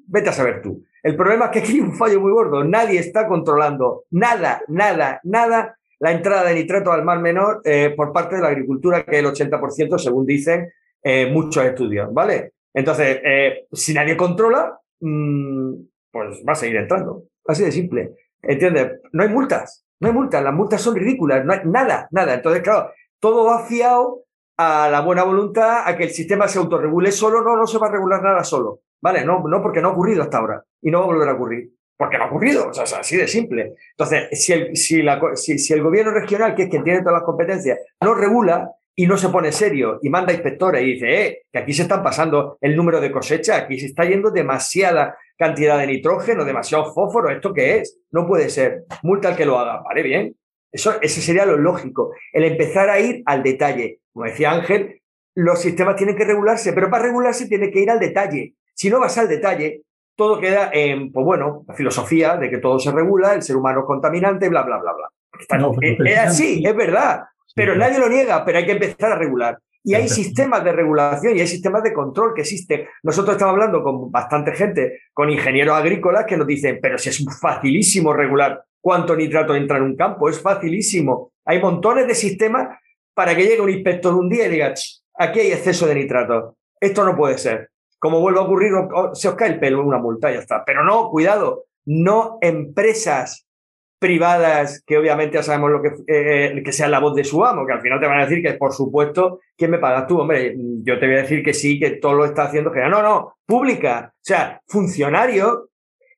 vete 0.06 0.30
a 0.30 0.32
saber 0.32 0.62
tú. 0.62 0.84
El 1.02 1.16
problema 1.16 1.46
es 1.46 1.50
que 1.50 1.58
aquí 1.60 1.72
hay 1.72 1.80
un 1.80 1.96
fallo 1.96 2.20
muy 2.20 2.32
gordo. 2.32 2.64
Nadie 2.64 2.98
está 2.98 3.28
controlando 3.28 4.04
nada, 4.10 4.62
nada, 4.68 5.20
nada 5.22 5.78
la 6.00 6.12
entrada 6.12 6.44
de 6.44 6.54
nitrato 6.54 6.92
al 6.92 7.04
mar 7.04 7.20
menor 7.20 7.60
eh, 7.64 7.92
por 7.96 8.12
parte 8.12 8.36
de 8.36 8.42
la 8.42 8.48
agricultura, 8.48 9.04
que 9.04 9.18
el 9.18 9.26
80%, 9.26 9.98
según 9.98 10.26
dicen 10.26 10.72
eh, 11.02 11.30
muchos 11.30 11.64
estudios, 11.64 12.12
¿vale? 12.12 12.52
Entonces, 12.74 13.20
eh, 13.24 13.66
si 13.72 13.94
nadie 13.94 14.16
controla, 14.16 14.78
mm, 15.00 15.74
pues 16.10 16.42
va 16.46 16.52
a 16.52 16.56
seguir 16.56 16.76
entrando. 16.76 17.24
Así 17.46 17.64
de 17.64 17.72
simple. 17.72 18.14
¿Entiendes? 18.42 19.00
No 19.12 19.22
hay 19.22 19.28
multas, 19.28 19.84
no 20.00 20.08
hay 20.08 20.14
multas, 20.14 20.42
las 20.42 20.54
multas 20.54 20.80
son 20.80 20.94
ridículas, 20.94 21.44
no 21.44 21.52
hay 21.52 21.60
nada, 21.64 22.08
nada. 22.10 22.34
Entonces, 22.34 22.62
claro, 22.62 22.92
todo 23.18 23.46
va 23.46 23.66
fiado 23.66 24.24
a 24.56 24.88
la 24.90 25.00
buena 25.00 25.24
voluntad, 25.24 25.82
a 25.84 25.96
que 25.96 26.04
el 26.04 26.10
sistema 26.10 26.46
se 26.48 26.58
autorregule 26.58 27.10
solo, 27.12 27.42
no, 27.42 27.56
no 27.56 27.66
se 27.66 27.78
va 27.78 27.88
a 27.88 27.92
regular 27.92 28.22
nada 28.22 28.44
solo, 28.44 28.80
¿vale? 29.00 29.24
No, 29.24 29.42
no 29.48 29.62
porque 29.62 29.80
no 29.80 29.88
ha 29.88 29.92
ocurrido 29.92 30.22
hasta 30.22 30.38
ahora 30.38 30.64
y 30.82 30.90
no 30.90 30.98
va 30.98 31.04
a 31.04 31.08
volver 31.08 31.28
a 31.28 31.34
ocurrir 31.34 31.72
porque 31.98 32.16
no 32.16 32.24
ha 32.24 32.26
ocurrido, 32.28 32.68
o 32.68 32.72
sea, 32.72 33.00
así 33.00 33.16
de 33.16 33.26
simple. 33.26 33.74
Entonces, 33.90 34.28
si 34.40 34.52
el, 34.52 34.76
si, 34.76 35.02
la, 35.02 35.20
si, 35.34 35.72
el 35.72 35.82
gobierno 35.82 36.12
regional, 36.12 36.54
que 36.54 36.62
es 36.62 36.68
quien 36.70 36.84
tiene 36.84 37.00
todas 37.00 37.14
las 37.14 37.24
competencias, 37.24 37.80
no 38.00 38.14
regula 38.14 38.70
y 38.98 39.06
no 39.06 39.16
se 39.16 39.28
pone 39.28 39.52
serio 39.52 40.00
y 40.02 40.10
manda 40.10 40.32
inspectores 40.32 40.82
y 40.82 40.94
dice, 40.94 41.22
eh, 41.22 41.42
que 41.52 41.60
aquí 41.60 41.72
se 41.72 41.82
están 41.82 42.02
pasando 42.02 42.58
el 42.60 42.74
número 42.74 43.00
de 43.00 43.12
cosecha, 43.12 43.54
aquí 43.54 43.78
se 43.78 43.86
está 43.86 44.04
yendo 44.04 44.32
demasiada 44.32 45.16
cantidad 45.36 45.78
de 45.78 45.86
nitrógeno, 45.86 46.44
demasiado 46.44 46.92
fósforo, 46.92 47.30
¿esto 47.30 47.54
qué 47.54 47.76
es? 47.76 48.00
No 48.10 48.26
puede 48.26 48.50
ser. 48.50 48.86
Multa 49.04 49.28
al 49.28 49.36
que 49.36 49.46
lo 49.46 49.56
haga, 49.56 49.82
¿vale? 49.82 50.02
Bien. 50.02 50.34
Eso, 50.72 51.00
ese 51.00 51.20
sería 51.20 51.46
lo 51.46 51.56
lógico, 51.56 52.12
el 52.32 52.42
empezar 52.42 52.90
a 52.90 52.98
ir 52.98 53.22
al 53.24 53.44
detalle. 53.44 54.00
Como 54.12 54.26
decía 54.26 54.50
Ángel, 54.50 55.00
los 55.36 55.60
sistemas 55.60 55.94
tienen 55.94 56.16
que 56.16 56.24
regularse, 56.24 56.72
pero 56.72 56.90
para 56.90 57.04
regularse 57.04 57.46
tiene 57.46 57.70
que 57.70 57.78
ir 57.78 57.90
al 57.92 58.00
detalle. 58.00 58.54
Si 58.74 58.90
no 58.90 58.98
vas 58.98 59.16
al 59.16 59.28
detalle, 59.28 59.82
todo 60.16 60.40
queda 60.40 60.70
en, 60.72 61.12
pues 61.12 61.24
bueno, 61.24 61.64
la 61.68 61.74
filosofía 61.74 62.36
de 62.36 62.50
que 62.50 62.58
todo 62.58 62.80
se 62.80 62.90
regula, 62.90 63.32
el 63.34 63.42
ser 63.42 63.54
humano 63.54 63.82
es 63.82 63.86
contaminante, 63.86 64.48
bla, 64.48 64.64
bla, 64.64 64.78
bla, 64.78 64.92
bla. 64.92 65.08
es, 66.04 66.18
así, 66.18 66.64
es 66.66 66.74
verdad, 66.74 67.26
pero 67.58 67.76
nadie 67.76 67.98
lo 67.98 68.08
niega, 68.08 68.44
pero 68.44 68.58
hay 68.58 68.66
que 68.66 68.72
empezar 68.72 69.12
a 69.12 69.18
regular. 69.18 69.58
Y 69.82 69.94
hay 69.94 70.08
sistemas 70.08 70.62
de 70.64 70.72
regulación 70.72 71.36
y 71.36 71.40
hay 71.40 71.46
sistemas 71.46 71.82
de 71.82 71.92
control 71.92 72.34
que 72.34 72.42
existen. 72.42 72.86
Nosotros 73.02 73.34
estamos 73.34 73.54
hablando 73.54 73.82
con 73.82 74.10
bastante 74.10 74.52
gente, 74.52 75.00
con 75.12 75.30
ingenieros 75.30 75.76
agrícolas 75.76 76.24
que 76.24 76.36
nos 76.36 76.46
dicen, 76.46 76.78
pero 76.80 76.98
si 76.98 77.08
es 77.08 77.24
facilísimo 77.40 78.12
regular 78.12 78.62
cuánto 78.80 79.16
nitrato 79.16 79.54
entra 79.54 79.78
en 79.78 79.84
un 79.84 79.96
campo, 79.96 80.28
es 80.28 80.40
facilísimo. 80.40 81.32
Hay 81.44 81.60
montones 81.60 82.06
de 82.06 82.14
sistemas 82.14 82.78
para 83.14 83.34
que 83.34 83.42
llegue 83.42 83.60
un 83.60 83.70
inspector 83.70 84.14
un 84.14 84.28
día 84.28 84.46
y 84.46 84.50
diga, 84.50 84.74
aquí 85.14 85.40
hay 85.40 85.52
exceso 85.52 85.86
de 85.86 85.94
nitrato. 85.94 86.56
Esto 86.80 87.04
no 87.04 87.16
puede 87.16 87.38
ser 87.38 87.70
como 87.98 88.20
vuelva 88.20 88.40
a 88.40 88.44
ocurrir, 88.44 88.72
se 89.14 89.28
os 89.28 89.34
cae 89.34 89.48
el 89.48 89.58
pelo 89.58 89.84
una 89.84 89.98
multa, 89.98 90.30
ya 90.30 90.38
está. 90.38 90.64
Pero 90.64 90.84
no, 90.84 91.10
cuidado, 91.10 91.64
no 91.84 92.38
empresas 92.40 93.47
privadas 93.98 94.82
que 94.86 94.96
obviamente 94.96 95.36
ya 95.36 95.42
sabemos 95.42 95.70
lo 95.70 95.82
que, 95.82 95.90
eh, 96.06 96.62
que 96.64 96.72
sea 96.72 96.88
la 96.88 97.00
voz 97.00 97.14
de 97.14 97.24
su 97.24 97.44
amo, 97.44 97.66
que 97.66 97.72
al 97.72 97.80
final 97.80 98.00
te 98.00 98.06
van 98.06 98.20
a 98.20 98.26
decir 98.26 98.42
que 98.42 98.54
por 98.54 98.72
supuesto, 98.72 99.40
¿quién 99.56 99.70
me 99.70 99.78
pagas 99.78 100.06
tú? 100.06 100.20
Hombre, 100.20 100.54
yo 100.82 100.98
te 100.98 101.06
voy 101.06 101.16
a 101.16 101.22
decir 101.22 101.42
que 101.42 101.54
sí, 101.54 101.78
que 101.78 101.92
todo 101.92 102.14
lo 102.14 102.24
está 102.24 102.44
haciendo 102.44 102.70
que 102.72 102.80
No, 102.80 103.02
no, 103.02 103.36
pública. 103.44 104.12
O 104.14 104.20
sea, 104.20 104.60
funcionarios 104.66 105.64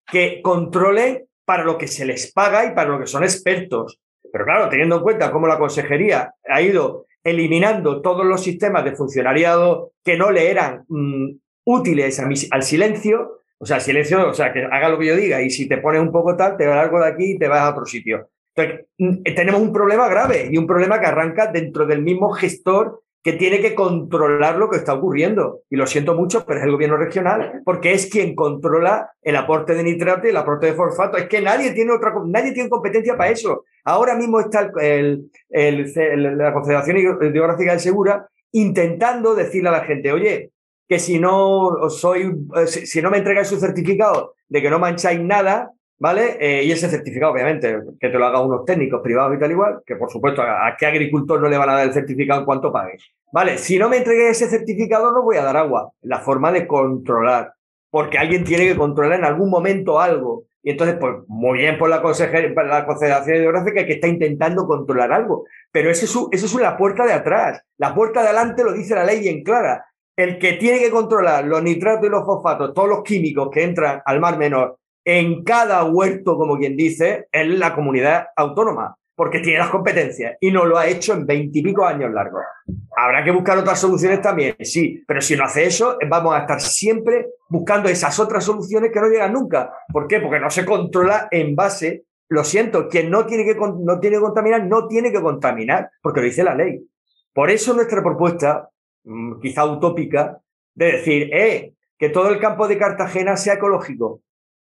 que 0.06 0.40
controlen 0.42 1.24
para 1.44 1.64
lo 1.64 1.78
que 1.78 1.88
se 1.88 2.04
les 2.04 2.32
paga 2.32 2.66
y 2.66 2.74
para 2.74 2.90
lo 2.90 3.00
que 3.00 3.06
son 3.06 3.24
expertos. 3.24 4.00
Pero 4.32 4.44
claro, 4.44 4.68
teniendo 4.68 4.96
en 4.96 5.02
cuenta 5.02 5.32
cómo 5.32 5.46
la 5.46 5.58
consejería 5.58 6.34
ha 6.48 6.62
ido 6.62 7.06
eliminando 7.24 8.00
todos 8.00 8.24
los 8.24 8.42
sistemas 8.42 8.84
de 8.84 8.94
funcionariado 8.94 9.92
que 10.04 10.16
no 10.16 10.30
le 10.30 10.50
eran 10.50 10.84
mm, 10.88 11.30
útiles 11.64 12.20
al 12.50 12.62
silencio, 12.62 13.39
o 13.62 13.66
sea, 13.66 13.78
silencio, 13.78 14.26
o 14.26 14.32
sea, 14.32 14.54
que 14.54 14.64
haga 14.64 14.88
lo 14.88 14.98
que 14.98 15.06
yo 15.06 15.16
diga 15.16 15.42
y 15.42 15.50
si 15.50 15.68
te 15.68 15.76
pones 15.76 16.00
un 16.00 16.10
poco 16.10 16.34
tal, 16.34 16.56
te 16.56 16.66
vas 16.66 16.78
algo 16.78 16.98
de 16.98 17.08
aquí 17.08 17.32
y 17.32 17.38
te 17.38 17.46
vas 17.46 17.60
a 17.60 17.70
otro 17.70 17.84
sitio. 17.84 18.30
Entonces, 18.56 18.86
mm, 18.96 19.20
eh, 19.22 19.34
tenemos 19.34 19.60
un 19.60 19.70
problema 19.70 20.08
grave 20.08 20.48
y 20.50 20.56
un 20.56 20.66
problema 20.66 20.98
que 20.98 21.06
arranca 21.06 21.46
dentro 21.46 21.84
del 21.84 22.00
mismo 22.00 22.30
gestor 22.30 23.02
que 23.22 23.34
tiene 23.34 23.60
que 23.60 23.74
controlar 23.74 24.56
lo 24.56 24.70
que 24.70 24.78
está 24.78 24.94
ocurriendo. 24.94 25.60
Y 25.68 25.76
lo 25.76 25.86
siento 25.86 26.14
mucho, 26.14 26.46
pero 26.46 26.58
es 26.58 26.64
el 26.64 26.72
gobierno 26.72 26.96
regional, 26.96 27.60
porque 27.66 27.92
es 27.92 28.06
quien 28.06 28.34
controla 28.34 29.10
el 29.20 29.36
aporte 29.36 29.74
de 29.74 29.82
nitrato 29.82 30.26
y 30.26 30.30
el 30.30 30.38
aporte 30.38 30.68
de 30.68 30.72
fosfato. 30.72 31.18
Es 31.18 31.28
que 31.28 31.42
nadie 31.42 31.72
tiene 31.72 31.92
otra, 31.92 32.14
nadie 32.24 32.52
tiene 32.52 32.70
competencia 32.70 33.14
para 33.18 33.30
eso. 33.30 33.64
Ahora 33.84 34.14
mismo 34.14 34.40
está 34.40 34.72
el, 34.80 35.30
la 35.50 36.54
Confederación 36.54 36.96
Hidrográfica 36.96 37.72
del 37.72 37.80
Segura 37.80 38.26
intentando 38.52 39.34
decirle 39.34 39.68
a 39.68 39.72
la 39.72 39.84
gente, 39.84 40.12
oye, 40.12 40.50
que 40.90 40.98
si 40.98 41.20
no 41.20 41.88
soy, 41.88 42.36
eh, 42.56 42.66
si 42.66 43.00
no 43.00 43.12
me 43.12 43.18
entregáis 43.18 43.46
su 43.46 43.60
certificado 43.60 44.34
de 44.48 44.60
que 44.60 44.68
no 44.68 44.80
mancháis 44.80 45.20
nada, 45.20 45.70
¿vale? 46.00 46.36
Eh, 46.40 46.64
y 46.64 46.72
ese 46.72 46.88
certificado, 46.88 47.30
obviamente, 47.30 47.78
que 48.00 48.08
te 48.08 48.18
lo 48.18 48.26
hagan 48.26 48.46
unos 48.46 48.64
técnicos 48.64 49.00
privados 49.00 49.36
y 49.36 49.38
tal 49.38 49.52
igual, 49.52 49.82
que 49.86 49.94
por 49.94 50.10
supuesto, 50.10 50.42
¿a, 50.42 50.74
qué 50.76 50.86
agricultor 50.86 51.40
no 51.40 51.48
le 51.48 51.56
van 51.56 51.68
a 51.68 51.74
dar 51.74 51.86
el 51.86 51.92
certificado 51.92 52.40
en 52.40 52.44
cuanto 52.44 52.72
pague? 52.72 52.98
Vale, 53.32 53.58
si 53.58 53.78
no 53.78 53.88
me 53.88 53.98
entreguéis 53.98 54.42
ese 54.42 54.50
certificado, 54.50 55.12
no 55.12 55.22
voy 55.22 55.36
a 55.36 55.44
dar 55.44 55.56
agua. 55.56 55.92
La 56.02 56.18
forma 56.18 56.50
de 56.50 56.66
controlar, 56.66 57.52
porque 57.88 58.18
alguien 58.18 58.42
tiene 58.42 58.66
que 58.66 58.76
controlar 58.76 59.20
en 59.20 59.24
algún 59.24 59.48
momento 59.48 60.00
algo. 60.00 60.46
Y 60.60 60.72
entonces, 60.72 60.96
pues 60.98 61.18
muy 61.28 61.58
bien 61.58 61.78
por 61.78 61.88
la, 61.88 62.02
por 62.02 62.16
la 62.66 62.84
Confederación 62.84 63.36
Hidrográfica 63.36 63.86
que 63.86 63.92
está 63.92 64.08
intentando 64.08 64.66
controlar 64.66 65.12
algo. 65.12 65.44
Pero 65.70 65.88
eso 65.88 66.04
es, 66.04 66.42
eso 66.42 66.46
es 66.46 66.62
la 66.62 66.76
puerta 66.76 67.06
de 67.06 67.12
atrás. 67.12 67.62
La 67.78 67.94
puerta 67.94 68.22
de 68.22 68.30
adelante 68.30 68.64
lo 68.64 68.72
dice 68.72 68.96
la 68.96 69.04
ley 69.04 69.20
bien 69.20 69.44
clara 69.44 69.86
el 70.20 70.38
que 70.38 70.54
tiene 70.54 70.78
que 70.78 70.90
controlar 70.90 71.44
los 71.44 71.62
nitratos 71.62 72.06
y 72.06 72.10
los 72.10 72.24
fosfatos, 72.24 72.74
todos 72.74 72.88
los 72.88 73.02
químicos 73.02 73.48
que 73.50 73.62
entran 73.62 74.02
al 74.04 74.20
mar 74.20 74.38
menor 74.38 74.78
en 75.04 75.42
cada 75.44 75.84
huerto, 75.84 76.36
como 76.36 76.58
quien 76.58 76.76
dice, 76.76 77.26
es 77.32 77.48
la 77.48 77.74
comunidad 77.74 78.26
autónoma, 78.36 78.96
porque 79.14 79.40
tiene 79.40 79.58
las 79.58 79.70
competencias 79.70 80.36
y 80.40 80.50
no 80.50 80.64
lo 80.64 80.78
ha 80.78 80.86
hecho 80.86 81.14
en 81.14 81.26
veintipico 81.26 81.84
años 81.84 82.12
largos. 82.12 82.42
Habrá 82.96 83.24
que 83.24 83.30
buscar 83.30 83.58
otras 83.58 83.80
soluciones 83.80 84.20
también, 84.20 84.56
sí, 84.60 85.02
pero 85.06 85.20
si 85.20 85.36
no 85.36 85.44
hace 85.44 85.64
eso, 85.64 85.96
vamos 86.08 86.34
a 86.34 86.40
estar 86.40 86.60
siempre 86.60 87.28
buscando 87.48 87.88
esas 87.88 88.18
otras 88.18 88.44
soluciones 88.44 88.90
que 88.92 89.00
no 89.00 89.08
llegan 89.08 89.32
nunca. 89.32 89.72
¿Por 89.92 90.06
qué? 90.06 90.20
Porque 90.20 90.38
no 90.38 90.50
se 90.50 90.64
controla 90.64 91.28
en 91.30 91.56
base 91.56 92.04
lo 92.30 92.44
siento, 92.44 92.88
quien 92.88 93.10
no 93.10 93.26
tiene, 93.26 93.44
que, 93.44 93.56
no 93.56 93.98
tiene 93.98 94.16
que 94.16 94.22
contaminar, 94.22 94.64
no 94.64 94.86
tiene 94.86 95.10
que 95.10 95.20
contaminar, 95.20 95.90
porque 96.00 96.20
lo 96.20 96.26
dice 96.26 96.44
la 96.44 96.54
ley. 96.54 96.80
Por 97.34 97.50
eso 97.50 97.74
nuestra 97.74 98.02
propuesta, 98.02 98.70
quizá 99.40 99.64
utópica, 99.64 100.40
de 100.74 100.86
decir, 100.92 101.34
eh, 101.34 101.74
que 101.98 102.08
todo 102.08 102.30
el 102.30 102.38
campo 102.38 102.66
de 102.68 102.78
Cartagena 102.78 103.36
sea 103.36 103.54
ecológico. 103.54 104.22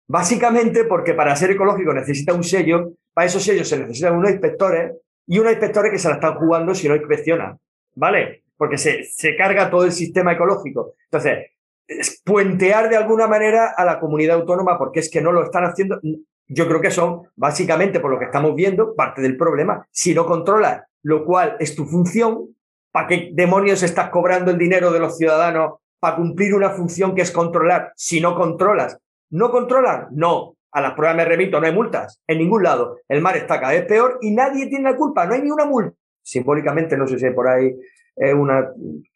Básicamente 0.08 0.86
porque 0.86 1.14
para 1.14 1.36
ser 1.36 1.52
ecológico 1.52 1.94
necesita 1.94 2.34
un 2.34 2.44
sello, 2.44 2.94
para 3.14 3.28
esos 3.28 3.44
sellos 3.44 3.68
se 3.68 3.80
necesitan 3.80 4.16
unos 4.16 4.32
inspectores 4.32 4.94
y 5.28 5.40
unos 5.40 5.54
inspectores 5.54 5.92
que 5.92 6.00
se 6.00 6.08
la 6.08 6.16
están 6.16 6.36
jugando 6.36 6.76
si 6.76 6.88
no 6.88 6.96
inspeccionan, 6.96 7.58
¿vale? 7.96 8.44
Porque 8.56 8.78
se, 8.78 9.04
se 9.04 9.36
carga 9.36 9.70
todo 9.70 9.86
el 9.86 9.92
sistema 9.92 10.34
ecológico. 10.34 10.94
Entonces, 11.06 11.48
es 11.88 12.22
puentear 12.24 12.90
de 12.90 12.98
alguna 12.98 13.28
manera 13.28 13.74
a 13.76 13.86
la 13.86 14.00
comunidad 14.00 14.38
autónoma 14.38 14.78
porque 14.78 15.00
es 15.00 15.10
que 15.10 15.22
no 15.22 15.32
lo 15.32 15.44
están 15.44 15.66
haciendo. 15.66 16.00
Yo 16.48 16.68
creo 16.68 16.82
que 16.82 16.92
son, 16.92 17.24
básicamente, 17.36 18.00
por 18.00 18.12
lo 18.12 18.20
que 18.20 18.26
estamos 18.26 18.56
viendo, 18.56 18.96
parte 18.96 19.22
del 19.22 19.38
problema. 19.38 19.88
Si 19.92 20.14
no 20.14 20.26
controlas, 20.26 20.84
lo 21.04 21.26
cual 21.26 21.58
es 21.60 21.76
tu 21.76 21.86
función, 21.86 22.55
¿para 22.96 23.08
qué 23.08 23.32
demonios 23.34 23.84
estás 23.84 24.10
cobrando 24.10 24.52
el 24.52 24.58
dinero 24.58 24.90
de 24.90 25.00
los 25.00 25.18
ciudadanos 25.18 25.82
para 26.00 26.16
cumplir 26.16 26.56
una 26.56 26.70
función 26.70 27.14
que 27.14 27.24
es 27.24 27.32
controlar? 27.32 27.92
Si 27.98 28.22
no 28.22 28.36
controlas, 28.36 28.98
¿no 29.32 29.52
controlan? 29.52 30.08
No. 30.12 30.56
A 30.72 30.80
las 30.80 30.94
pruebas 30.94 31.18
me 31.18 31.26
remito, 31.26 31.60
no 31.60 31.68
hay 31.68 31.74
multas 31.74 32.22
en 32.26 32.38
ningún 32.38 32.64
lado. 32.64 33.00
El 33.10 33.22
mar 33.22 33.36
está 33.36 33.60
cada 33.60 33.74
vez 33.74 33.84
peor 33.86 34.18
y 34.22 34.32
nadie 34.32 34.68
tiene 34.68 34.92
la 34.92 34.96
culpa, 34.96 35.26
no 35.26 35.34
hay 35.34 35.42
ni 35.42 35.52
una 35.52 35.66
multa. 35.66 35.94
Simbólicamente, 36.24 36.96
no 36.96 37.06
sé 37.06 37.20
si 37.20 37.26
hay 37.26 37.34
por 37.34 37.50
ahí 37.50 37.76
eh, 38.16 38.34
una 38.34 38.66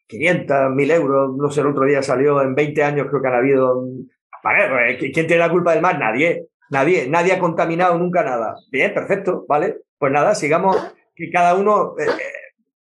500, 0.06 0.72
1000 0.74 0.90
euros, 0.90 1.36
no 1.38 1.50
sé, 1.50 1.62
el 1.62 1.68
otro 1.68 1.86
día 1.86 2.02
salió, 2.02 2.42
en 2.42 2.54
20 2.54 2.84
años 2.84 3.06
creo 3.08 3.22
que 3.22 3.28
han 3.28 3.34
habido... 3.34 3.82
Pues, 4.42 4.98
¿quién 4.98 5.26
tiene 5.26 5.38
la 5.38 5.50
culpa 5.50 5.72
del 5.72 5.80
mar? 5.80 5.98
Nadie. 5.98 6.48
Nadie, 6.68 7.08
nadie 7.08 7.32
ha 7.32 7.38
contaminado 7.38 7.96
nunca 7.96 8.22
nada. 8.22 8.56
Bien, 8.70 8.92
perfecto, 8.92 9.46
¿vale? 9.48 9.78
Pues 9.98 10.12
nada, 10.12 10.34
sigamos, 10.34 10.76
que 11.14 11.30
cada 11.30 11.54
uno, 11.54 11.94
eh, 11.98 12.04
eh, 12.04 12.39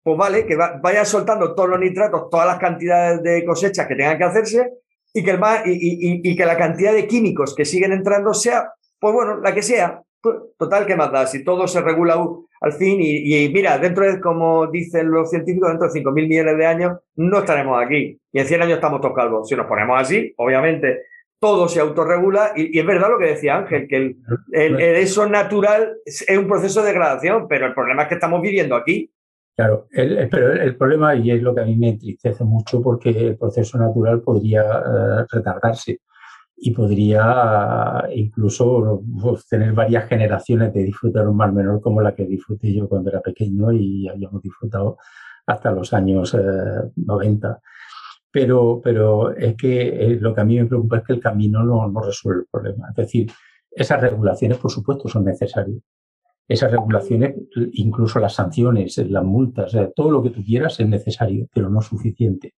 pues 0.04 0.18
vale, 0.18 0.45
que 0.45 0.56
vaya 0.56 1.06
soltando 1.06 1.56
todos 1.56 1.70
los 1.70 1.80
nitratos, 1.80 2.30
todas 2.30 2.45
las 2.45 2.60
cantidades 2.60 3.24
de 3.24 3.45
cosechas 3.45 3.88
que 3.88 3.95
tengan 3.95 4.18
que 4.18 4.24
hacerse 4.26 4.74
y 5.14 5.24
que, 5.24 5.32
el 5.32 5.39
y, 5.66 6.30
y, 6.30 6.36
que 6.36 6.45
la 6.45 6.58
cantidad 6.58 6.93
de 6.93 7.08
químicos 7.08 7.56
que 7.56 7.66
siguen 7.66 7.93
entrando 7.93 8.34
sea, 8.34 8.74
pues 8.99 9.14
bueno, 9.14 9.38
la 9.38 9.54
que 9.54 9.62
sea. 9.62 10.01
Pues, 10.22 10.38
total, 10.58 10.86
¿qué 10.86 10.95
más 10.95 11.12
da? 11.12 11.28
Si 11.28 11.43
todo 11.43 11.68
se 11.68 11.82
regula 11.82 12.18
al 12.62 12.74
fin 12.74 12.97
y, 13.01 13.49
mira, 13.49 13.78
dentro 13.78 14.06
de, 14.06 14.22
como 14.22 14.68
dicen 14.68 15.12
los 15.12 15.30
científicos, 15.30 15.70
dentro 15.70 15.89
de 15.91 16.01
5.000 16.01 16.14
millones 16.28 16.58
de 16.58 16.66
años 16.66 16.93
no 17.16 17.39
estaremos 17.39 17.84
aquí. 17.84 18.18
Y 18.32 18.39
en 18.39 18.47
100 18.47 18.62
años 18.62 18.76
estamos 18.76 19.01
todos 19.01 19.16
calvos. 19.16 19.47
Si 19.49 19.56
nos 19.56 19.68
ponemos 19.68 20.01
así, 20.01 20.34
obviamente 20.38 21.04
todo 21.43 21.68
se 21.68 21.82
autorregula 21.82 22.54
y, 22.56 22.80
es 22.80 22.86
verdad 22.86 23.10
lo 23.10 23.20
que 23.20 23.26
decía 23.26 23.58
Ángel, 23.58 23.86
que 23.89 24.16
el, 24.54 24.80
eso 24.80 25.28
natural 25.28 25.97
es, 26.06 26.26
un 26.38 26.47
proceso 26.47 26.82
de 26.82 26.88
degradación, 26.88 27.49
pero 27.49 27.66
el 27.66 27.74
problema 27.74 28.04
es 28.04 28.08
que 28.08 28.14
estamos 28.14 28.41
viviendo 28.41 28.78
aquí. 28.78 29.12
Claro, 29.56 29.88
pero 29.91 30.54
el 30.54 30.76
problema, 30.76 31.16
y 31.16 31.30
es 31.30 31.41
lo 31.41 31.54
que 31.54 31.62
a 31.62 31.66
mí 31.66 31.76
me 31.76 31.89
entristece 31.89 32.43
mucho, 32.43 32.82
porque 32.82 33.10
el 33.10 33.38
proceso 33.38 33.78
natural 33.78 34.22
podría 34.22 34.62
eh, 34.64 35.26
retardarse 35.32 35.99
y 36.56 36.72
podría 36.72 38.04
incluso 38.16 39.04
pues, 39.22 39.47
tener 39.47 39.74
varias 39.74 40.08
generaciones 40.08 40.74
de 40.74 40.84
disfrutar 40.84 41.28
un 41.28 41.38
mar 41.38 41.51
menor 41.51 41.82
como 41.82 42.01
la 42.01 42.16
que 42.16 42.26
disfruté 42.26 42.74
yo 42.74 42.88
cuando 42.88 43.10
era 43.10 43.22
pequeño 43.22 43.72
y 43.74 44.08
habíamos 44.08 44.41
disfrutado 44.41 44.97
hasta 45.45 45.72
los 45.72 45.93
años 45.93 46.36
90. 46.95 47.49
Eh, 47.49 47.56
pero, 48.32 48.82
pero 48.84 49.32
es 49.36 49.56
que 49.56 49.89
eh, 49.89 50.18
lo 50.20 50.34
que 50.34 50.41
a 50.41 50.45
mí 50.45 50.58
me 50.60 50.66
preocupa 50.66 50.97
es 50.97 51.04
que 51.04 51.14
el 51.14 51.20
camino 51.20 51.64
no, 51.64 51.88
no 51.88 52.01
resuelve 52.01 52.41
el 52.41 52.47
problema. 52.51 52.89
Es 52.89 52.95
decir, 52.95 53.32
esas 53.70 54.01
regulaciones, 54.01 54.58
por 54.58 54.72
supuesto, 54.72 55.08
son 55.08 55.26
necesarias. 55.26 55.80
Esas 56.47 56.71
regulaciones, 56.71 57.35
incluso 57.73 58.19
las 58.19 58.35
sanciones, 58.35 58.97
las 58.97 59.23
multas, 59.23 59.75
todo 59.95 60.11
lo 60.11 60.21
que 60.21 60.29
tú 60.29 60.43
quieras 60.43 60.79
es 60.79 60.87
necesario, 60.87 61.47
pero 61.53 61.69
no 61.69 61.81
suficiente. 61.81 62.55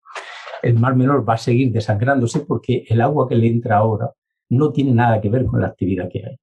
El 0.62 0.80
mar 0.80 0.96
menor 0.96 1.28
va 1.28 1.34
a 1.34 1.38
seguir 1.38 1.72
desangrándose 1.72 2.42
porque 2.42 2.86
el 2.88 3.02
agua 3.02 3.28
que 3.28 3.36
le 3.36 3.48
entra 3.48 3.78
ahora 3.78 4.12
no 4.50 4.72
tiene 4.72 4.94
nada 4.94 5.20
que 5.20 5.30
ver 5.30 5.46
con 5.46 5.60
la 5.60 5.68
actividad 5.68 6.10
que 6.10 6.26
hay. 6.26 6.38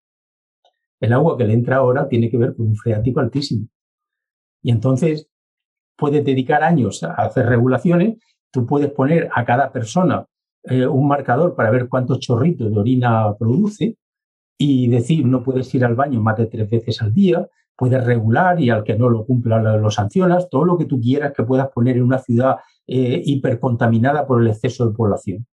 El 1.00 1.14
agua 1.14 1.38
que 1.38 1.44
le 1.44 1.54
entra 1.54 1.76
ahora 1.76 2.08
tiene 2.08 2.30
que 2.30 2.36
ver 2.36 2.54
con 2.54 2.66
un 2.68 2.76
freático 2.76 3.20
altísimo. 3.20 3.66
Y 4.62 4.70
entonces 4.70 5.28
puedes 5.96 6.22
dedicar 6.22 6.62
años 6.62 7.02
a 7.02 7.14
hacer 7.14 7.46
regulaciones 7.46 8.18
Tú 8.50 8.66
puedes 8.66 8.90
poner 8.90 9.28
a 9.32 9.44
cada 9.44 9.70
persona 9.70 10.26
eh, 10.64 10.86
un 10.86 11.06
marcador 11.06 11.54
para 11.54 11.70
ver 11.70 11.88
cuántos 11.88 12.18
chorritos 12.18 12.70
de 12.70 12.78
orina 12.78 13.34
produce 13.38 13.96
y 14.62 14.88
decir 14.88 15.24
no 15.24 15.42
puedes 15.42 15.74
ir 15.74 15.86
al 15.86 15.94
baño 15.94 16.20
más 16.20 16.36
de 16.36 16.44
tres 16.44 16.68
veces 16.68 17.00
al 17.00 17.14
día, 17.14 17.48
puedes 17.74 18.04
regular 18.04 18.60
y 18.60 18.68
al 18.68 18.84
que 18.84 18.94
no 18.94 19.08
lo 19.08 19.24
cumpla 19.24 19.58
lo, 19.58 19.90
sancionas, 19.90 20.50
todo 20.50 20.66
lo 20.66 20.76
que 20.76 20.84
tú 20.84 21.00
quieras 21.00 21.32
que 21.34 21.44
puedas 21.44 21.68
poner 21.68 21.96
en 21.96 22.02
una 22.02 22.18
ciudad 22.18 22.56
eh, 22.86 23.22
hipercontaminada 23.24 24.26
por 24.26 24.42
el 24.42 24.48
exceso 24.48 24.86
de 24.86 24.94
población. 24.94 25.46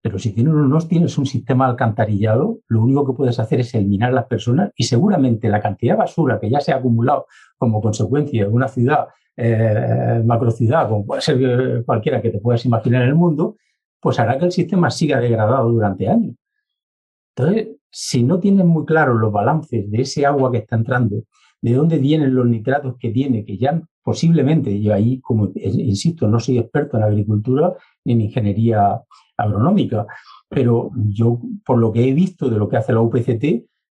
Pero 0.00 0.20
si 0.20 0.32
no 0.32 0.78
tienes 0.82 1.18
un 1.18 1.26
sistema 1.26 1.66
alcantarillado, 1.66 2.60
lo 2.68 2.80
único 2.80 3.04
que 3.04 3.12
puedes 3.12 3.40
hacer 3.40 3.58
es 3.58 3.74
eliminar 3.74 4.12
las 4.12 4.26
personas 4.26 4.70
y 4.76 4.84
seguramente 4.84 5.48
la 5.48 5.60
cantidad 5.60 5.94
de 5.94 5.98
basura 5.98 6.38
que 6.38 6.48
ya 6.48 6.60
se 6.60 6.72
ha 6.72 6.76
acumulado 6.76 7.26
como 7.58 7.82
consecuencia 7.82 8.44
de 8.44 8.50
una 8.50 8.68
ciudad 8.68 9.08
eh, 9.36 10.22
macrocidad, 10.24 10.88
como 10.88 11.04
puede 11.04 11.22
ser 11.22 11.38
eh, 11.42 11.82
cualquiera 11.84 12.22
que 12.22 12.30
te 12.30 12.38
puedas 12.38 12.64
imaginar 12.64 13.02
en 13.02 13.08
el 13.08 13.14
mundo, 13.16 13.56
pues 13.98 14.20
hará 14.20 14.38
que 14.38 14.44
el 14.44 14.52
sistema 14.52 14.92
siga 14.92 15.18
degradado 15.18 15.68
durante 15.72 16.08
años. 16.08 16.36
Entonces, 17.34 17.79
si 17.90 18.22
no 18.22 18.38
tienes 18.40 18.64
muy 18.66 18.84
claro 18.84 19.14
los 19.14 19.32
balances 19.32 19.90
de 19.90 20.02
ese 20.02 20.26
agua 20.26 20.50
que 20.50 20.58
está 20.58 20.76
entrando, 20.76 21.24
de 21.62 21.74
dónde 21.74 21.98
vienen 21.98 22.34
los 22.34 22.46
nitratos 22.46 22.96
que 22.98 23.10
tiene, 23.10 23.44
que 23.44 23.58
ya 23.58 23.80
posiblemente, 24.02 24.80
yo 24.80 24.94
ahí, 24.94 25.20
como 25.20 25.50
insisto, 25.54 26.26
no 26.26 26.40
soy 26.40 26.58
experto 26.58 26.96
en 26.96 27.02
agricultura 27.02 27.74
ni 28.04 28.14
en 28.14 28.20
ingeniería 28.22 29.02
agronómica, 29.36 30.06
pero 30.48 30.90
yo, 30.96 31.38
por 31.64 31.78
lo 31.78 31.92
que 31.92 32.08
he 32.08 32.12
visto 32.12 32.48
de 32.48 32.58
lo 32.58 32.68
que 32.68 32.76
hace 32.76 32.92
la 32.92 33.00
UPCT, 33.00 33.44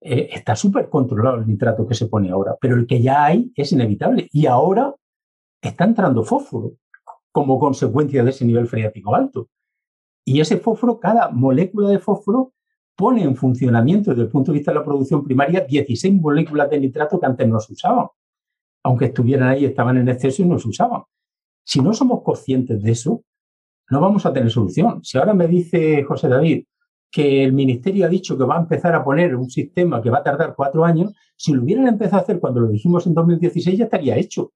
eh, 0.04 0.28
está 0.32 0.56
súper 0.56 0.88
controlado 0.88 1.36
el 1.36 1.46
nitrato 1.46 1.86
que 1.86 1.94
se 1.94 2.06
pone 2.06 2.30
ahora, 2.30 2.56
pero 2.60 2.74
el 2.76 2.86
que 2.86 3.00
ya 3.00 3.24
hay 3.24 3.52
es 3.54 3.72
inevitable. 3.72 4.28
Y 4.32 4.46
ahora 4.46 4.94
está 5.62 5.84
entrando 5.84 6.24
fósforo 6.24 6.72
como 7.30 7.58
consecuencia 7.58 8.24
de 8.24 8.30
ese 8.30 8.44
nivel 8.44 8.66
freático 8.66 9.14
alto. 9.14 9.48
Y 10.24 10.40
ese 10.40 10.58
fósforo, 10.58 10.98
cada 10.98 11.30
molécula 11.30 11.88
de 11.88 11.98
fósforo 11.98 12.52
pone 12.96 13.22
en 13.22 13.36
funcionamiento 13.36 14.10
desde 14.10 14.24
el 14.24 14.28
punto 14.28 14.52
de 14.52 14.58
vista 14.58 14.70
de 14.70 14.78
la 14.78 14.84
producción 14.84 15.24
primaria 15.24 15.60
16 15.60 16.20
moléculas 16.20 16.70
de 16.70 16.80
nitrato 16.80 17.18
que 17.18 17.26
antes 17.26 17.48
no 17.48 17.58
se 17.60 17.72
usaban. 17.72 18.06
Aunque 18.84 19.06
estuvieran 19.06 19.48
ahí, 19.48 19.64
estaban 19.64 19.96
en 19.96 20.08
exceso 20.08 20.42
y 20.42 20.46
no 20.46 20.58
se 20.58 20.68
usaban. 20.68 21.02
Si 21.64 21.80
no 21.80 21.92
somos 21.92 22.22
conscientes 22.22 22.82
de 22.82 22.90
eso, 22.90 23.22
no 23.90 24.00
vamos 24.00 24.26
a 24.26 24.32
tener 24.32 24.50
solución. 24.50 25.04
Si 25.04 25.18
ahora 25.18 25.34
me 25.34 25.46
dice 25.46 26.02
José 26.02 26.28
David 26.28 26.64
que 27.10 27.44
el 27.44 27.52
ministerio 27.52 28.06
ha 28.06 28.08
dicho 28.08 28.38
que 28.38 28.44
va 28.44 28.56
a 28.56 28.60
empezar 28.60 28.94
a 28.94 29.04
poner 29.04 29.36
un 29.36 29.50
sistema 29.50 30.00
que 30.00 30.08
va 30.08 30.18
a 30.18 30.22
tardar 30.22 30.54
cuatro 30.56 30.82
años, 30.84 31.12
si 31.36 31.52
lo 31.52 31.62
hubieran 31.62 31.86
empezado 31.86 32.18
a 32.18 32.22
hacer 32.22 32.40
cuando 32.40 32.60
lo 32.60 32.68
dijimos 32.68 33.06
en 33.06 33.12
2016 33.12 33.78
ya 33.78 33.84
estaría 33.84 34.16
hecho. 34.16 34.52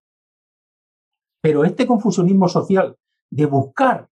Pero 1.43 1.65
este 1.65 1.87
confusionismo 1.87 2.49
social 2.49 2.97
de 3.31 3.47
buscar 3.47 4.09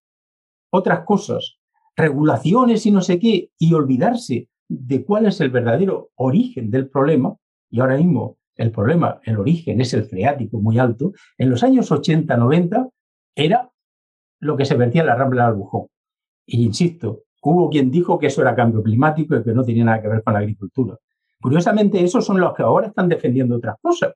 otras 0.70 1.04
cosas, 1.04 1.58
regulaciones 1.96 2.86
y 2.86 2.90
no 2.90 3.00
sé 3.00 3.18
qué, 3.18 3.50
y 3.58 3.72
olvidarse 3.72 4.48
de 4.68 5.04
cuál 5.04 5.26
es 5.26 5.40
el 5.40 5.50
verdadero 5.50 6.10
origen 6.16 6.70
del 6.70 6.88
problema, 6.88 7.36
y 7.70 7.80
ahora 7.80 7.96
mismo 7.96 8.38
el 8.56 8.70
problema, 8.70 9.20
el 9.24 9.38
origen 9.38 9.80
es 9.80 9.94
el 9.94 10.04
freático 10.04 10.60
muy 10.60 10.78
alto, 10.78 11.12
en 11.38 11.50
los 11.50 11.62
años 11.62 11.90
80, 11.90 12.36
90 12.36 12.88
era 13.34 13.70
lo 14.40 14.56
que 14.56 14.64
se 14.64 14.76
vertía 14.76 15.02
en 15.02 15.08
la 15.08 15.16
rambla 15.16 15.44
del 15.44 15.52
Albujón. 15.54 15.86
Y 16.46 16.64
insisto, 16.64 17.24
hubo 17.42 17.70
quien 17.70 17.90
dijo 17.90 18.18
que 18.18 18.26
eso 18.28 18.42
era 18.42 18.54
cambio 18.54 18.82
climático 18.82 19.36
y 19.36 19.42
que 19.42 19.52
no 19.52 19.64
tenía 19.64 19.84
nada 19.84 20.02
que 20.02 20.08
ver 20.08 20.22
con 20.22 20.34
la 20.34 20.40
agricultura. 20.40 20.96
Curiosamente, 21.40 22.02
esos 22.02 22.24
son 22.24 22.40
los 22.40 22.54
que 22.54 22.62
ahora 22.62 22.88
están 22.88 23.08
defendiendo 23.08 23.56
otras 23.56 23.76
cosas. 23.80 24.12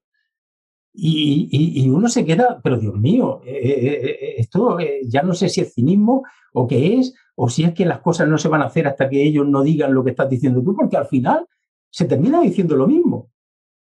Y, 1.01 1.89
uno 1.89 2.09
se 2.09 2.25
queda, 2.25 2.61
pero 2.63 2.79
Dios 2.79 2.97
mío, 2.97 3.41
eh, 3.45 3.53
eh, 3.53 4.01
eh, 4.05 4.35
esto 4.39 4.79
ya 5.05 5.23
no 5.23 5.33
sé 5.35 5.49
si 5.49 5.61
es 5.61 5.75
cinismo 5.75 6.25
o 6.53 6.67
qué 6.67 6.99
es, 6.99 7.15
o 7.41 7.49
si 7.49 7.63
es 7.63 7.73
que 7.73 7.87
las 7.87 8.01
cosas 8.01 8.29
no 8.29 8.37
se 8.37 8.49
van 8.49 8.63
a 8.63 8.67
hacer 8.67 8.89
hasta 8.89 9.09
que 9.09 9.23
ellos 9.23 9.47
no 9.47 9.63
digan 9.63 9.95
lo 9.95 10.03
que 10.03 10.11
estás 10.11 10.29
diciendo 10.29 10.61
tú, 10.61 10.75
porque 10.75 10.97
al 10.97 11.07
final 11.07 11.47
se 11.89 12.05
termina 12.05 12.41
diciendo 12.41 12.75
lo 12.75 12.89
mismo. 12.89 13.31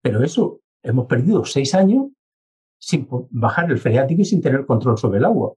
Pero 0.01 0.23
eso, 0.23 0.61
hemos 0.81 1.05
perdido 1.05 1.43
seis 1.43 1.75
años 1.75 2.07
sin 2.79 3.07
bajar 3.29 3.69
el 3.69 3.77
freático 3.77 4.21
y 4.21 4.25
sin 4.25 4.41
tener 4.41 4.65
control 4.65 4.97
sobre 4.97 5.19
el 5.19 5.25
agua. 5.25 5.53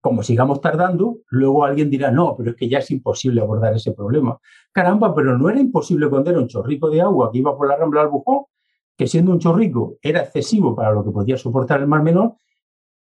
Como 0.00 0.24
sigamos 0.24 0.60
tardando, 0.60 1.18
luego 1.28 1.64
alguien 1.64 1.88
dirá, 1.88 2.10
no, 2.10 2.34
pero 2.36 2.50
es 2.50 2.56
que 2.56 2.68
ya 2.68 2.78
es 2.78 2.90
imposible 2.90 3.40
abordar 3.40 3.74
ese 3.74 3.92
problema. 3.92 4.38
Caramba, 4.72 5.14
pero 5.14 5.38
no 5.38 5.48
era 5.48 5.60
imposible 5.60 6.10
cuando 6.10 6.32
un 6.32 6.48
chorrico 6.48 6.90
de 6.90 7.00
agua 7.00 7.30
que 7.30 7.38
iba 7.38 7.56
por 7.56 7.68
la 7.68 7.76
rambla 7.76 8.00
del 8.00 8.10
bujón 8.10 8.46
que 8.98 9.06
siendo 9.06 9.30
un 9.30 9.38
chorrico 9.38 9.98
era 10.02 10.22
excesivo 10.22 10.74
para 10.74 10.90
lo 10.90 11.04
que 11.04 11.12
podía 11.12 11.36
soportar 11.36 11.80
el 11.80 11.86
mar 11.86 12.02
menor 12.02 12.34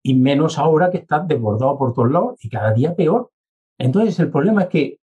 y 0.03 0.15
menos 0.15 0.59
ahora 0.59 0.91
que 0.91 0.99
está 0.99 1.21
desbordado 1.21 1.79
por 1.79 1.95
todos 1.95 2.11
lados 2.11 2.45
y 2.45 2.51
cada 2.51 2.73
día 2.73 2.95
peor. 2.95 3.31
Entonces 3.81 4.19
el 4.21 4.31
problema 4.31 4.65
es 4.65 4.69
que 4.69 4.99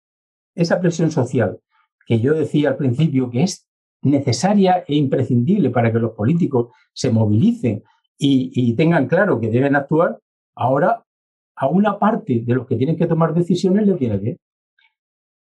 esa 0.55 0.81
presión 0.81 1.11
social 1.11 1.61
que 2.07 2.21
yo 2.21 2.33
decía 2.33 2.71
al 2.71 2.77
principio 2.77 3.31
que 3.31 3.43
es 3.43 3.69
necesaria 4.03 4.83
e 4.89 4.95
imprescindible 4.95 5.71
para 5.71 5.93
que 5.93 5.99
los 5.99 6.13
políticos 6.13 6.73
se 6.95 7.11
movilicen 7.11 7.85
y, 8.19 8.75
tengan 8.75 9.09
claro 9.09 9.41
que 9.41 9.51
deben 9.51 9.75
actuar, 9.75 10.21
ahora 10.55 11.05
a 11.57 11.67
una 11.67 11.99
parte 11.99 12.43
de 12.47 12.55
los 12.55 12.67
que 12.67 12.77
tienen 12.77 12.97
que 12.97 13.07
tomar 13.07 13.35
decisiones 13.35 13.87
les 13.87 13.99
viene 13.99 14.17
bien, 14.17 14.39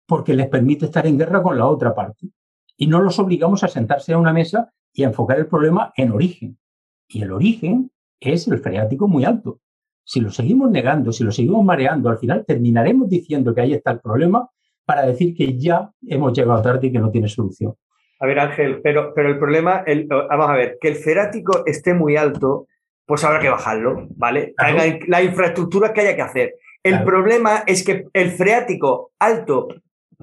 porque 0.06 0.34
les 0.34 0.48
permite 0.48 0.86
estar 0.86 1.06
en 1.06 1.18
guerra 1.18 1.42
con 1.42 1.58
la 1.58 1.66
otra 1.66 1.94
parte. 1.94 2.30
Y 2.78 2.86
no 2.86 3.00
los 3.00 3.18
obligamos 3.18 3.62
a 3.62 3.68
sentarse 3.68 4.14
a 4.14 4.18
una 4.18 4.32
mesa 4.32 4.72
y 4.94 5.04
a 5.04 5.08
enfocar 5.08 5.38
el 5.38 5.46
problema 5.46 5.92
en 5.94 6.10
origen. 6.12 6.58
Y 7.06 7.22
el 7.22 7.32
origen 7.32 7.90
es 8.18 8.48
el 8.48 8.58
freático 8.58 9.06
muy 9.06 9.24
alto. 9.24 9.60
Si 10.11 10.18
lo 10.18 10.28
seguimos 10.28 10.68
negando, 10.72 11.12
si 11.12 11.22
lo 11.22 11.30
seguimos 11.30 11.64
mareando, 11.64 12.11
al 12.11 12.18
final 12.18 12.44
terminaremos 12.44 13.08
diciendo 13.08 13.54
que 13.54 13.61
ahí 13.61 13.74
está 13.74 13.92
el 13.92 14.00
problema 14.00 14.50
para 14.84 15.06
decir 15.06 15.36
que 15.36 15.56
ya 15.56 15.88
hemos 16.04 16.36
llegado 16.36 16.61
tarde 16.62 16.88
y 16.88 16.90
que 16.90 16.98
no 16.98 17.12
tiene 17.12 17.28
solución. 17.28 17.74
A 18.18 18.26
ver, 18.26 18.40
Ángel, 18.40 18.80
pero, 18.82 19.14
pero 19.14 19.28
el 19.28 19.38
problema, 19.38 19.84
el, 19.86 20.08
vamos 20.08 20.50
a 20.50 20.54
ver, 20.54 20.78
que 20.80 20.88
el 20.88 20.96
ferático 20.96 21.62
esté 21.64 21.94
muy 21.94 22.16
alto, 22.16 22.66
pues 23.06 23.22
habrá 23.22 23.38
que 23.38 23.50
bajarlo, 23.50 24.08
¿vale? 24.16 24.52
La 25.06 25.22
infraestructura 25.22 25.92
que 25.92 26.00
haya 26.00 26.16
que 26.16 26.22
hacer. 26.22 26.54
El 26.82 27.04
problema 27.04 27.62
es 27.64 27.84
que 27.84 28.06
el 28.12 28.32
freático 28.32 29.12
alto 29.20 29.68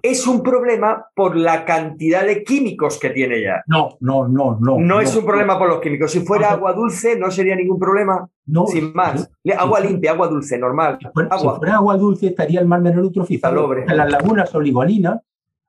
es 0.02 0.28
un 0.28 0.44
problema 0.44 1.08
por 1.16 1.36
la 1.36 1.66
cantidad 1.66 2.26
de 2.26 2.44
químicos 2.44 3.00
que 3.00 3.10
tiene 3.10 3.42
ya. 3.42 3.64
No, 3.68 3.98
no, 4.02 4.28
no, 4.28 4.58
no. 4.60 4.78
No, 4.80 5.00
es 5.02 5.16
un 5.16 5.26
problema 5.26 5.58
por 5.58 5.70
los 5.70 5.82
químicos. 5.82 6.12
Si 6.12 6.22
fuera 6.22 6.52
agua 6.52 6.74
dulce, 6.74 7.18
no 7.18 7.32
sería 7.32 7.56
ningún 7.56 7.80
problema. 7.80 8.28
No. 8.46 8.68
Sin 8.68 8.94
más. 8.94 9.30
agua 9.58 9.80
limpia, 9.80 10.12
agua 10.12 10.28
dulce, 10.28 10.58
normal. 10.58 10.98
Si 11.02 11.08
fuera 11.10 11.30
agua, 11.32 11.54
si 11.54 11.60
fuera 11.60 11.76
agua 11.76 11.98
dulce, 11.98 12.28
estaría 12.28 12.60
el 12.60 12.68
mar 12.68 12.82
menor 12.82 13.06
eutrofizado. 13.06 13.74
Las 13.74 14.12
lagunas 14.12 14.54
oligolinas 14.54 15.22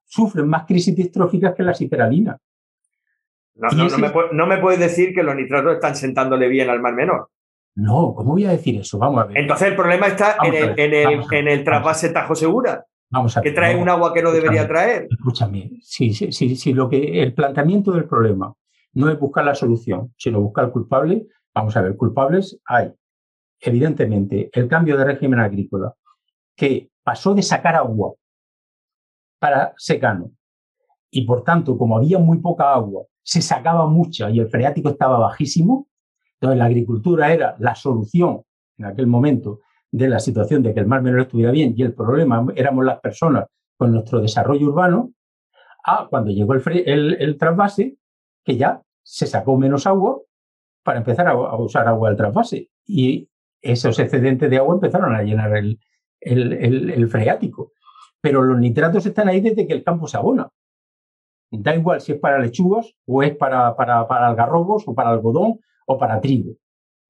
sufren 0.04 0.48
más 0.48 0.66
crisis 0.66 0.94
distróficas 0.94 1.54
que 1.54 1.62
las 1.62 1.80
hiperalinas. 1.80 2.38
No, 3.54 3.68
no, 4.32 4.46
me, 4.46 4.58
puedes 4.58 4.78
decir 4.78 5.12
que 5.12 5.22
los 5.22 5.34
nitratos 5.34 5.74
están 5.74 5.96
sentándole 5.96 6.48
bien 6.48 6.70
al 6.70 6.80
mar 6.80 6.94
menor. 6.94 7.28
No, 7.74 8.14
¿cómo 8.14 8.32
voy 8.32 8.44
a 8.44 8.50
decir 8.50 8.80
eso? 8.80 8.98
Vamos 8.98 9.22
a 9.22 9.26
ver. 9.26 9.38
Entonces 9.38 9.68
el 9.68 9.74
problema 9.76 10.06
está 10.06 10.36
en 10.44 10.54
el, 10.54 10.78
en 10.78 10.94
el, 10.94 11.24
en 11.32 11.48
el 11.48 11.64
trasvase 11.64 12.10
Tajo 12.10 12.36
Segura. 12.36 12.84
Vamos 13.10 13.36
a 13.36 13.40
ver, 13.40 13.50
que 13.50 13.56
trae 13.56 13.76
un 13.76 13.88
agua 13.88 14.12
que 14.12 14.22
no 14.22 14.30
debería 14.30 14.66
traer. 14.68 15.08
Escúchame, 15.10 15.70
si, 15.80 16.72
lo 16.72 16.88
que 16.88 17.22
el 17.22 17.32
planteamiento 17.34 17.92
del 17.92 18.04
problema 18.06 18.54
no 18.92 19.10
es 19.10 19.18
buscar 19.18 19.44
la 19.44 19.54
solución, 19.54 20.12
sino 20.16 20.40
buscar 20.40 20.66
el 20.66 20.70
culpable, 20.70 21.26
vamos 21.54 21.76
a 21.76 21.82
ver, 21.82 21.96
culpables 21.96 22.60
hay. 22.66 22.92
Evidentemente, 23.60 24.50
el 24.52 24.68
cambio 24.68 24.96
de 24.96 25.04
régimen 25.04 25.40
agrícola, 25.40 25.94
que 26.54 26.90
pasó 27.02 27.34
de 27.34 27.42
sacar 27.42 27.76
agua 27.76 28.14
para 29.38 29.72
secano. 29.76 30.32
Y 31.10 31.24
por 31.24 31.42
tanto, 31.44 31.78
como 31.78 31.96
había 31.96 32.18
muy 32.18 32.38
poca 32.38 32.74
agua, 32.74 33.04
se 33.22 33.40
sacaba 33.40 33.86
mucha 33.86 34.30
y 34.30 34.40
el 34.40 34.48
freático 34.48 34.90
estaba 34.90 35.18
bajísimo. 35.18 35.88
Entonces, 36.34 36.58
la 36.58 36.66
agricultura 36.66 37.32
era 37.32 37.56
la 37.58 37.74
solución 37.74 38.42
en 38.76 38.84
aquel 38.84 39.06
momento 39.06 39.60
de 39.90 40.08
la 40.08 40.20
situación 40.20 40.62
de 40.62 40.74
que 40.74 40.80
el 40.80 40.86
mar 40.86 41.02
menor 41.02 41.22
estuviera 41.22 41.50
bien 41.50 41.74
y 41.76 41.82
el 41.82 41.94
problema 41.94 42.46
éramos 42.54 42.84
las 42.84 43.00
personas 43.00 43.46
con 43.76 43.92
nuestro 43.92 44.20
desarrollo 44.20 44.66
urbano, 44.66 45.12
a 45.84 46.06
cuando 46.08 46.30
llegó 46.30 46.54
el, 46.54 47.16
el, 47.18 47.38
trasvase, 47.38 47.96
que 48.44 48.56
ya 48.56 48.82
se 49.02 49.26
sacó 49.26 49.56
menos 49.56 49.86
agua 49.86 50.18
para 50.82 50.98
empezar 50.98 51.28
a, 51.28 51.56
usar 51.56 51.86
agua 51.86 52.08
del 52.08 52.18
trasvase. 52.18 52.68
Y 52.84 53.28
esos 53.62 53.98
excedentes 53.98 54.50
de 54.50 54.58
agua 54.58 54.74
empezaron 54.74 55.14
a 55.14 55.22
llenar 55.22 55.56
el, 55.56 55.78
el 56.20 57.08
freático 57.08 57.72
pero 58.20 58.42
los 58.42 58.58
nitratos 58.58 59.06
están 59.06 59.28
ahí 59.28 59.40
desde 59.40 59.66
que 59.66 59.72
el 59.72 59.84
campo 59.84 60.06
se 60.06 60.16
abona. 60.16 60.48
Da 61.50 61.74
igual 61.74 62.00
si 62.00 62.12
es 62.12 62.18
para 62.18 62.38
lechugas 62.38 62.94
o 63.06 63.22
es 63.22 63.36
para, 63.36 63.74
para, 63.76 64.06
para 64.06 64.28
algarrobos 64.28 64.84
o 64.86 64.94
para 64.94 65.10
algodón 65.10 65.60
o 65.86 65.98
para 65.98 66.20
trigo. 66.20 66.54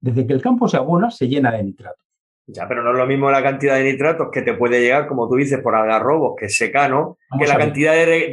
Desde 0.00 0.26
que 0.26 0.32
el 0.32 0.42
campo 0.42 0.68
se 0.68 0.76
abona, 0.76 1.10
se 1.10 1.26
llena 1.26 1.50
de 1.50 1.64
nitratos. 1.64 2.06
Ya, 2.50 2.66
pero 2.66 2.82
no 2.82 2.92
es 2.92 2.96
lo 2.96 3.06
mismo 3.06 3.30
la 3.30 3.42
cantidad 3.42 3.76
de 3.76 3.84
nitratos 3.84 4.28
que 4.32 4.40
te 4.40 4.54
puede 4.54 4.80
llegar, 4.80 5.06
como 5.06 5.28
tú 5.28 5.36
dices, 5.36 5.60
por 5.62 5.74
algarrobos, 5.74 6.34
que 6.38 6.46
es 6.46 6.56
secano, 6.56 7.18
que 7.38 7.46
la 7.46 7.58
cantidad 7.58 7.92
de, 7.92 8.30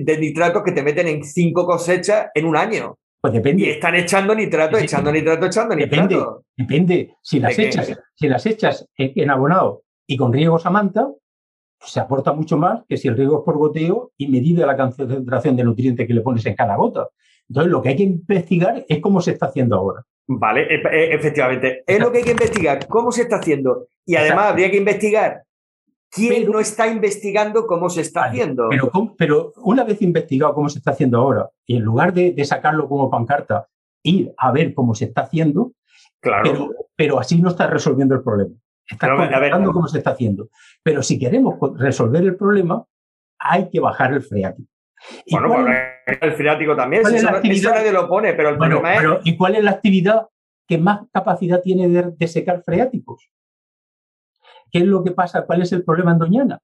de 0.00 0.18
nitratos 0.18 0.64
que 0.64 0.72
te 0.72 0.82
meten 0.82 1.06
en 1.06 1.22
cinco 1.22 1.64
cosechas 1.64 2.26
en 2.34 2.46
un 2.46 2.56
año. 2.56 2.98
Pues 3.20 3.32
depende. 3.32 3.62
Y 3.62 3.70
están 3.70 3.94
echando 3.94 4.34
nitrato, 4.34 4.76
echando 4.76 5.12
nitrato, 5.12 5.46
echando 5.46 5.74
nitrato. 5.76 6.44
Depende, 6.56 7.14
Si 7.22 7.38
las, 7.38 7.58
echas, 7.58 7.98
si 8.14 8.28
las 8.28 8.44
echas 8.44 8.86
en 8.96 9.30
abonado 9.30 9.84
y 10.06 10.16
con 10.16 10.32
riegos 10.32 10.66
a 10.66 10.70
manta, 10.70 11.08
se 11.80 12.00
aporta 12.00 12.32
mucho 12.32 12.58
más 12.58 12.82
que 12.88 12.96
si 12.96 13.08
el 13.08 13.16
riego 13.16 13.38
es 13.38 13.44
por 13.44 13.56
goteo 13.56 14.12
y 14.18 14.28
medida 14.28 14.66
la 14.66 14.76
concentración 14.76 15.56
de 15.56 15.64
nutrientes 15.64 16.06
que 16.06 16.12
le 16.12 16.20
pones 16.20 16.44
en 16.44 16.54
cada 16.54 16.76
gota. 16.76 17.08
Entonces, 17.48 17.72
lo 17.72 17.80
que 17.80 17.90
hay 17.90 17.96
que 17.96 18.02
investigar 18.02 18.84
es 18.88 19.00
cómo 19.00 19.20
se 19.20 19.30
está 19.30 19.46
haciendo 19.46 19.76
ahora. 19.76 20.02
Vale, 20.26 20.62
e, 20.62 20.76
e, 20.76 21.14
efectivamente. 21.14 21.84
Es 21.86 22.00
lo 22.00 22.10
que 22.10 22.18
hay 22.18 22.24
que 22.24 22.30
investigar, 22.32 22.86
cómo 22.88 23.12
se 23.12 23.22
está 23.22 23.36
haciendo. 23.36 23.88
Y 24.06 24.16
además 24.16 24.46
habría 24.46 24.70
que 24.70 24.76
investigar 24.76 25.44
quién 26.10 26.50
no 26.50 26.60
está 26.60 26.86
investigando 26.86 27.66
cómo 27.66 27.90
se 27.90 28.02
está 28.02 28.24
haciendo. 28.24 28.68
Pero, 28.70 28.90
pero, 29.18 29.52
una 29.56 29.84
vez 29.84 30.00
investigado 30.02 30.54
cómo 30.54 30.68
se 30.68 30.78
está 30.78 30.92
haciendo 30.92 31.18
ahora, 31.18 31.50
y 31.66 31.76
en 31.76 31.82
lugar 31.82 32.12
de, 32.12 32.42
sacarlo 32.44 32.88
como 32.88 33.10
pancarta, 33.10 33.66
ir 34.02 34.32
a 34.36 34.52
ver 34.52 34.74
cómo 34.74 34.94
se 34.94 35.06
está 35.06 35.22
haciendo, 35.22 35.72
claro. 36.20 36.42
pero, 36.44 36.70
pero 36.94 37.18
así 37.18 37.40
no 37.40 37.50
está 37.50 37.66
resolviendo 37.66 38.14
el 38.14 38.22
problema. 38.22 38.54
Está 38.86 39.08
contando 39.16 39.72
cómo 39.72 39.88
se 39.88 39.98
está 39.98 40.10
haciendo. 40.10 40.48
Pero 40.82 41.02
si 41.02 41.18
queremos 41.18 41.54
resolver 41.78 42.22
el 42.22 42.36
problema, 42.36 42.84
hay 43.38 43.68
que 43.70 43.80
bajar 43.80 44.12
el 44.12 44.22
freático. 44.22 44.68
bueno, 45.30 45.48
pues 45.48 45.76
el 46.06 46.32
freático 46.32 46.76
también, 46.76 47.04
si 47.04 47.16
eso, 47.16 47.70
nadie 47.70 47.92
lo 47.92 48.08
pone, 48.08 48.34
pero 48.34 48.50
el 48.50 48.58
problema 48.58 48.94
es... 48.94 49.02
¿Y 49.24 49.36
cuál 49.36 49.56
es 49.56 49.64
la 49.64 49.72
actividad 49.72 50.28
que 50.66 50.78
más 50.78 51.00
capacidad 51.12 51.60
tiene 51.60 51.88
de, 51.88 52.28
secar 52.28 52.62
freáticos? 52.62 53.30
¿Qué 54.70 54.78
es 54.78 54.84
lo 54.84 55.04
que 55.04 55.12
pasa? 55.12 55.46
¿Cuál 55.46 55.62
es 55.62 55.72
el 55.72 55.84
problema 55.84 56.12
en 56.12 56.18
Doñana? 56.18 56.60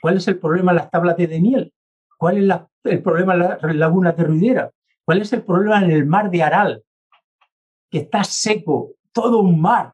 ¿Cuál 0.00 0.18
es 0.18 0.28
el 0.28 0.38
problema 0.38 0.72
en 0.72 0.76
las 0.76 0.90
tablas 0.90 1.16
de 1.16 1.40
miel? 1.40 1.72
¿Cuál 2.18 2.38
es 2.38 2.60
el 2.84 3.02
problema 3.02 3.34
en 3.34 3.40
las 3.40 3.76
lagunas 3.76 4.16
de 4.16 4.24
Ruidera? 4.24 4.70
¿Cuál 5.04 5.22
es 5.22 5.32
el 5.32 5.42
problema 5.42 5.82
en 5.82 5.90
el 5.90 6.06
mar 6.06 6.30
de 6.30 6.42
Aral? 6.42 6.82
Que 7.90 7.98
está 7.98 8.24
seco, 8.24 8.92
todo 9.12 9.40
un 9.40 9.60
mar 9.60 9.92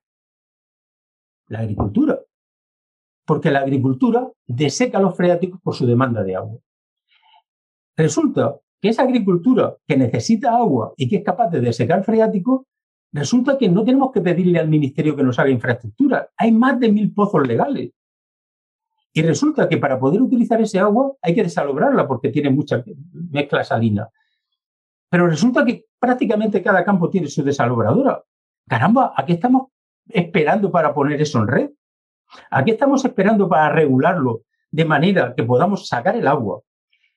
la 1.53 1.61
agricultura. 1.61 2.18
Porque 3.26 3.51
la 3.51 3.61
agricultura 3.61 4.28
deseca 4.47 4.99
los 4.99 5.16
freáticos 5.16 5.61
por 5.61 5.74
su 5.74 5.86
demanda 5.86 6.22
de 6.22 6.34
agua. 6.34 6.59
Resulta 7.97 8.57
que 8.83 8.89
esa 8.89 9.03
agricultura 9.03 9.76
que 9.87 9.97
necesita 9.97 10.57
agua 10.57 10.93
y 10.97 11.09
que 11.09 11.16
es 11.18 11.24
capaz 11.24 11.49
de 11.51 11.61
desecar 11.61 12.03
freáticos, 12.03 12.62
resulta 13.12 13.57
que 13.57 13.68
no 13.68 13.85
tenemos 13.85 14.11
que 14.11 14.20
pedirle 14.20 14.59
al 14.59 14.66
ministerio 14.68 15.14
que 15.14 15.22
nos 15.22 15.39
haga 15.39 15.51
infraestructura. 15.51 16.30
Hay 16.37 16.51
más 16.51 16.80
de 16.80 16.91
mil 16.91 17.14
pozos 17.14 17.47
legales. 17.47 17.93
Y 19.12 19.22
resulta 19.22 19.68
que 19.68 19.78
para 19.78 20.01
poder 20.01 20.20
utilizar 20.20 20.61
ese 20.61 20.80
agua 20.80 21.12
hay 21.22 21.33
que 21.33 21.45
desalobrarla 21.45 22.09
porque 22.09 22.30
tiene 22.30 22.51
mucha 22.51 22.83
mezcla 23.30 23.62
salina. 23.62 24.09
Pero 25.09 25.28
resulta 25.28 25.64
que 25.64 25.85
prácticamente 26.01 26.61
cada 26.61 26.85
campo 26.85 27.09
tiene 27.09 27.28
su 27.28 27.45
desalobradora. 27.45 28.20
Caramba, 28.66 29.12
aquí 29.16 29.35
estamos 29.35 29.68
esperando 30.09 30.72
para 30.72 30.93
poner 30.93 31.22
eso 31.22 31.39
en 31.39 31.47
red? 31.47 31.70
Aquí 32.51 32.72
estamos 32.72 33.05
esperando 33.05 33.49
para 33.49 33.68
regularlo 33.68 34.43
de 34.72 34.85
manera 34.85 35.35
que 35.37 35.45
podamos 35.45 35.87
sacar 35.87 36.16
el 36.16 36.26
agua. 36.26 36.62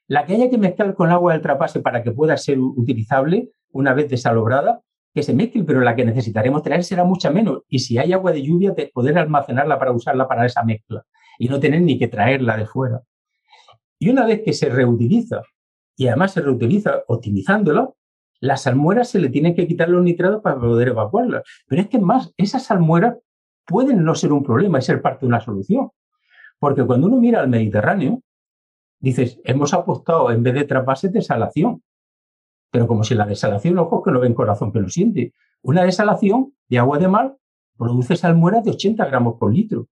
La 0.08 0.26
que 0.26 0.36
haya 0.36 0.50
que 0.50 0.58
mezclar 0.58 0.94
con 0.94 1.10
agua 1.10 1.34
del 1.34 1.42
trapase 1.42 1.80
para 1.80 2.04
que 2.04 2.12
pueda 2.12 2.38
ser 2.38 2.60
utilizable 2.60 3.50
una 3.72 3.94
vez 3.94 4.10
desalobrada, 4.10 4.82
que 5.14 5.24
se 5.24 5.34
mezcle, 5.34 5.64
pero 5.64 5.82
la 5.82 5.96
que 5.96 6.06
necesitaremos 6.06 6.62
traer 6.62 6.84
será 6.84 7.04
mucha 7.04 7.32
menos. 7.32 7.64
Y 7.70 7.80
si 7.80 7.98
hay 7.98 8.14
agua 8.14 8.32
de 8.32 8.44
lluvia, 8.44 8.76
poder 8.94 9.18
almacenarla 9.18 9.80
para 9.80 9.92
usarla 9.92 10.28
para 10.28 10.46
esa 10.46 10.64
mezcla 10.64 11.06
y 11.40 11.48
no 11.48 11.60
tener 11.60 11.82
ni 11.82 11.98
que 11.98 12.08
traerla 12.08 12.58
de 12.58 12.66
fuera. 12.66 13.02
Y 13.98 14.10
una 14.10 14.26
vez 14.26 14.42
que 14.44 14.54
se 14.54 14.70
reutiliza, 14.70 15.42
y 15.96 16.08
además 16.08 16.34
se 16.34 16.42
reutiliza 16.42 17.04
optimizándola, 17.08 17.90
las 18.42 18.64
salmueras 18.64 19.10
se 19.10 19.20
le 19.20 19.30
tienen 19.30 19.56
que 19.56 19.68
quitar 19.68 19.90
los 19.90 20.04
nitratos 20.04 20.42
para 20.42 20.60
poder 20.60 20.90
evacuarlas. 20.90 21.44
Pero 21.68 21.82
es 21.82 21.88
que 21.88 22.00
más, 22.00 22.34
esas 22.38 22.64
salmueras 22.64 23.16
pueden 23.66 24.04
no 24.04 24.14
ser 24.16 24.32
un 24.34 24.44
problema 24.44 24.80
y 24.80 24.82
ser 24.82 25.02
parte 25.02 25.22
de 25.22 25.28
una 25.28 25.42
solución. 25.42 25.90
Porque 26.60 26.86
cuando 26.86 27.08
uno 27.08 27.18
mira 27.18 27.40
al 27.40 27.48
Mediterráneo, 27.48 28.22
dices, 29.00 29.40
hemos 29.44 29.74
apostado 29.74 30.32
en 30.32 30.44
vez 30.44 30.54
de 30.54 30.64
trasvase 30.66 31.10
desalación. 31.10 31.84
Pero 32.72 32.88
como 32.88 33.04
si 33.04 33.16
la 33.16 33.26
desalación, 33.26 33.78
ojos 33.78 34.02
que 34.04 34.12
no 34.12 34.20
ven 34.20 34.34
corazón 34.34 34.72
que 34.72 34.80
lo 34.80 34.90
siente. 34.90 35.34
Una 35.62 35.84
desalación 35.84 36.54
de 36.68 36.80
agua 36.80 36.98
de 36.98 37.08
mar 37.08 37.38
produce 37.78 38.16
salmueras 38.16 38.64
de 38.64 38.72
80 38.72 39.06
gramos 39.06 39.36
por 39.40 39.54
litro. 39.54 39.88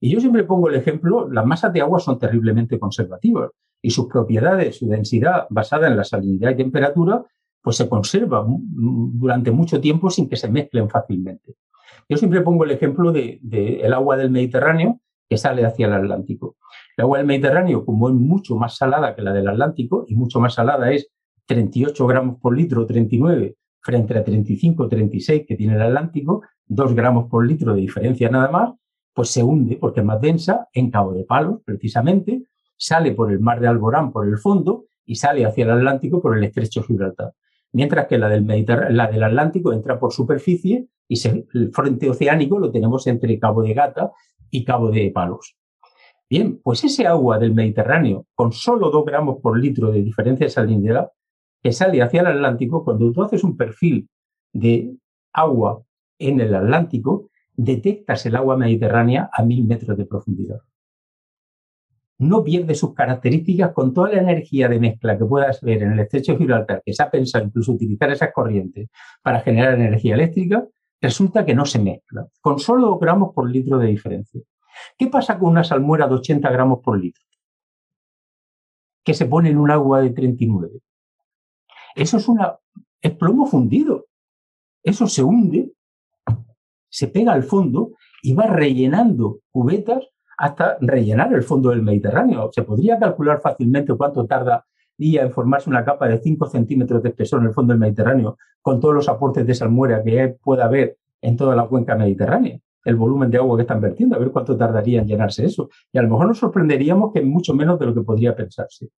Y 0.00 0.10
yo 0.10 0.20
siempre 0.20 0.44
pongo 0.44 0.68
el 0.68 0.76
ejemplo, 0.76 1.28
las 1.30 1.46
masas 1.46 1.72
de 1.72 1.80
agua 1.80 2.00
son 2.00 2.18
terriblemente 2.18 2.78
conservativas 2.78 3.50
y 3.80 3.90
sus 3.90 4.06
propiedades, 4.06 4.76
su 4.76 4.88
densidad 4.88 5.46
basada 5.50 5.86
en 5.86 5.96
la 5.96 6.04
salinidad 6.04 6.50
y 6.50 6.56
temperatura, 6.56 7.24
pues 7.62 7.76
se 7.76 7.88
conserva 7.88 8.46
durante 8.46 9.50
mucho 9.50 9.80
tiempo 9.80 10.10
sin 10.10 10.28
que 10.28 10.36
se 10.36 10.48
mezclen 10.48 10.88
fácilmente. 10.88 11.56
Yo 12.08 12.16
siempre 12.16 12.40
pongo 12.40 12.64
el 12.64 12.70
ejemplo 12.70 13.10
del 13.10 13.40
de, 13.42 13.90
agua 13.92 14.16
del 14.16 14.30
Mediterráneo 14.30 15.00
que 15.28 15.36
sale 15.36 15.64
hacia 15.64 15.86
el 15.86 15.94
Atlántico. 15.94 16.56
El 16.96 17.02
agua 17.02 17.18
del 17.18 17.26
Mediterráneo, 17.26 17.84
como 17.84 18.08
es 18.08 18.14
mucho 18.14 18.56
más 18.56 18.76
salada 18.76 19.14
que 19.14 19.20
la 19.20 19.32
del 19.34 19.48
Atlántico 19.48 20.06
y 20.08 20.14
mucho 20.14 20.40
más 20.40 20.54
salada 20.54 20.90
es 20.92 21.10
38 21.44 22.06
gramos 22.06 22.40
por 22.40 22.56
litro, 22.56 22.86
39, 22.86 23.54
frente 23.80 24.16
a 24.16 24.24
35, 24.24 24.88
36 24.88 25.44
que 25.46 25.56
tiene 25.56 25.74
el 25.74 25.82
Atlántico, 25.82 26.42
2 26.66 26.94
gramos 26.94 27.28
por 27.28 27.46
litro 27.46 27.74
de 27.74 27.82
diferencia 27.82 28.30
nada 28.30 28.50
más, 28.50 28.72
pues 29.12 29.28
se 29.28 29.42
hunde 29.42 29.76
porque 29.76 30.00
es 30.00 30.06
más 30.06 30.20
densa 30.22 30.68
en 30.72 30.90
Cabo 30.90 31.12
de 31.12 31.24
Palos, 31.24 31.60
precisamente, 31.66 32.44
sale 32.78 33.12
por 33.12 33.30
el 33.30 33.40
mar 33.40 33.60
de 33.60 33.68
Alborán 33.68 34.10
por 34.10 34.26
el 34.26 34.38
fondo 34.38 34.86
y 35.04 35.16
sale 35.16 35.44
hacia 35.44 35.64
el 35.64 35.72
Atlántico 35.72 36.22
por 36.22 36.36
el 36.36 36.44
estrecho 36.44 36.82
Gibraltar. 36.82 37.34
Mientras 37.72 38.06
que 38.06 38.16
la 38.16 38.30
del, 38.30 38.46
la 38.90 39.06
del 39.06 39.22
Atlántico 39.22 39.74
entra 39.74 39.98
por 40.00 40.14
superficie 40.14 40.88
y 41.06 41.28
el 41.28 41.70
frente 41.74 42.08
oceánico 42.08 42.58
lo 42.58 42.70
tenemos 42.70 43.06
entre 43.06 43.38
Cabo 43.38 43.62
de 43.62 43.74
Gata 43.74 44.12
y 44.50 44.64
Cabo 44.64 44.90
de 44.90 45.10
Palos. 45.10 45.56
Bien, 46.28 46.60
pues 46.62 46.82
ese 46.82 47.06
agua 47.06 47.38
del 47.38 47.54
Mediterráneo, 47.54 48.26
con 48.34 48.52
solo 48.52 48.90
2 48.90 49.04
gramos 49.04 49.36
por 49.40 49.58
litro 49.58 49.92
de 49.92 50.02
diferencia 50.02 50.46
de 50.46 50.50
salinidad, 50.50 51.10
que 51.62 51.72
sale 51.72 52.02
hacia 52.02 52.20
el 52.20 52.26
Atlántico, 52.26 52.84
cuando 52.84 53.12
tú 53.12 53.22
haces 53.22 53.44
un 53.44 53.56
perfil 53.56 54.08
de 54.52 54.96
agua 55.32 55.82
en 56.18 56.40
el 56.40 56.54
Atlántico, 56.54 57.30
detectas 57.54 58.26
el 58.26 58.36
agua 58.36 58.56
mediterránea 58.56 59.30
a 59.32 59.44
mil 59.44 59.64
metros 59.64 59.96
de 59.96 60.04
profundidad. 60.04 60.60
No 62.18 62.42
pierde 62.42 62.74
sus 62.74 62.94
características 62.94 63.72
con 63.72 63.94
toda 63.94 64.10
la 64.10 64.20
energía 64.20 64.68
de 64.68 64.80
mezcla 64.80 65.18
que 65.18 65.24
puedas 65.24 65.60
ver 65.60 65.82
en 65.82 65.92
el 65.92 66.00
estrecho 66.00 66.32
de 66.32 66.38
Gibraltar, 66.38 66.82
que 66.84 66.92
se 66.92 67.02
ha 67.02 67.10
pensado 67.10 67.44
incluso 67.44 67.72
utilizar 67.72 68.10
esas 68.10 68.32
corrientes 68.32 68.88
para 69.22 69.40
generar 69.40 69.74
energía 69.74 70.14
eléctrica, 70.14 70.66
resulta 71.00 71.44
que 71.44 71.54
no 71.54 71.66
se 71.66 71.78
mezcla, 71.78 72.26
con 72.40 72.58
solo 72.58 72.88
2 72.88 73.00
gramos 73.00 73.34
por 73.34 73.48
litro 73.48 73.78
de 73.78 73.88
diferencia. 73.88 74.40
¿Qué 74.96 75.08
pasa 75.08 75.38
con 75.38 75.50
una 75.50 75.64
salmuera 75.64 76.06
de 76.08 76.14
80 76.14 76.50
gramos 76.50 76.80
por 76.82 76.98
litro? 76.98 77.22
Que 79.04 79.14
se 79.14 79.26
pone 79.26 79.50
en 79.50 79.58
un 79.58 79.70
agua 79.70 80.00
de 80.00 80.10
39. 80.10 80.80
Eso 81.94 82.16
es, 82.16 82.28
una, 82.28 82.56
es 83.00 83.14
plomo 83.14 83.46
fundido. 83.46 84.06
Eso 84.82 85.06
se 85.06 85.22
hunde, 85.22 85.72
se 86.88 87.08
pega 87.08 87.32
al 87.32 87.44
fondo 87.44 87.92
y 88.22 88.34
va 88.34 88.46
rellenando 88.46 89.40
cubetas 89.50 90.04
hasta 90.38 90.76
rellenar 90.80 91.32
el 91.32 91.42
fondo 91.42 91.70
del 91.70 91.82
Mediterráneo. 91.82 92.50
Se 92.52 92.62
podría 92.62 92.98
calcular 92.98 93.40
fácilmente 93.40 93.94
cuánto 93.94 94.26
tarda 94.26 94.66
día 94.98 95.22
en 95.22 95.32
formarse 95.32 95.70
una 95.70 95.84
capa 95.84 96.08
de 96.08 96.18
5 96.18 96.46
centímetros 96.46 97.02
de 97.02 97.10
espesor 97.10 97.40
en 97.40 97.48
el 97.48 97.54
fondo 97.54 97.72
del 97.72 97.80
Mediterráneo 97.80 98.38
con 98.62 98.80
todos 98.80 98.94
los 98.94 99.08
aportes 99.08 99.46
de 99.46 99.54
salmuera 99.54 100.02
que 100.02 100.36
pueda 100.42 100.64
haber 100.64 100.98
en 101.20 101.36
toda 101.36 101.54
la 101.54 101.66
cuenca 101.66 101.96
mediterránea 101.96 102.60
el 102.86 102.96
volumen 102.96 103.30
de 103.30 103.38
agua 103.38 103.56
que 103.56 103.62
están 103.62 103.80
vertiendo, 103.80 104.14
a 104.14 104.18
ver 104.18 104.30
cuánto 104.30 104.56
tardaría 104.56 105.00
en 105.00 105.08
llenarse 105.08 105.44
eso. 105.44 105.68
Y 105.92 105.98
a 105.98 106.02
lo 106.02 106.08
mejor 106.08 106.28
nos 106.28 106.38
sorprenderíamos 106.38 107.12
que 107.12 107.20
mucho 107.20 107.52
menos 107.52 107.78
de 107.80 107.86
lo 107.86 107.94
que 107.94 108.02
podría 108.02 108.34
pensarse. 108.34 108.88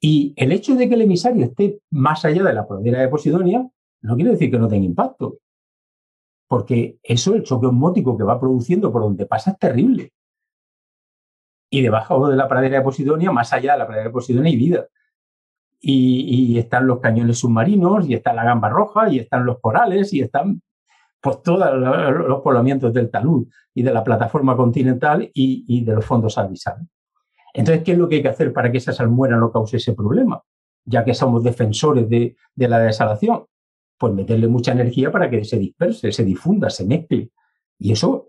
Y 0.00 0.32
el 0.36 0.52
hecho 0.52 0.76
de 0.76 0.88
que 0.88 0.94
el 0.94 1.02
emisario 1.02 1.44
esté 1.44 1.80
más 1.90 2.24
allá 2.24 2.44
de 2.44 2.54
la 2.54 2.66
pradera 2.66 3.00
de 3.00 3.08
Posidonia 3.08 3.68
no 4.02 4.14
quiere 4.14 4.32
decir 4.32 4.50
que 4.50 4.58
no 4.58 4.68
tenga 4.68 4.84
impacto, 4.84 5.38
porque 6.46 6.98
eso, 7.02 7.34
el 7.34 7.42
choque 7.42 7.66
osmótico 7.66 8.16
que 8.16 8.22
va 8.22 8.38
produciendo 8.38 8.92
por 8.92 9.02
donde 9.02 9.26
pasa 9.26 9.52
es 9.52 9.58
terrible. 9.58 10.12
Y 11.70 11.82
debajo 11.82 12.28
de 12.28 12.36
la 12.36 12.46
pradera 12.46 12.78
de 12.78 12.84
Posidonia, 12.84 13.32
más 13.32 13.52
allá 13.52 13.72
de 13.72 13.78
la 13.78 13.86
pradera 13.86 14.08
de 14.08 14.12
Posidonia, 14.12 14.50
hay 14.50 14.56
vida. 14.56 14.86
Y, 15.80 16.52
y, 16.52 16.58
están 16.58 16.86
los 16.86 17.00
cañones 17.00 17.38
submarinos, 17.38 18.08
y 18.08 18.14
está 18.14 18.32
la 18.32 18.44
gamba 18.44 18.68
roja, 18.68 19.08
y 19.08 19.18
están 19.18 19.44
los 19.44 19.58
corales, 19.58 20.12
y 20.12 20.20
están 20.20 20.62
pues 21.24 21.42
todos 21.42 21.74
los 22.28 22.42
poblamientos 22.42 22.92
del 22.92 23.10
talud 23.10 23.48
y 23.72 23.82
de 23.82 23.94
la 23.94 24.04
plataforma 24.04 24.54
continental 24.54 25.30
y, 25.32 25.82
de 25.82 25.94
los 25.94 26.04
fondos 26.04 26.36
abisales. 26.36 26.86
Entonces, 27.54 27.82
¿qué 27.82 27.92
es 27.92 27.98
lo 27.98 28.06
que 28.06 28.16
hay 28.16 28.22
que 28.22 28.28
hacer 28.28 28.52
para 28.52 28.70
que 28.70 28.76
esa 28.76 28.92
salmuera 28.92 29.38
no 29.38 29.50
cause 29.50 29.78
ese 29.78 29.94
problema? 29.94 30.42
Ya 30.84 31.02
que 31.02 31.14
somos 31.14 31.42
defensores 31.42 32.10
de, 32.10 32.36
la 32.56 32.78
desalación, 32.78 33.46
pues 33.96 34.12
meterle 34.12 34.48
mucha 34.48 34.72
energía 34.72 35.10
para 35.10 35.30
que 35.30 35.42
se 35.46 35.58
disperse, 35.58 36.12
se 36.12 36.24
difunda, 36.24 36.68
se 36.68 36.84
mezcle. 36.84 37.30
Y 37.78 37.92
eso, 37.92 38.28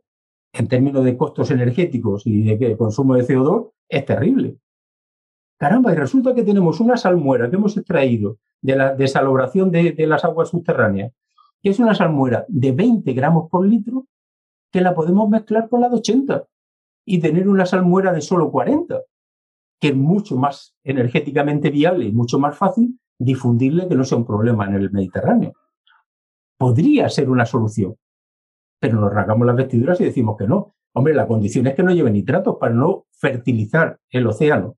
en 0.54 0.70
términos 0.70 1.04
de 1.04 1.18
costos 1.18 1.52
energéticos 1.52 2.26
y 2.26 2.44
de 2.44 2.78
consumo 2.78 3.16
de 3.16 3.28
CO2, 3.28 3.72
es 3.90 4.06
terrible. 4.06 4.56
Caramba, 5.58 5.92
y 5.92 5.96
resulta 5.96 6.34
que 6.34 6.44
tenemos 6.44 6.80
una 6.80 6.96
salmuera 6.96 7.50
que 7.50 7.58
hemos 7.58 7.76
extraído 7.76 8.38
de 8.62 8.78
la 8.78 8.96
desalobración 8.96 9.70
de 9.70 10.08
las 10.08 10.24
aguas 10.24 10.48
subterráneas 10.48 11.12
que 11.66 11.72
es 11.72 11.80
una 11.80 11.96
salmuera 11.96 12.46
de 12.48 12.74
20 12.74 13.12
gramos 13.14 13.50
por 13.50 13.66
litro, 13.66 14.06
que 14.72 14.82
la 14.82 14.94
podemos 14.94 15.28
mezclar 15.28 15.68
con 15.68 15.82
la 15.82 15.90
de 15.90 15.96
80 15.96 16.46
y 17.08 17.20
tener 17.20 17.50
una 17.50 17.66
salmuera 17.66 18.14
de 18.14 18.22
solo 18.22 18.52
40, 18.52 19.02
que 19.82 19.88
es 19.88 19.96
mucho 19.96 20.38
más 20.38 20.76
energéticamente 20.84 21.72
viable 21.72 22.06
y 22.06 22.12
mucho 22.12 22.38
más 22.38 22.56
fácil 22.56 23.00
difundirle 23.18 23.88
que 23.88 23.96
no 23.96 24.04
sea 24.04 24.20
un 24.20 24.28
problema 24.28 24.68
en 24.68 24.76
el 24.76 24.92
Mediterráneo. 24.92 25.54
Podría 26.56 27.10
ser 27.10 27.32
una 27.32 27.48
solución, 27.48 27.96
pero 28.80 29.00
nos 29.00 29.12
rasgamos 29.12 29.48
las 29.48 29.56
vestiduras 29.56 30.00
y 30.02 30.04
decimos 30.04 30.38
que 30.38 30.46
no. 30.46 30.76
Hombre, 30.94 31.16
la 31.16 31.26
condición 31.26 31.66
es 31.66 31.74
que 31.74 31.82
no 31.82 31.96
lleve 31.96 32.12
nitratos 32.12 32.58
para 32.60 32.76
no 32.76 33.08
fertilizar 33.10 33.98
el 34.12 34.28
océano. 34.28 34.76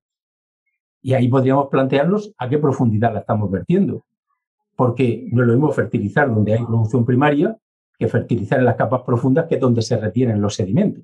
Y 1.02 1.16
ahí 1.16 1.28
podríamos 1.28 1.68
plantearnos 1.68 2.34
a 2.38 2.48
qué 2.48 2.58
profundidad 2.60 3.12
la 3.12 3.20
estamos 3.20 3.52
vertiendo 3.52 4.06
porque 4.78 5.28
no 5.32 5.42
es 5.42 5.48
lo 5.48 5.54
mismo 5.56 5.72
fertilizar 5.72 6.34
donde 6.34 6.54
hay 6.54 6.64
producción 6.64 7.04
primaria 7.04 7.58
que 7.98 8.08
fertilizar 8.08 8.60
en 8.60 8.66
las 8.66 8.76
capas 8.76 9.02
profundas, 9.02 9.48
que 9.48 9.56
es 9.56 9.62
donde 9.62 9.82
se 9.82 9.98
retienen 9.98 10.40
los 10.40 10.54
sedimentos 10.54 11.04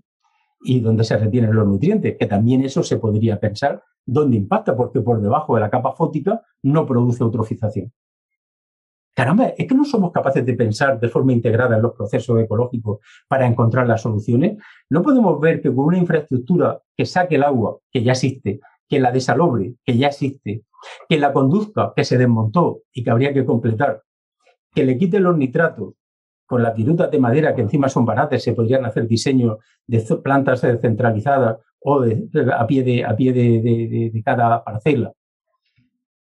y 0.63 0.79
donde 0.79 1.03
se 1.03 1.17
retienen 1.17 1.55
los 1.55 1.67
nutrientes, 1.67 2.15
que 2.17 2.27
también 2.27 2.63
eso 2.63 2.83
se 2.83 2.97
podría 2.97 3.39
pensar 3.39 3.83
dónde 4.05 4.37
impacta, 4.37 4.77
porque 4.77 5.01
por 5.01 5.19
debajo 5.19 5.55
de 5.55 5.61
la 5.61 5.71
capa 5.71 5.93
fótica 5.93 6.43
no 6.61 6.85
produce 6.85 7.23
eutrofización. 7.23 7.91
Caramba, 9.15 9.47
es 9.57 9.67
que 9.67 9.75
no 9.75 9.85
somos 9.85 10.11
capaces 10.11 10.45
de 10.45 10.53
pensar 10.53 10.99
de 10.99 11.09
forma 11.09 11.33
integrada 11.33 11.75
en 11.75 11.81
los 11.81 11.93
procesos 11.93 12.39
ecológicos 12.39 12.99
para 13.27 13.45
encontrar 13.47 13.87
las 13.87 14.01
soluciones. 14.01 14.57
No 14.89 15.01
podemos 15.01 15.39
ver 15.39 15.61
que 15.61 15.73
con 15.73 15.85
una 15.85 15.97
infraestructura 15.97 16.79
que 16.95 17.05
saque 17.05 17.35
el 17.35 17.43
agua, 17.43 17.77
que 17.91 18.03
ya 18.03 18.13
existe, 18.13 18.59
que 18.87 18.99
la 18.99 19.11
desalobre, 19.11 19.75
que 19.83 19.97
ya 19.97 20.07
existe, 20.07 20.63
que 21.07 21.17
la 21.17 21.33
conduzca, 21.33 21.93
que 21.95 22.03
se 22.03 22.17
desmontó 22.17 22.81
y 22.91 23.03
que 23.03 23.11
habría 23.11 23.33
que 23.33 23.45
completar, 23.45 24.03
que 24.73 24.83
le 24.83 24.97
quite 24.97 25.19
los 25.19 25.37
nitratos 25.37 25.93
con 26.45 26.61
las 26.61 26.75
virutas 26.75 27.09
de 27.09 27.19
madera 27.19 27.55
que 27.55 27.61
encima 27.61 27.89
son 27.89 28.05
baratas, 28.05 28.43
se 28.43 28.53
podrían 28.53 28.85
hacer 28.85 29.07
diseños 29.07 29.57
de 29.87 30.03
plantas 30.23 30.61
descentralizadas 30.61 31.57
o 31.79 32.03
a 32.03 32.67
pie, 32.67 32.83
de, 32.83 33.03
a 33.03 33.15
pie 33.15 33.33
de, 33.33 34.21
cada 34.23 34.63
parcela, 34.63 35.11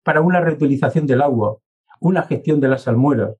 para 0.03 0.21
una 0.21 0.41
reutilización 0.41 1.07
del 1.07 1.23
agua, 1.23 1.59
una 2.01 2.23
gestión 2.23 2.61
de 2.61 2.69
las 2.69 2.83
salmueras 2.83 3.37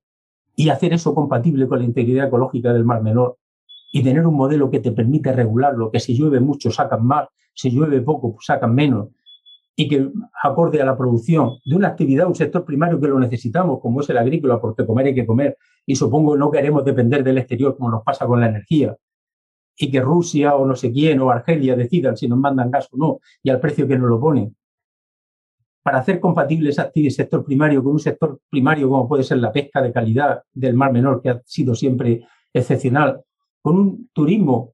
y 0.55 0.69
hacer 0.69 0.93
eso 0.93 1.13
compatible 1.13 1.67
con 1.67 1.79
la 1.79 1.85
integridad 1.85 2.27
ecológica 2.27 2.73
del 2.73 2.85
Mar 2.85 3.01
Menor 3.01 3.37
y 3.91 4.03
tener 4.03 4.25
un 4.27 4.35
modelo 4.35 4.69
que 4.69 4.79
te 4.79 4.91
permite 4.91 5.31
regularlo, 5.31 5.91
que 5.91 5.99
si 5.99 6.17
llueve 6.17 6.39
mucho 6.39 6.71
sacan 6.71 7.05
más, 7.05 7.27
si 7.53 7.71
llueve 7.71 8.01
poco 8.01 8.33
pues 8.33 8.45
sacan 8.45 8.73
menos, 8.75 9.09
y 9.79 9.87
que 9.87 10.11
acorde 10.43 10.81
a 10.81 10.85
la 10.85 10.97
producción 10.97 11.53
de 11.63 11.73
una 11.73 11.87
actividad, 11.87 12.27
un 12.27 12.35
sector 12.35 12.65
primario 12.65 12.99
que 12.99 13.07
lo 13.07 13.17
necesitamos, 13.17 13.79
como 13.79 14.01
es 14.01 14.09
el 14.09 14.17
agrícola, 14.17 14.59
porque 14.59 14.85
comer 14.85 15.05
hay 15.05 15.15
que 15.15 15.25
comer, 15.25 15.57
y 15.85 15.95
supongo 15.95 16.35
no 16.35 16.51
queremos 16.51 16.83
depender 16.83 17.23
del 17.23 17.37
exterior 17.37 17.77
como 17.77 17.89
nos 17.89 18.03
pasa 18.03 18.27
con 18.27 18.41
la 18.41 18.49
energía, 18.49 18.97
y 19.77 19.89
que 19.89 20.01
Rusia 20.01 20.55
o 20.55 20.65
no 20.65 20.75
sé 20.75 20.91
quién 20.91 21.21
o 21.21 21.31
Argelia 21.31 21.77
decidan 21.77 22.17
si 22.17 22.27
nos 22.27 22.37
mandan 22.37 22.69
gas 22.69 22.89
o 22.91 22.97
no, 22.97 23.19
y 23.41 23.51
al 23.51 23.61
precio 23.61 23.87
que 23.87 23.97
nos 23.97 24.09
lo 24.09 24.19
ponen. 24.19 24.53
Para 25.81 25.99
hacer 25.99 26.19
compatible 26.19 26.71
ese 26.71 27.09
sector 27.09 27.45
primario 27.45 27.81
con 27.81 27.93
un 27.93 27.99
sector 27.99 28.37
primario 28.49 28.89
como 28.89 29.07
puede 29.07 29.23
ser 29.23 29.37
la 29.37 29.53
pesca 29.53 29.81
de 29.81 29.93
calidad 29.93 30.43
del 30.51 30.73
Mar 30.73 30.91
Menor, 30.91 31.21
que 31.21 31.29
ha 31.29 31.41
sido 31.45 31.73
siempre 31.73 32.27
excepcional, 32.51 33.21
con 33.61 33.77
un 33.77 34.09
turismo 34.11 34.73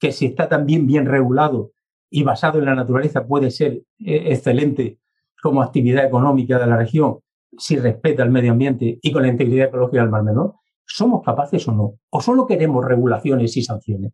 que 0.00 0.10
si 0.10 0.26
está 0.26 0.48
también 0.48 0.88
bien 0.88 1.06
regulado 1.06 1.70
y 2.10 2.22
basado 2.22 2.58
en 2.58 2.66
la 2.66 2.74
naturaleza 2.74 3.26
puede 3.26 3.50
ser 3.50 3.82
eh, 3.98 4.24
excelente 4.26 4.98
como 5.40 5.62
actividad 5.62 6.04
económica 6.04 6.58
de 6.58 6.66
la 6.66 6.76
región 6.76 7.20
si 7.56 7.76
respeta 7.76 8.22
el 8.22 8.30
medio 8.30 8.52
ambiente 8.52 8.98
y 9.00 9.12
con 9.12 9.22
la 9.22 9.28
integridad 9.28 9.68
ecológica 9.68 10.02
del 10.02 10.10
Mar 10.10 10.22
Menor, 10.22 10.54
¿somos 10.86 11.22
capaces 11.24 11.66
o 11.68 11.72
no? 11.72 11.94
¿O 12.10 12.20
solo 12.20 12.46
queremos 12.46 12.84
regulaciones 12.84 13.56
y 13.56 13.62
sanciones? 13.62 14.12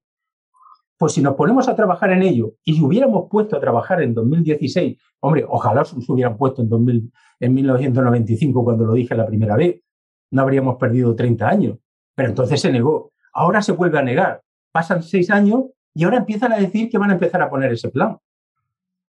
Pues 0.98 1.12
si 1.12 1.20
nos 1.20 1.34
ponemos 1.34 1.68
a 1.68 1.76
trabajar 1.76 2.10
en 2.12 2.22
ello 2.22 2.54
y 2.64 2.80
hubiéramos 2.80 3.28
puesto 3.30 3.56
a 3.56 3.60
trabajar 3.60 4.00
en 4.02 4.14
2016, 4.14 4.96
hombre, 5.20 5.44
ojalá 5.46 5.84
se 5.84 5.96
hubieran 6.08 6.38
puesto 6.38 6.62
en, 6.62 6.70
2000, 6.70 7.12
en 7.40 7.54
1995 7.54 8.64
cuando 8.64 8.86
lo 8.86 8.94
dije 8.94 9.14
la 9.14 9.26
primera 9.26 9.56
vez, 9.56 9.82
no 10.30 10.42
habríamos 10.42 10.76
perdido 10.76 11.14
30 11.14 11.48
años, 11.48 11.78
pero 12.14 12.30
entonces 12.30 12.60
se 12.60 12.72
negó. 12.72 13.12
Ahora 13.34 13.60
se 13.60 13.72
vuelve 13.72 13.98
a 13.98 14.02
negar. 14.02 14.42
Pasan 14.72 15.02
seis 15.02 15.30
años 15.30 15.64
y 15.96 16.04
ahora 16.04 16.18
empiezan 16.18 16.52
a 16.52 16.58
decir 16.58 16.90
que 16.90 16.98
van 16.98 17.08
a 17.08 17.14
empezar 17.14 17.40
a 17.40 17.48
poner 17.48 17.72
ese 17.72 17.88
plan. 17.88 18.18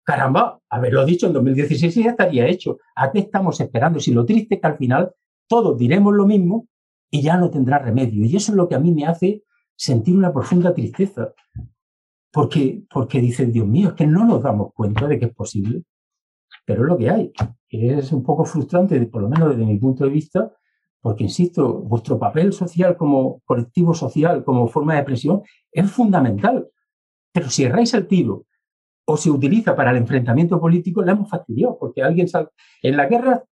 Caramba, 0.04 0.60
haberlo 0.70 1.04
dicho 1.04 1.26
en 1.26 1.34
2016 1.34 1.96
ya 1.96 2.12
estaría 2.12 2.46
hecho. 2.46 2.78
¿A 2.96 3.12
qué 3.12 3.18
estamos 3.18 3.60
esperando? 3.60 4.00
Si 4.00 4.14
lo 4.14 4.24
triste 4.24 4.54
es 4.56 4.62
que 4.62 4.68
al 4.68 4.78
final 4.78 5.12
todos 5.48 5.80
diremos 5.80 6.14
lo 6.14 6.28
mismo 6.28 6.68
y 7.10 7.24
ya 7.24 7.38
no 7.38 7.50
tendrá 7.50 7.80
remedio. 7.80 8.24
Y 8.24 8.36
eso 8.36 8.52
es 8.52 8.56
lo 8.56 8.70
que 8.70 8.76
a 8.76 8.80
mí 8.80 8.94
me 8.94 9.08
hace 9.08 9.42
sentir 9.76 10.16
una 10.16 10.32
profunda 10.32 10.76
tristeza. 10.76 11.34
Porque, 12.32 12.84
porque 12.88 13.20
dice, 13.20 13.48
Dios 13.48 13.66
mío, 13.66 13.90
es 13.90 13.94
que 13.96 14.06
no 14.06 14.24
nos 14.24 14.44
damos 14.44 14.72
cuenta 14.76 15.08
de 15.08 15.18
que 15.18 15.26
es 15.26 15.34
posible. 15.34 15.82
pero 16.68 16.84
es 16.84 16.88
lo 16.88 16.98
que 17.00 17.10
hay. 17.10 17.32
es 17.68 18.12
un 18.12 18.22
poco 18.22 18.46
frustrante, 18.46 19.04
por 19.08 19.24
lo 19.24 19.30
menos 19.30 19.50
desde 19.50 19.66
mi 19.66 19.80
punto 19.80 20.04
de 20.04 20.12
vista, 20.12 20.52
porque, 21.02 21.24
insisto, 21.24 21.82
vuestro 21.82 22.20
papel 22.20 22.54
social 22.54 22.96
como 22.96 23.42
colectivo 23.44 23.96
social, 23.96 24.44
como 24.44 24.68
forma 24.68 24.96
de 24.96 25.04
presión, 25.04 25.42
es 25.72 25.90
fundamental. 25.90 26.70
Pero 27.36 27.50
si 27.50 27.66
erráis 27.66 27.94
el 27.94 28.08
tiro 28.08 28.46
o 29.06 29.18
se 29.18 29.30
utiliza 29.30 29.76
para 29.76 29.92
el 29.92 29.98
enfrentamiento 29.98 30.58
político, 30.58 31.04
la 31.04 31.12
hemos 31.12 31.30
fastidiado, 31.30 31.78
porque 31.78 32.02
alguien 32.02 32.30
sale... 32.30 32.48
En 32.82 32.96
la 32.96 33.08
guerra 33.08 33.44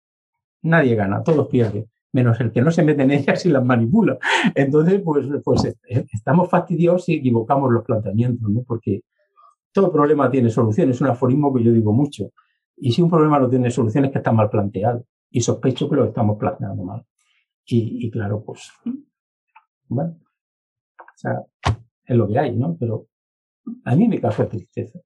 nadie 0.61 0.95
gana, 0.95 1.21
todos 1.21 1.49
pierden, 1.49 1.89
menos 2.13 2.39
el 2.39 2.53
que 2.53 2.61
no 2.61 2.71
se 2.71 2.81
mete 2.81 3.03
en 3.03 3.11
ellas 3.11 3.45
y 3.45 3.49
las 3.49 3.65
manipula. 3.65 4.17
Entonces, 4.55 5.01
pues, 5.03 5.27
pues 5.43 5.75
estamos 6.13 6.49
fastidiados 6.49 7.03
si 7.03 7.15
equivocamos 7.15 7.69
los 7.73 7.83
planteamientos, 7.83 8.49
¿no? 8.49 8.63
porque 8.63 9.01
todo 9.73 9.91
problema 9.91 10.31
tiene 10.31 10.49
solución, 10.49 10.89
es 10.91 11.01
un 11.01 11.07
aforismo 11.07 11.53
que 11.53 11.61
yo 11.65 11.73
digo 11.73 11.91
mucho. 11.91 12.31
Y 12.77 12.93
si 12.93 13.01
un 13.01 13.09
problema 13.09 13.37
no 13.37 13.49
tiene 13.49 13.69
solución 13.69 14.05
es 14.05 14.11
que 14.11 14.19
está 14.19 14.31
mal 14.31 14.49
planteado. 14.49 15.03
Y 15.29 15.41
sospecho 15.41 15.89
que 15.89 15.97
lo 15.97 16.05
estamos 16.05 16.37
planteando 16.37 16.85
mal. 16.85 17.03
Y, 17.65 18.09
claro, 18.11 18.43
pues, 18.45 18.71
bueno, 19.89 20.15
o 20.99 21.17
sea, 21.17 21.43
es 22.05 22.15
lo 22.15 22.29
que 22.29 22.39
hay, 22.39 22.55
¿no? 22.55 22.77
Pero 22.79 23.07
a 23.85 23.95
mí 23.95 24.07
me 24.07 24.19
causa 24.19 24.47
tristeza, 24.47 24.99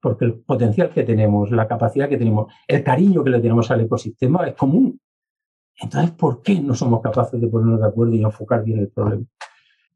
porque 0.00 0.24
el 0.24 0.40
potencial 0.40 0.90
que 0.90 1.02
tenemos, 1.02 1.50
la 1.50 1.66
capacidad 1.66 2.08
que 2.08 2.16
tenemos, 2.16 2.52
el 2.66 2.82
cariño 2.82 3.24
que 3.24 3.30
le 3.30 3.40
tenemos 3.40 3.70
al 3.70 3.82
ecosistema 3.82 4.46
es 4.46 4.54
común. 4.54 5.00
Entonces, 5.80 6.10
¿por 6.12 6.42
qué 6.42 6.60
no 6.60 6.74
somos 6.74 7.00
capaces 7.00 7.40
de 7.40 7.48
ponernos 7.48 7.80
de 7.80 7.86
acuerdo 7.86 8.14
y 8.14 8.22
enfocar 8.22 8.64
bien 8.64 8.80
el 8.80 8.88
problema? 8.88 9.24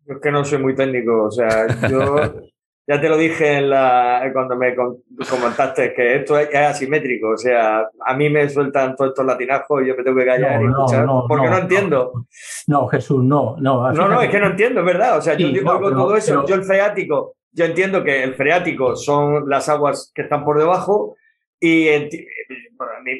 Yo 0.06 0.14
es 0.14 0.20
que 0.20 0.30
no 0.30 0.44
soy 0.44 0.58
muy 0.58 0.74
técnico, 0.74 1.24
o 1.24 1.30
sea, 1.30 1.66
yo 1.88 2.16
ya 2.86 3.00
te 3.00 3.08
lo 3.08 3.16
dije 3.16 3.58
en 3.58 3.70
la, 3.70 4.28
cuando 4.32 4.56
me 4.56 4.74
comentaste 4.74 5.94
que 5.94 6.16
esto 6.16 6.38
es, 6.38 6.54
asimétrico. 6.54 7.30
O 7.30 7.36
sea, 7.36 7.88
a 8.04 8.16
mí 8.16 8.28
me 8.28 8.48
sueltan 8.48 8.96
todos 8.96 9.10
estos 9.10 9.24
latinajos 9.24 9.82
y 9.82 9.86
yo 9.86 9.96
me 9.96 10.02
tengo 10.02 10.18
que 10.18 10.26
callar 10.26 10.62
y 10.62 10.66
escuchar 10.66 11.06
porque 11.28 11.48
no, 11.48 11.58
entiendo. 11.58 12.26
No, 12.66 12.86
Jesús, 12.88 13.22
no. 13.22 13.56
No, 13.58 13.92
no, 13.92 14.08
no, 14.08 14.20
es 14.20 14.30
que 14.30 14.40
no 14.40 14.48
entiendo, 14.48 14.80
es 14.80 14.86
verdad. 14.86 15.18
O 15.18 15.22
sea, 15.22 15.34
yo 15.34 15.48
digo 15.48 15.78
todo 15.78 16.16
eso. 16.16 16.44
Yo 16.44 16.54
el 16.54 16.64
freático, 16.64 17.36
yo 17.52 17.64
entiendo 17.64 18.02
que 18.02 18.22
el 18.22 18.34
freático 18.34 18.96
son 18.96 19.48
las 19.48 19.68
aguas 19.68 20.10
que 20.14 20.22
están 20.22 20.44
por 20.44 20.58
debajo 20.58 21.16
y 21.60 21.86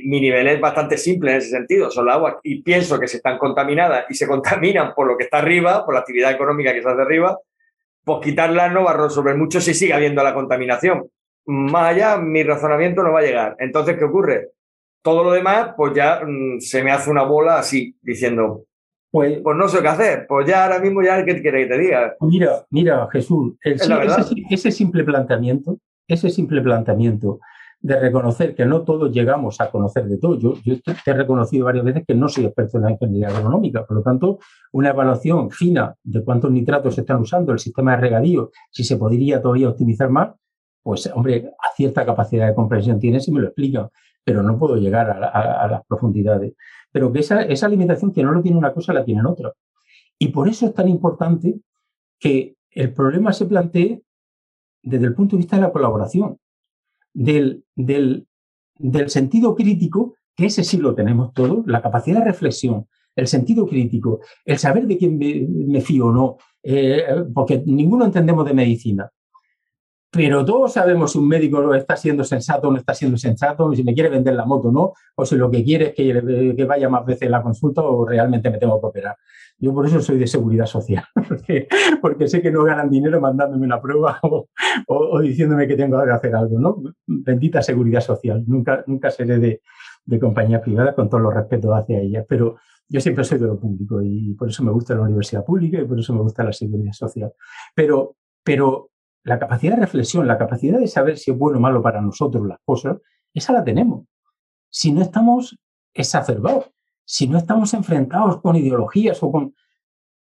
mi, 0.05 0.21
nivel 0.21 0.49
es 0.49 0.61
bastante 0.61 0.99
simple 0.99 1.33
en 1.33 1.37
ese 1.39 1.51
sentido. 1.51 1.91
Son 1.91 2.07
las 2.07 2.17
aguas 2.17 2.37
y 2.43 2.63
pienso 2.63 2.99
que 2.99 3.09
se 3.09 3.19
están 3.19 3.39
contaminadas 3.39 4.07
y 4.09 4.15
se 4.15 4.27
contaminan 4.27 4.95
por 4.95 5.07
lo 5.07 5.17
que 5.17 5.25
está 5.25 5.39
arriba, 5.39 5.85
por 5.85 5.95
la 5.95 6.01
actividad 6.01 6.33
económica 6.33 6.73
que 6.73 6.83
se 6.83 6.89
hace 6.89 7.03
arriba 7.03 7.39
pues 8.05 8.19
quitarla 8.23 8.69
no 8.69 8.85
va 8.85 8.93
a 8.93 8.97
resolver 8.97 9.37
mucho 9.37 9.61
si 9.61 9.75
sigue 9.75 9.93
habiendo 9.93 10.23
la 10.23 10.35
contaminación. 10.35 11.09
Más 11.47 11.95
allá, 11.95 12.17
mi 12.17 12.43
razonamiento 12.43 13.03
no 13.03 13.13
va 13.13 13.21
a 13.21 13.25
llegar. 13.25 13.57
Entonces, 13.59 13.97
¿qué 13.97 14.05
ocurre? 14.05 14.51
Todo 15.03 15.25
lo 15.25 15.33
demás, 15.33 15.75
pues 15.77 15.95
ya 15.95 16.23
mm, 16.25 16.61
se 16.61 16.83
me 16.83 16.93
hace 16.93 17.11
una 17.11 17.23
bola 17.23 17.59
así, 17.59 17.97
diciendo, 18.03 18.65
pues, 19.13 19.41
pues 19.43 19.57
no 19.59 19.69
sé 19.69 19.83
qué 19.83 19.89
hacer. 19.89 20.27
Pues 20.27 20.49
ya 20.49 20.65
ahora 20.65 20.81
mismo 20.81 21.03
ya, 21.03 21.23
¿qué 21.25 21.41
quiere 21.43 21.65
que 21.65 21.75
te 21.75 21.79
diga? 21.79 22.17
Mira, 22.21 22.65
mira, 22.71 23.07
Jesús, 23.13 23.55
ese 23.63 24.73
simple 24.73 25.05
planteamiento, 25.05 25.79
ese 26.09 26.31
simple 26.31 26.63
planteamiento 26.63 27.39
de 27.83 28.01
reconocer 28.01 28.55
que 28.55 28.65
no 28.65 28.83
todos 28.83 29.13
llegamos 29.13 29.61
a 29.61 29.71
conocer 29.71 30.07
de 30.07 30.17
todo. 30.17 30.39
Yo, 30.39 30.55
te 30.65 31.11
he 31.11 31.13
reconocido 31.13 31.67
varias 31.67 31.85
veces 31.85 32.05
que 32.07 32.15
no 32.15 32.29
soy 32.29 32.47
experto 32.47 32.79
en 32.79 32.85
la 32.85 32.93
ingeniería 32.93 33.29
agronómica, 33.29 33.85
por 33.85 33.99
lo 33.99 34.03
tanto, 34.03 34.39
una 34.73 34.91
evaluación 34.91 35.51
fina 35.51 35.95
de 36.03 36.25
cuántos 36.25 36.51
nitratos 36.51 36.95
se 36.95 37.03
están 37.03 37.21
usando, 37.21 37.53
el 37.53 37.59
sistema 37.59 37.91
de 37.93 38.01
regadío, 38.01 38.51
si 38.71 38.83
se 38.83 38.97
podría 38.97 39.43
todavía 39.43 39.69
optimizar 39.69 40.09
más, 40.09 40.31
pues, 40.83 41.11
hombre, 41.15 41.51
a 41.59 41.77
cierta 41.77 42.07
capacidad 42.07 42.47
de 42.47 42.55
comprensión 42.55 42.99
tiene 42.99 43.21
si 43.21 43.31
me 43.31 43.41
lo 43.41 43.49
explican, 43.49 43.89
pero 44.25 44.43
no 44.43 44.59
puedo 44.59 44.77
llegar 44.77 45.11
a, 45.11 45.69
las 45.69 45.85
profundidades. 45.87 46.55
Pero 46.91 47.13
que 47.13 47.21
esa, 47.21 47.43
esa 47.43 47.69
limitación 47.69 48.13
que 48.13 48.23
no 48.23 48.33
lo 48.33 48.43
tiene 48.43 48.59
una 48.59 48.73
cosa, 48.73 48.93
la 48.93 49.05
tienen 49.05 49.27
otra. 49.27 49.53
Y 50.19 50.29
por 50.29 50.49
eso 50.49 50.67
es 50.67 50.75
tan 50.75 50.89
importante 50.89 51.61
que 52.19 52.57
el 52.71 52.93
problema 52.93 53.33
se 53.33 53.47
plantee 53.47 54.03
desde 54.83 55.07
el 55.07 55.15
punto 55.15 55.37
de 55.37 55.43
vista 55.43 55.57
de 55.57 55.63
la 55.63 55.73
colaboración 55.73 56.39
del, 57.13 57.65
del, 57.75 58.27
sentido 59.07 59.55
crítico, 59.55 60.15
que 60.35 60.47
ese 60.47 60.65
sí 60.65 60.79
lo 60.79 60.95
tenemos 60.95 61.33
todos, 61.33 61.67
la 61.67 61.83
capacidad 61.83 62.21
de 62.21 62.27
reflexión, 62.27 62.87
el 63.15 63.27
sentido 63.27 63.67
crítico, 63.67 64.21
el 64.45 64.59
saber 64.59 64.87
de 64.87 64.97
quién 64.97 65.19
me, 65.19 65.81
fío 65.81 66.07
o 66.07 66.13
no, 66.13 66.37
eh, 66.63 67.05
porque 67.35 67.63
ninguno 67.67 68.05
entendemos 68.05 68.47
de 68.47 68.55
medicina. 68.55 69.11
Pero 70.15 70.45
todos 70.45 70.75
sabemos 70.75 71.13
si 71.13 71.19
un 71.19 71.27
médico 71.27 71.75
está 71.75 71.97
siendo 71.97 72.23
sensato 72.23 72.69
o 72.69 72.71
no 72.71 72.77
está 72.77 72.93
siendo 72.93 73.17
sensato, 73.17 73.75
si 73.75 73.83
me 73.83 73.95
quiere 73.95 74.11
vender 74.11 74.35
la 74.35 74.45
moto 74.45 74.69
o 74.69 74.73
no, 74.73 74.93
o 75.17 75.25
si 75.25 75.37
lo 75.37 75.51
que 75.51 75.65
quiere 75.65 75.87
es 75.87 75.95
que, 75.95 76.55
que 76.55 76.65
vaya 76.67 76.91
más 76.91 77.07
veces 77.07 77.29
a 77.29 77.31
la 77.31 77.43
consulta 77.43 77.81
o 77.81 78.05
realmente 78.05 78.51
me 78.51 78.59
tengo 78.59 78.79
que 78.79 78.87
operar. 78.87 79.17
Yo 79.59 79.73
por 79.73 79.87
eso 79.87 80.01
soy 80.01 80.19
de 80.19 80.27
seguridad 80.27 80.67
social, 80.67 81.05
porque, 82.03 82.29
sé 82.29 82.43
que 82.43 82.51
no 82.51 82.63
ganan 82.63 82.91
dinero 82.91 83.23
mandándome 83.23 83.65
una 83.65 83.81
prueba 83.81 84.21
o, 84.89 85.21
diciéndome 85.21 85.67
que 85.67 85.77
tengo 85.77 86.05
que 86.05 86.11
hacer 86.11 86.35
algo, 86.35 86.59
¿no? 86.59 86.83
Bendita 87.07 87.63
seguridad 87.63 88.03
social. 88.03 88.45
Nunca, 88.47 88.85
nunca 88.87 89.11
seré 89.11 89.39
de, 89.39 89.63
de 90.05 90.21
compañía 90.21 90.61
privada 90.61 90.95
con 90.95 91.09
todos 91.09 91.23
los 91.23 91.33
respetos 91.33 91.71
hacia 91.75 92.01
ella, 92.01 92.23
pero 92.29 92.57
yo 92.87 93.01
siempre 93.01 93.25
soy 93.25 93.39
de 93.39 93.47
lo 93.47 93.59
público 93.59 94.03
y 94.03 94.35
por 94.35 94.51
eso 94.51 94.63
me 94.63 94.73
gusta 94.73 94.95
la 94.95 95.03
universidad 95.03 95.43
pública 95.43 95.81
y 95.81 95.87
por 95.87 95.99
eso 95.99 96.13
me 96.13 96.21
gusta 96.21 96.45
la 96.45 96.53
seguridad 96.53 96.93
social. 96.93 97.33
Pero, 97.75 98.17
pero 98.45 98.91
la 99.25 99.39
capacidad 99.39 99.75
de 99.75 99.83
reflexión, 99.83 100.27
la 100.27 100.39
capacidad 100.39 100.79
de 100.79 100.89
saber 100.89 101.19
si 101.19 101.31
es 101.31 101.39
bueno 101.39 101.59
o 101.59 101.61
malo 101.61 101.83
para 101.83 102.01
nosotros 102.01 102.47
las 102.47 102.59
cosas, 102.65 102.99
esa 103.33 103.53
la 103.53 103.65
tenemos. 103.65 104.07
Si 104.69 104.93
no 104.93 105.03
estamos 105.03 105.59
exacerbados 105.95 106.73
si 107.05 107.29
no 107.29 107.39
estamos 107.39 107.75
enfrentados 107.75 108.41
con 108.41 108.57
ideologías 108.57 109.23
o 109.23 109.31
con... 109.31 109.55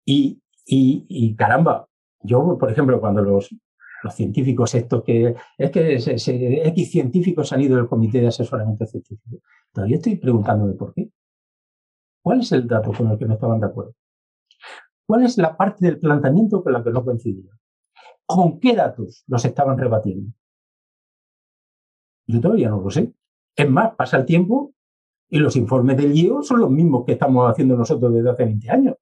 Y, 0.05 0.42
y, 0.66 1.34
caramba, 1.36 1.88
yo, 2.20 2.59
por 2.59 2.70
ejemplo, 2.70 3.00
cuando 3.00 3.22
los, 3.22 3.55
los 4.03 4.14
científicos 4.14 4.74
estos 4.74 5.03
que... 5.05 5.34
Es 5.57 5.70
que 5.70 5.94
X 5.94 6.90
científicos 6.90 7.53
han 7.53 7.62
ido 7.62 7.76
del 7.76 7.88
comité 7.88 8.20
de 8.20 8.28
asesoramiento 8.28 8.86
científico. 8.86 9.38
Todavía 9.72 9.96
estoy 9.96 10.16
preguntándome 10.16 10.74
por 10.74 10.92
qué. 10.92 11.11
¿Cuál 12.22 12.40
es 12.40 12.53
el 12.53 12.66
dato 12.66 12.92
con 12.92 13.11
el 13.11 13.18
que 13.18 13.24
no 13.24 13.34
estaban 13.34 13.61
de 13.61 13.66
acuerdo? 13.66 13.94
¿Cuál 15.07 15.24
es 15.24 15.38
la 15.38 15.57
parte 15.57 15.86
del 15.86 15.98
planteamiento 15.98 16.62
con 16.62 16.72
la 16.72 16.84
que 16.84 16.90
no 16.90 17.05
coincidían? 17.05 17.59
¿Con 18.26 18.60
qué 18.60 18.74
datos 18.74 19.24
los 19.26 19.44
estaban 19.44 19.78
rebatiendo? 19.78 20.32
Yo 22.26 22.40
todavía 22.40 22.68
no 22.68 22.80
lo 22.80 22.90
sé. 22.90 23.12
Es 23.56 23.68
más, 23.68 23.94
pasa 23.94 24.16
el 24.16 24.24
tiempo 24.24 24.72
y 25.28 25.38
los 25.38 25.56
informes 25.56 25.96
del 25.96 26.16
IEO 26.16 26.42
son 26.42 26.60
los 26.60 26.70
mismos 26.70 27.04
que 27.04 27.12
estamos 27.12 27.50
haciendo 27.50 27.76
nosotros 27.76 28.12
desde 28.12 28.30
hace 28.30 28.44
20 28.44 28.70
años. 28.70 28.96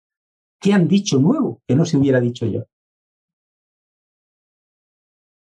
¿Qué 0.60 0.72
han 0.72 0.88
dicho 0.88 1.18
nuevo 1.18 1.62
que 1.66 1.74
no 1.74 1.84
se 1.84 1.96
hubiera 1.96 2.20
dicho 2.20 2.46
yo? 2.46 2.64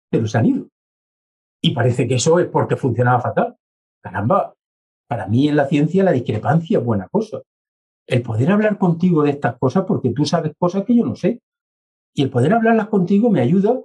Pero 0.09 0.27
se 0.27 0.37
han 0.37 0.45
ido. 0.45 0.67
Y 1.61 1.73
parece 1.73 2.07
que 2.07 2.15
eso 2.15 2.39
es 2.39 2.47
porque 2.47 2.75
funcionaba 2.75 3.21
fatal. 3.21 3.57
Caramba, 4.01 4.53
para 5.07 5.27
mí 5.27 5.47
en 5.47 5.55
la 5.55 5.67
ciencia 5.67 6.03
la 6.03 6.11
discrepancia 6.11 6.79
es 6.79 6.85
buena 6.85 7.07
cosa. 7.09 7.41
El 8.07 8.23
poder 8.23 8.51
hablar 8.51 8.77
contigo 8.77 9.23
de 9.23 9.31
estas 9.31 9.57
cosas 9.57 9.85
porque 9.85 10.11
tú 10.11 10.25
sabes 10.25 10.53
cosas 10.57 10.83
que 10.85 10.95
yo 10.95 11.05
no 11.05 11.15
sé. 11.15 11.41
Y 12.13 12.23
el 12.23 12.29
poder 12.29 12.53
hablarlas 12.53 12.87
contigo 12.87 13.29
me 13.29 13.41
ayuda 13.41 13.79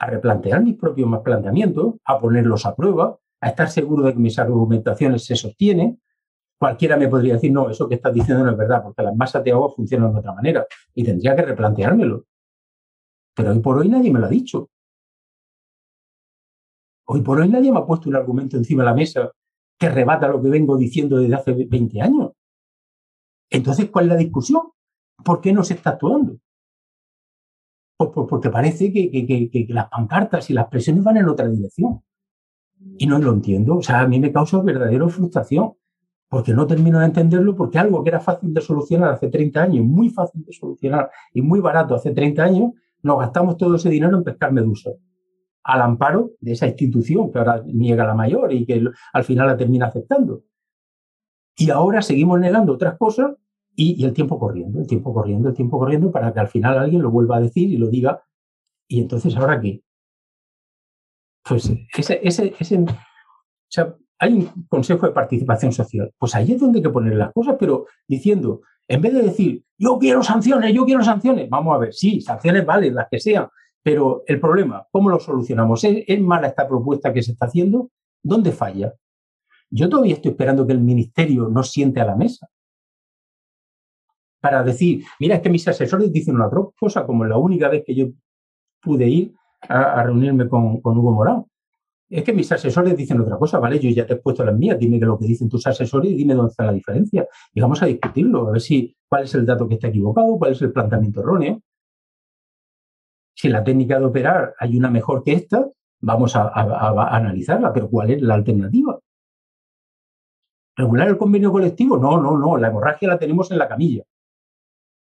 a 0.00 0.06
replantear 0.06 0.62
mis 0.62 0.76
propios 0.76 1.08
planteamientos, 1.22 1.94
a 2.04 2.18
ponerlos 2.18 2.66
a 2.66 2.74
prueba, 2.74 3.18
a 3.40 3.48
estar 3.48 3.70
seguro 3.70 4.04
de 4.04 4.12
que 4.12 4.18
mis 4.18 4.38
argumentaciones 4.38 5.24
se 5.24 5.34
sostienen, 5.34 6.00
cualquiera 6.58 6.96
me 6.96 7.08
podría 7.08 7.34
decir, 7.34 7.52
no, 7.52 7.70
eso 7.70 7.88
que 7.88 7.94
estás 7.94 8.12
diciendo 8.12 8.44
no 8.44 8.50
es 8.50 8.56
verdad, 8.56 8.82
porque 8.82 9.02
las 9.02 9.14
masas 9.14 9.44
de 9.44 9.52
agua 9.52 9.70
funcionan 9.70 10.12
de 10.12 10.18
otra 10.18 10.34
manera 10.34 10.66
y 10.94 11.04
tendría 11.04 11.34
que 11.34 11.42
replanteármelo. 11.42 12.24
Pero 13.34 13.52
hoy 13.52 13.60
por 13.60 13.78
hoy 13.78 13.88
nadie 13.88 14.12
me 14.12 14.18
lo 14.18 14.26
ha 14.26 14.30
dicho. 14.30 14.68
Hoy 17.06 17.22
por 17.22 17.40
hoy 17.40 17.48
nadie 17.48 17.72
me 17.72 17.78
ha 17.78 17.86
puesto 17.86 18.08
un 18.08 18.16
argumento 18.16 18.56
encima 18.56 18.82
de 18.82 18.90
la 18.90 18.94
mesa 18.94 19.32
que 19.78 19.88
rebata 19.88 20.28
lo 20.28 20.42
que 20.42 20.48
vengo 20.48 20.76
diciendo 20.76 21.18
desde 21.18 21.34
hace 21.34 21.52
20 21.52 22.00
años. 22.02 22.32
Entonces, 23.50 23.88
¿cuál 23.90 24.06
es 24.06 24.10
la 24.10 24.16
discusión? 24.16 24.62
¿Por 25.24 25.40
qué 25.40 25.52
no 25.52 25.62
se 25.62 25.74
está 25.74 25.90
actuando? 25.90 26.36
Pues, 27.98 28.10
pues 28.14 28.26
porque 28.30 28.48
parece 28.48 28.92
que, 28.92 29.10
que 29.10 29.66
las 29.70 29.88
pancartas 29.88 30.48
y 30.50 30.54
las 30.54 30.68
presiones 30.68 31.02
van 31.02 31.16
en 31.16 31.28
otra 31.28 31.48
dirección. 31.48 32.00
Y 32.96 33.06
no 33.08 33.18
lo 33.18 33.32
entiendo. 33.32 33.78
O 33.78 33.82
sea, 33.82 34.00
a 34.00 34.06
mí 34.06 34.20
me 34.20 34.32
causa 34.32 34.62
verdadera 34.62 35.08
frustración 35.08 35.72
porque 36.28 36.54
no 36.54 36.66
termino 36.66 37.00
de 37.00 37.06
entenderlo, 37.06 37.56
porque 37.56 37.78
algo 37.78 38.04
que 38.04 38.10
era 38.10 38.20
fácil 38.20 38.54
de 38.54 38.60
solucionar 38.60 39.14
hace 39.14 39.28
30 39.28 39.62
años, 39.62 39.84
muy 39.84 40.10
fácil 40.10 40.44
de 40.44 40.52
solucionar 40.52 41.10
y 41.32 41.42
muy 41.42 41.58
barato 41.58 41.96
hace 41.96 42.12
30 42.12 42.44
años, 42.44 42.72
nos 43.02 43.18
gastamos 43.18 43.56
todo 43.56 43.74
ese 43.74 43.88
dinero 43.88 44.16
en 44.16 44.22
pescar 44.22 44.52
medusas, 44.52 44.94
al 45.64 45.82
amparo 45.82 46.32
de 46.38 46.52
esa 46.52 46.68
institución 46.68 47.32
que 47.32 47.38
ahora 47.38 47.62
niega 47.66 48.06
la 48.06 48.14
mayor 48.14 48.52
y 48.52 48.64
que 48.64 48.84
al 49.12 49.24
final 49.24 49.46
la 49.48 49.56
termina 49.56 49.86
aceptando. 49.86 50.42
Y 51.56 51.70
ahora 51.70 52.02
seguimos 52.02 52.38
negando 52.38 52.74
otras 52.74 52.96
cosas 52.96 53.32
y, 53.80 54.04
el 54.04 54.12
tiempo 54.12 54.40
corriendo, 54.40 54.80
el 54.80 54.88
tiempo 54.88 55.14
corriendo, 55.14 55.48
el 55.48 55.54
tiempo 55.54 55.78
corriendo 55.78 56.10
para 56.10 56.32
que 56.32 56.40
al 56.40 56.48
final 56.48 56.78
alguien 56.78 57.00
lo 57.00 57.12
vuelva 57.12 57.36
a 57.36 57.40
decir 57.40 57.70
y 57.70 57.76
lo 57.76 57.88
diga. 57.88 58.24
Y 58.88 59.00
entonces, 59.00 59.36
¿ahora 59.36 59.60
qué? 59.60 59.84
Pues 61.48 61.72
ese, 61.96 62.20
ese, 62.24 62.54
ese 62.58 62.78
o 62.78 62.86
sea, 63.68 63.94
hay 64.18 64.32
un 64.34 64.66
consejo 64.68 65.06
de 65.06 65.12
participación 65.12 65.72
social. 65.72 66.12
Pues 66.18 66.34
ahí 66.34 66.52
es 66.52 66.60
donde 66.60 66.80
hay 66.80 66.82
que 66.82 66.90
poner 66.90 67.14
las 67.14 67.32
cosas, 67.32 67.54
pero 67.56 67.86
diciendo, 68.08 68.62
en 68.88 69.00
vez 69.00 69.14
de 69.14 69.22
decir, 69.22 69.64
yo 69.78 69.96
quiero 69.98 70.24
sanciones, 70.24 70.74
yo 70.74 70.84
quiero 70.84 71.04
sanciones, 71.04 71.48
vamos 71.48 71.76
a 71.76 71.78
ver, 71.78 71.94
sí, 71.94 72.20
sanciones 72.20 72.66
valen, 72.66 72.96
las 72.96 73.06
que 73.08 73.20
sean, 73.20 73.46
pero 73.80 74.24
el 74.26 74.40
problema, 74.40 74.88
¿cómo 74.90 75.08
lo 75.08 75.20
solucionamos? 75.20 75.84
¿Es, 75.84 76.20
mala 76.20 76.48
esta 76.48 76.66
propuesta 76.66 77.12
que 77.12 77.22
se 77.22 77.30
está 77.30 77.46
haciendo? 77.46 77.92
¿Dónde 78.24 78.50
falla? 78.50 78.92
Yo 79.70 79.88
todavía 79.88 80.14
estoy 80.14 80.32
esperando 80.32 80.66
que 80.66 80.72
el 80.72 80.80
ministerio 80.80 81.48
nos 81.48 81.70
siente 81.70 82.00
a 82.00 82.06
la 82.06 82.16
mesa 82.16 82.48
para 84.40 84.62
decir, 84.62 85.04
mira, 85.18 85.36
es 85.36 85.42
que 85.42 85.50
mis 85.50 85.66
asesores 85.66 86.12
dicen 86.12 86.36
una 86.36 86.46
otra 86.46 86.60
cosa, 86.78 87.06
como 87.06 87.24
la 87.24 87.36
única 87.36 87.68
vez 87.68 87.82
que 87.84 87.94
yo 87.94 88.06
pude 88.80 89.08
ir 89.08 89.34
a, 89.62 90.02
reunirme 90.02 90.48
con, 90.48 90.80
Hugo 90.82 91.12
Morán 91.12 91.44
es 92.10 92.24
que 92.24 92.32
mis 92.32 92.50
asesores 92.50 92.96
dicen 92.96 93.20
otra 93.20 93.36
cosa, 93.36 93.58
¿vale? 93.58 93.78
Yo 93.78 93.90
ya 93.90 94.06
te 94.06 94.14
he 94.14 94.16
puesto 94.16 94.42
las 94.42 94.56
mías, 94.56 94.78
dime 94.78 94.98
lo 94.98 95.18
que 95.18 95.26
dicen 95.26 95.48
tus 95.48 95.66
asesores 95.66 96.10
y 96.10 96.14
dime 96.14 96.34
dónde 96.34 96.50
está 96.50 96.64
la 96.64 96.72
diferencia. 96.72 97.28
Y 97.52 97.60
vamos 97.60 97.82
a 97.82 97.86
discutirlo, 97.86 98.48
a 98.48 98.52
ver 98.52 98.62
si 98.62 98.96
cuál 99.06 99.24
es 99.24 99.34
el 99.34 99.44
dato 99.44 99.68
que 99.68 99.74
está 99.74 99.88
equivocado, 99.88 100.38
cuál 100.38 100.52
es 100.52 100.62
el 100.62 100.72
planteamiento 100.72 101.20
erróneo. 101.20 101.60
Si 103.34 103.48
la 103.48 103.62
técnica 103.62 103.98
de 103.98 104.06
operar 104.06 104.54
hay 104.58 104.76
una 104.78 104.90
mejor 104.90 105.22
que 105.22 105.34
esta, 105.34 105.68
vamos 106.00 106.34
a, 106.34 106.50
analizarla, 107.14 107.72
pero 107.72 107.90
¿cuál 107.90 108.10
es 108.10 108.22
la 108.22 108.34
alternativa? 108.34 108.98
¿Regular 110.76 111.08
el 111.08 111.18
convenio 111.18 111.52
colectivo? 111.52 111.98
No, 111.98 112.20
no, 112.20 112.38
no, 112.38 112.56
la 112.56 112.68
hemorragia 112.68 113.08
la 113.08 113.18
tenemos 113.18 113.50
en 113.50 113.58
la 113.58 113.68
camilla. 113.68 114.04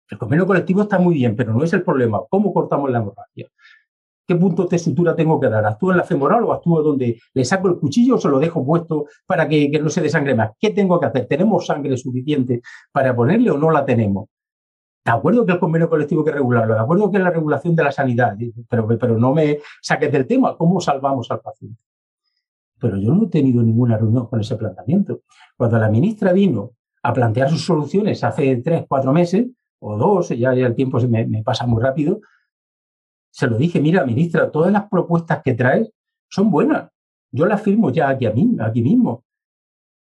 El 0.08 0.18
convenio 0.18 0.46
colectivo 0.46 0.82
está 0.82 0.98
muy 0.98 1.14
bien, 1.14 1.34
pero 1.34 1.52
no 1.52 1.64
es 1.64 1.72
el 1.72 1.82
problema. 1.82 2.20
¿Cómo 2.28 2.52
cortamos 2.52 2.90
la 2.90 2.98
hemorragia? 2.98 3.48
¿Qué 4.26 4.34
punto 4.34 4.64
de 4.64 4.78
sutura 4.78 5.14
tengo 5.14 5.38
que 5.38 5.48
dar? 5.48 5.64
¿Actúo 5.64 5.92
en 5.92 5.98
la 5.98 6.04
femoral 6.04 6.42
o 6.44 6.52
actúo 6.52 6.82
donde 6.82 7.20
le 7.32 7.44
saco 7.44 7.68
el 7.68 7.78
cuchillo 7.78 8.16
o 8.16 8.18
se 8.18 8.28
lo 8.28 8.40
dejo 8.40 8.64
puesto 8.64 9.06
para 9.24 9.48
que, 9.48 9.68
no 9.80 9.88
se 9.88 10.00
desangre 10.00 10.34
más? 10.34 10.50
¿Qué 10.58 10.70
tengo 10.70 10.98
que 10.98 11.06
hacer? 11.06 11.26
¿Tenemos 11.26 11.66
sangre 11.66 11.96
suficiente 11.96 12.60
para 12.90 13.14
ponerle 13.14 13.50
o 13.50 13.58
no 13.58 13.70
la 13.70 13.84
tenemos? 13.84 14.28
De 15.04 15.12
acuerdo 15.12 15.46
que 15.46 15.52
el 15.52 15.60
convenio 15.60 15.88
colectivo 15.88 16.22
hay 16.22 16.24
que 16.24 16.32
regularlo, 16.32 16.74
de 16.74 16.80
acuerdo 16.80 17.08
que 17.08 17.18
es 17.18 17.22
la 17.22 17.30
regulación 17.30 17.76
de 17.76 17.84
la 17.84 17.92
sanidad, 17.92 18.36
pero, 18.68 18.88
pero 18.98 19.16
no 19.16 19.32
me 19.32 19.58
saques 19.80 20.10
del 20.10 20.26
tema, 20.26 20.56
¿cómo 20.56 20.80
salvamos 20.80 21.30
al 21.30 21.40
paciente? 21.40 21.80
Pero 22.80 22.96
yo 22.96 23.14
no 23.14 23.26
he 23.26 23.28
tenido 23.28 23.62
ninguna 23.62 23.96
reunión 23.96 24.26
con 24.26 24.40
ese 24.40 24.56
planteamiento. 24.56 25.20
Cuando 25.56 25.78
la 25.78 25.88
ministra 25.88 26.32
vino 26.32 26.72
a 27.04 27.12
plantear 27.12 27.48
sus 27.48 27.64
soluciones 27.64 28.24
hace 28.24 28.56
tres, 28.56 28.84
cuatro 28.88 29.12
meses, 29.12 29.46
o 29.86 29.96
dos, 29.96 30.28
ya, 30.30 30.52
el 30.52 30.74
tiempo 30.74 31.00
se 31.00 31.08
me 31.08 31.42
pasa 31.42 31.66
muy 31.66 31.82
rápido, 31.82 32.20
se 33.36 33.46
lo 33.46 33.58
dije, 33.58 33.80
mira, 33.80 34.06
ministra, 34.06 34.50
todas 34.50 34.72
las 34.72 34.88
propuestas 34.88 35.42
que 35.44 35.52
traes 35.52 35.92
son 36.30 36.50
buenas. 36.50 36.90
Yo 37.30 37.44
las 37.44 37.60
firmo 37.60 37.90
ya 37.90 38.08
aquí, 38.08 38.26
aquí 38.26 38.82
mismo. 38.82 39.24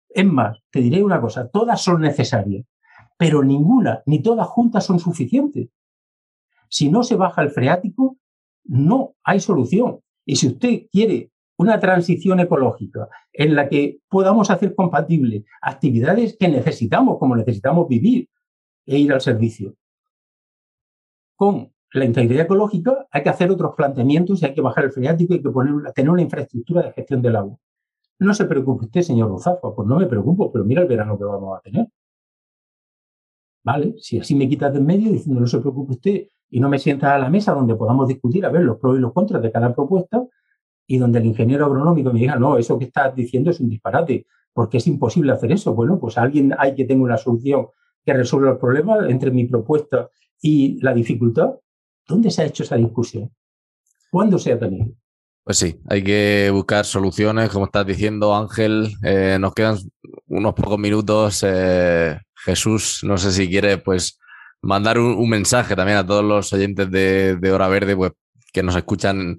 Es 0.09 0.26
más, 0.26 0.59
te 0.70 0.81
diré 0.81 1.05
una 1.05 1.20
cosa, 1.20 1.49
todas 1.49 1.81
son 1.81 2.01
necesarias, 2.01 2.66
pero 3.16 3.45
ninguna, 3.45 4.03
ni 4.07 4.20
todas 4.20 4.49
juntas 4.49 4.85
son 4.85 4.99
suficientes. 4.99 5.68
Si 6.68 6.91
no 6.91 7.05
se 7.05 7.14
baja 7.14 7.43
el 7.43 7.51
freático, 7.51 8.16
no 8.64 9.14
hay 9.22 9.39
solución. 9.39 10.01
Y 10.26 10.35
si 10.35 10.49
usted 10.49 10.87
quiere 10.91 11.31
una 11.57 11.78
transición 11.78 12.41
ecológica 12.41 13.09
en 13.33 13.55
la 13.55 13.68
que 13.68 14.01
podamos 14.09 14.51
hacer 14.51 14.74
compatible 14.74 15.45
actividades 15.62 16.37
que 16.37 16.49
necesitamos, 16.49 17.18
como 17.18 17.37
necesitamos 17.37 17.87
vivir 17.87 18.28
e 18.87 18.99
ir 18.99 19.12
al 19.12 19.20
servicio, 19.20 19.74
con 21.37 21.72
la 21.93 22.05
integridad 22.05 22.45
ecológica, 22.45 23.07
hay 23.11 23.22
que 23.22 23.31
hacer 23.31 23.51
otros 23.51 23.74
planteamientos 23.74 24.43
y 24.43 24.47
hay 24.47 24.55
que 24.55 24.61
bajar 24.61 24.85
el 24.85 24.93
freático 24.93 25.33
y 25.33 25.39
hay 25.39 25.43
que 25.43 25.51
poner, 25.51 25.93
tener 25.93 26.11
una 26.11 26.22
infraestructura 26.22 26.83
de 26.83 26.93
gestión 26.93 27.22
del 27.22 27.37
agua. 27.37 27.57
No 28.18 28.35
se 28.35 28.45
preocupe 28.45 28.85
usted, 28.85 29.01
señor 29.01 29.31
Ruzafa, 29.31 29.74
pues 29.74 29.89
no 29.89 29.99
me 29.99 30.07
preocupo, 30.07 30.53
pero 30.53 30.64
mira 30.64 30.83
el 30.83 30.89
verano 30.89 31.16
que 31.16 31.24
vamos 31.24 31.59
a 31.59 31.62
tener. 31.62 31.89
¿Vale? 33.64 33.95
Si 33.99 34.18
así 34.18 34.35
me 34.35 34.49
quitas 34.49 34.72
de 34.72 34.78
en 34.78 34.87
medio 34.87 35.11
diciendo 35.11 35.41
no 35.41 35.47
se 35.47 35.59
preocupe 35.59 35.93
usted 35.93 36.28
y 36.51 36.61
no 36.61 36.68
me 36.68 36.78
sientas 36.78 37.11
a 37.12 37.18
la 37.18 37.31
mesa 37.31 37.53
donde 37.53 37.74
podamos 37.74 38.07
discutir 38.09 38.45
a 38.45 38.51
ver 38.51 38.62
los 38.62 38.78
pros 38.78 38.99
y 38.99 39.01
los 39.01 39.12
contras 39.12 39.43
de 39.43 39.51
cada 39.51 39.74
propuesta 39.74 40.22
y 40.87 40.99
donde 40.99 41.20
el 41.20 41.26
ingeniero 41.26 41.66
agronómico 41.66 42.12
me 42.12 42.20
diga, 42.20 42.37
no, 42.37 42.59
eso 42.59 42.78
que 42.78 42.87
estás 42.87 43.14
diciendo 43.14 43.51
es 43.51 43.61
un 43.61 43.68
disparate, 43.68 44.26
porque 44.53 44.78
es 44.78 44.87
imposible 44.87 45.33
hacer 45.33 45.53
eso. 45.53 45.74
Bueno, 45.74 45.99
pues 45.99 46.18
alguien 46.18 46.55
hay 46.59 46.74
que 46.74 46.85
tener 46.85 47.03
una 47.03 47.16
solución 47.16 47.68
que 48.05 48.12
resuelva 48.12 48.53
el 48.53 48.59
problema 48.59 49.09
entre 49.09 49.30
mi 49.30 49.46
propuesta 49.46 50.09
y 50.40 50.80
la 50.82 50.94
dificultad 50.94 51.55
¿Dónde 52.11 52.32
se 52.32 52.42
ha 52.42 52.46
hecho 52.46 52.64
esa 52.64 52.74
discusión? 52.74 53.30
¿Cuándo 54.11 54.36
se 54.36 54.51
ha 54.51 54.59
tenido? 54.59 54.88
Pues 55.44 55.59
sí, 55.59 55.80
hay 55.88 56.03
que 56.03 56.51
buscar 56.53 56.84
soluciones, 56.84 57.51
como 57.51 57.66
estás 57.66 57.86
diciendo 57.86 58.34
Ángel. 58.34 58.92
Eh, 59.05 59.38
nos 59.40 59.55
quedan 59.55 59.78
unos 60.26 60.55
pocos 60.55 60.76
minutos. 60.76 61.44
Eh, 61.46 62.18
Jesús, 62.34 63.03
no 63.05 63.16
sé 63.16 63.30
si 63.30 63.48
quieres 63.48 63.80
pues 63.84 64.18
mandar 64.61 64.98
un, 64.98 65.28
mensaje 65.30 65.76
también 65.76 65.98
a 65.98 66.07
todos 66.07 66.24
los 66.24 66.53
oyentes 66.53 66.90
de, 66.90 67.53
Hora 67.53 67.68
Verde, 67.68 67.94
pues 67.94 68.11
que 68.53 68.64
nos 68.64 68.74
escuchan 68.74 69.36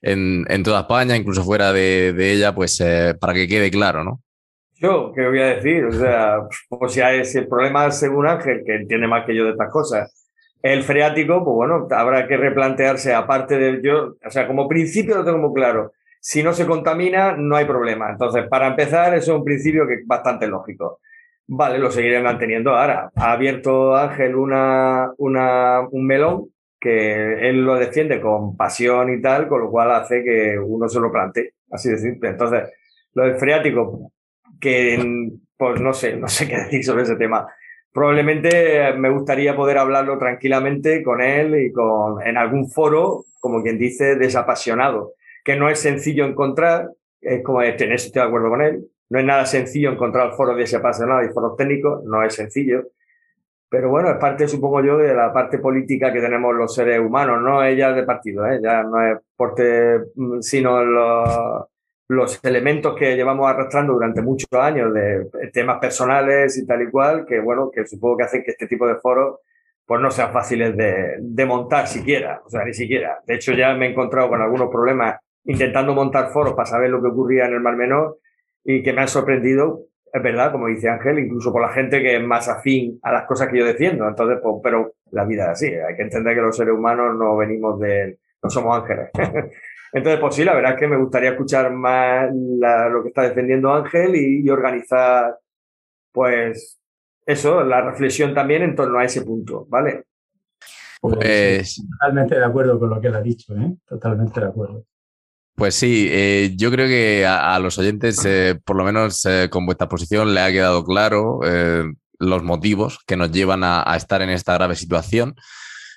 en, 0.00 0.62
toda 0.62 0.80
España, 0.80 1.16
incluso 1.16 1.44
fuera 1.44 1.74
de, 1.74 2.32
ella, 2.32 2.54
pues 2.54 2.80
eh, 2.80 3.14
para 3.20 3.34
que 3.34 3.46
quede 3.46 3.70
claro, 3.70 4.02
¿no? 4.02 4.22
Yo, 4.76 5.12
¿qué 5.14 5.26
voy 5.26 5.40
a 5.40 5.54
decir? 5.54 5.84
O 5.84 5.92
sea, 5.92 6.40
pues 6.68 6.92
si, 6.92 7.00
si 7.24 7.38
el 7.38 7.48
problema 7.48 7.90
según 7.90 8.26
Ángel, 8.26 8.62
que 8.66 8.74
entiende 8.74 9.06
más 9.06 9.24
que 9.24 9.34
yo 9.34 9.44
de 9.44 9.52
estas 9.52 9.70
cosas, 9.70 10.24
el 10.62 10.82
freático, 10.82 11.44
pues 11.44 11.54
bueno, 11.54 11.86
habrá 11.90 12.26
que 12.26 12.36
replantearse, 12.36 13.14
aparte 13.14 13.58
del 13.58 13.82
yo, 13.82 14.16
o 14.24 14.30
sea, 14.30 14.46
como 14.46 14.68
principio 14.68 15.16
lo 15.16 15.24
tengo 15.24 15.38
muy 15.38 15.54
claro. 15.54 15.92
Si 16.20 16.42
no 16.42 16.54
se 16.54 16.66
contamina, 16.66 17.36
no 17.36 17.54
hay 17.56 17.66
problema. 17.66 18.10
Entonces, 18.10 18.48
para 18.48 18.68
empezar, 18.68 19.14
eso 19.14 19.32
es 19.32 19.38
un 19.38 19.44
principio 19.44 19.86
que 19.86 19.94
es 19.94 20.06
bastante 20.06 20.48
lógico. 20.48 21.00
Vale, 21.46 21.78
lo 21.78 21.90
seguiré 21.90 22.22
manteniendo. 22.22 22.74
Ahora, 22.74 23.10
ha 23.14 23.32
abierto 23.32 23.94
Ángel 23.94 24.34
una, 24.34 25.12
una, 25.18 25.80
un 25.90 26.06
melón 26.06 26.48
que 26.80 27.48
él 27.48 27.62
lo 27.64 27.76
defiende 27.76 28.20
con 28.20 28.56
pasión 28.56 29.12
y 29.12 29.20
tal, 29.20 29.48
con 29.48 29.60
lo 29.60 29.70
cual 29.70 29.90
hace 29.90 30.24
que 30.24 30.58
uno 30.58 30.88
se 30.88 31.00
lo 31.00 31.12
plantee, 31.12 31.52
así 31.70 31.90
de 31.90 31.98
simple. 31.98 32.30
Entonces, 32.30 32.70
lo 33.12 33.24
del 33.24 33.36
freático, 33.36 34.12
que 34.60 35.30
pues 35.56 35.80
no 35.80 35.92
sé, 35.92 36.16
no 36.16 36.28
sé 36.28 36.48
qué 36.48 36.56
decir 36.56 36.84
sobre 36.84 37.02
ese 37.04 37.16
tema 37.16 37.46
probablemente 37.94 38.92
me 38.94 39.08
gustaría 39.08 39.54
poder 39.54 39.78
hablarlo 39.78 40.18
tranquilamente 40.18 41.02
con 41.04 41.22
él 41.22 41.54
y 41.54 41.72
con, 41.72 42.20
en 42.26 42.36
algún 42.36 42.68
foro, 42.68 43.24
como 43.38 43.62
quien 43.62 43.78
dice, 43.78 44.16
desapasionado, 44.16 45.12
que 45.44 45.56
no 45.56 45.70
es 45.70 45.78
sencillo 45.78 46.26
encontrar, 46.26 46.90
es 47.20 47.42
como 47.44 47.62
este, 47.62 47.84
en 47.84 47.92
eso 47.92 48.08
estoy 48.08 48.20
de 48.20 48.28
acuerdo 48.28 48.48
con 48.50 48.62
él, 48.62 48.84
no 49.10 49.20
es 49.20 49.24
nada 49.24 49.46
sencillo 49.46 49.92
encontrar 49.92 50.32
foros 50.32 50.56
desapasionados 50.56 51.30
y 51.30 51.32
foros 51.32 51.56
técnicos, 51.56 52.02
no 52.04 52.24
es 52.24 52.34
sencillo, 52.34 52.82
pero 53.68 53.90
bueno, 53.90 54.10
es 54.10 54.16
parte, 54.16 54.48
supongo 54.48 54.82
yo, 54.82 54.98
de 54.98 55.14
la 55.14 55.32
parte 55.32 55.60
política 55.60 56.12
que 56.12 56.20
tenemos 56.20 56.52
los 56.52 56.74
seres 56.74 56.98
humanos, 56.98 57.42
no 57.42 57.62
es 57.62 57.78
ya 57.78 57.92
de 57.92 58.02
partido, 58.02 58.44
¿eh? 58.44 58.58
ya 58.60 58.82
no 58.82 59.06
es 59.06 59.18
porque, 59.36 60.00
mm, 60.16 60.40
sino 60.40 60.84
los 60.84 61.64
los 62.08 62.42
elementos 62.44 62.94
que 62.96 63.16
llevamos 63.16 63.48
arrastrando 63.48 63.94
durante 63.94 64.20
muchos 64.22 64.48
años 64.52 64.92
de 64.92 65.26
temas 65.52 65.78
personales 65.78 66.56
y 66.58 66.66
tal 66.66 66.82
y 66.82 66.90
cual, 66.90 67.24
que 67.26 67.40
bueno, 67.40 67.70
que 67.70 67.86
supongo 67.86 68.18
que 68.18 68.24
hacen 68.24 68.42
que 68.44 68.50
este 68.50 68.66
tipo 68.66 68.86
de 68.86 68.96
foros 68.96 69.38
pues 69.86 70.00
no 70.00 70.10
sean 70.10 70.32
fáciles 70.32 70.76
de, 70.76 71.16
de 71.20 71.46
montar 71.46 71.86
siquiera, 71.86 72.40
o 72.44 72.48
sea, 72.48 72.64
ni 72.64 72.72
siquiera. 72.72 73.18
De 73.26 73.34
hecho, 73.34 73.52
ya 73.52 73.74
me 73.74 73.86
he 73.86 73.90
encontrado 73.90 74.30
con 74.30 74.40
algunos 74.40 74.70
problemas 74.70 75.16
intentando 75.44 75.94
montar 75.94 76.30
foros 76.30 76.54
para 76.54 76.66
saber 76.66 76.90
lo 76.90 77.02
que 77.02 77.08
ocurría 77.08 77.46
en 77.46 77.54
el 77.54 77.60
Mar 77.60 77.76
Menor 77.76 78.18
y 78.64 78.82
que 78.82 78.92
me 78.92 79.02
han 79.02 79.08
sorprendido, 79.08 79.82
es 80.10 80.22
verdad, 80.22 80.52
como 80.52 80.68
dice 80.68 80.88
Ángel, 80.88 81.18
incluso 81.18 81.52
por 81.52 81.60
la 81.60 81.68
gente 81.68 82.00
que 82.00 82.16
es 82.16 82.22
más 82.22 82.48
afín 82.48 82.98
a 83.02 83.12
las 83.12 83.26
cosas 83.26 83.48
que 83.48 83.58
yo 83.58 83.66
defiendo. 83.66 84.08
Entonces, 84.08 84.38
pues, 84.42 84.54
pero 84.62 84.94
la 85.10 85.24
vida 85.24 85.44
es 85.44 85.50
así, 85.50 85.66
hay 85.66 85.96
que 85.96 86.02
entender 86.02 86.34
que 86.34 86.40
los 86.40 86.56
seres 86.56 86.72
humanos 86.72 87.14
no 87.18 87.36
venimos 87.36 87.78
de, 87.78 88.18
no 88.42 88.48
somos 88.50 88.78
ángeles. 88.78 89.10
Entonces, 89.94 90.20
pues 90.20 90.34
sí, 90.34 90.44
la 90.44 90.54
verdad 90.54 90.72
es 90.72 90.78
que 90.80 90.88
me 90.88 90.96
gustaría 90.96 91.30
escuchar 91.30 91.72
más 91.72 92.28
lo 92.32 93.02
que 93.02 93.08
está 93.08 93.22
defendiendo 93.22 93.72
Ángel 93.72 94.16
y, 94.16 94.50
organizar, 94.50 95.38
pues, 96.10 96.80
eso, 97.24 97.62
la 97.62 97.80
reflexión 97.80 98.34
también 98.34 98.62
en 98.62 98.74
torno 98.74 98.98
a 98.98 99.04
ese 99.04 99.22
punto, 99.22 99.66
¿vale? 99.68 100.02
Pues, 101.00 101.80
totalmente 101.92 102.34
de 102.34 102.44
acuerdo 102.44 102.78
con 102.80 102.90
lo 102.90 103.00
que 103.00 103.06
él 103.06 103.14
ha 103.14 103.22
dicho, 103.22 103.54
¿eh? 103.54 103.76
Totalmente 103.86 104.40
de 104.40 104.46
acuerdo. 104.46 104.84
Pues 105.54 105.76
sí, 105.76 106.08
eh, 106.10 106.52
yo 106.56 106.72
creo 106.72 106.88
que 106.88 107.24
a, 107.24 107.56
los 107.60 107.78
oyentes, 107.78 108.24
eh, 108.24 108.58
por 108.64 108.74
lo 108.74 108.82
menos 108.82 109.24
eh, 109.24 109.48
con 109.48 109.64
vuestra 109.64 109.88
posición, 109.88 110.34
le 110.34 110.40
ha 110.40 110.50
quedado 110.50 110.84
claro 110.84 111.40
los 112.18 112.42
motivos 112.42 112.98
que 113.06 113.16
nos 113.16 113.30
llevan 113.30 113.62
a, 113.62 113.84
estar 113.96 114.22
en 114.22 114.30
esta 114.30 114.54
grave 114.54 114.74
situación 114.74 115.36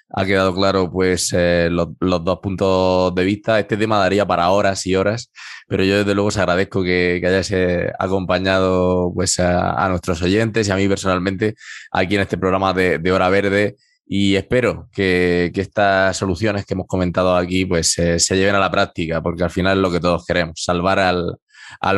ha 0.09 0.25
quedado 0.25 0.53
claro 0.55 0.89
pues 0.91 1.33
eh, 1.35 1.69
los, 1.71 1.89
dos 1.99 2.39
puntos 2.39 3.13
de 3.13 3.23
vista. 3.23 3.59
Este 3.59 3.77
tema 3.77 3.97
daría 3.97 4.25
para 4.25 4.49
horas 4.49 4.85
y 4.85 4.95
horas, 4.95 5.31
pero 5.67 5.83
yo 5.83 5.97
desde 5.97 6.13
luego 6.13 6.29
os 6.29 6.37
agradezco 6.37 6.83
que, 6.83 7.19
que 7.21 7.27
hayáis 7.27 7.51
eh, 7.51 7.91
acompañado 7.99 9.11
pues 9.13 9.39
a, 9.39 9.87
nuestros 9.89 10.21
oyentes 10.21 10.67
y 10.67 10.71
a 10.71 10.75
mí 10.75 10.87
personalmente 10.87 11.55
aquí 11.91 12.15
en 12.15 12.21
este 12.21 12.37
programa 12.37 12.73
de, 12.73 13.11
Hora 13.11 13.29
Verde 13.29 13.75
y 14.05 14.35
espero 14.35 14.89
que, 14.93 15.51
estas 15.53 16.15
soluciones 16.15 16.65
que 16.65 16.73
hemos 16.73 16.87
comentado 16.87 17.35
aquí 17.35 17.65
pues 17.65 17.91
se 17.91 18.35
lleven 18.37 18.55
a 18.55 18.59
la 18.59 18.71
práctica 18.71 19.21
porque 19.21 19.43
al 19.43 19.49
final 19.49 19.77
es 19.77 19.81
lo 19.81 19.91
que 19.91 19.99
todos 19.99 20.25
queremos, 20.25 20.63
salvar 20.63 20.99
al, 20.99 21.37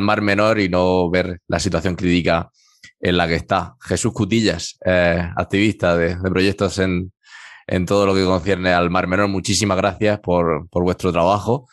Mar 0.01 0.22
Menor 0.22 0.60
y 0.60 0.70
no 0.70 1.10
ver 1.10 1.41
la 1.47 1.60
situación 1.60 1.95
crítica 1.95 2.49
en 2.99 3.18
la 3.18 3.28
que 3.28 3.36
está. 3.36 3.76
Jesús 3.82 4.14
Cutillas, 4.14 4.78
eh, 4.86 5.22
activista 5.36 5.95
de, 5.95 6.18
proyectos 6.18 6.80
en, 6.80 7.12
todo 7.86 8.05
lo 8.05 8.13
que 8.13 8.24
concierne 8.24 8.74
al 8.74 8.89
Mar 8.89 9.07
Menor, 9.07 9.28
muchísimas 9.28 9.78
gracias 9.78 10.20
por, 10.20 10.67
vuestro 10.72 11.11
trabajo. 11.11 11.67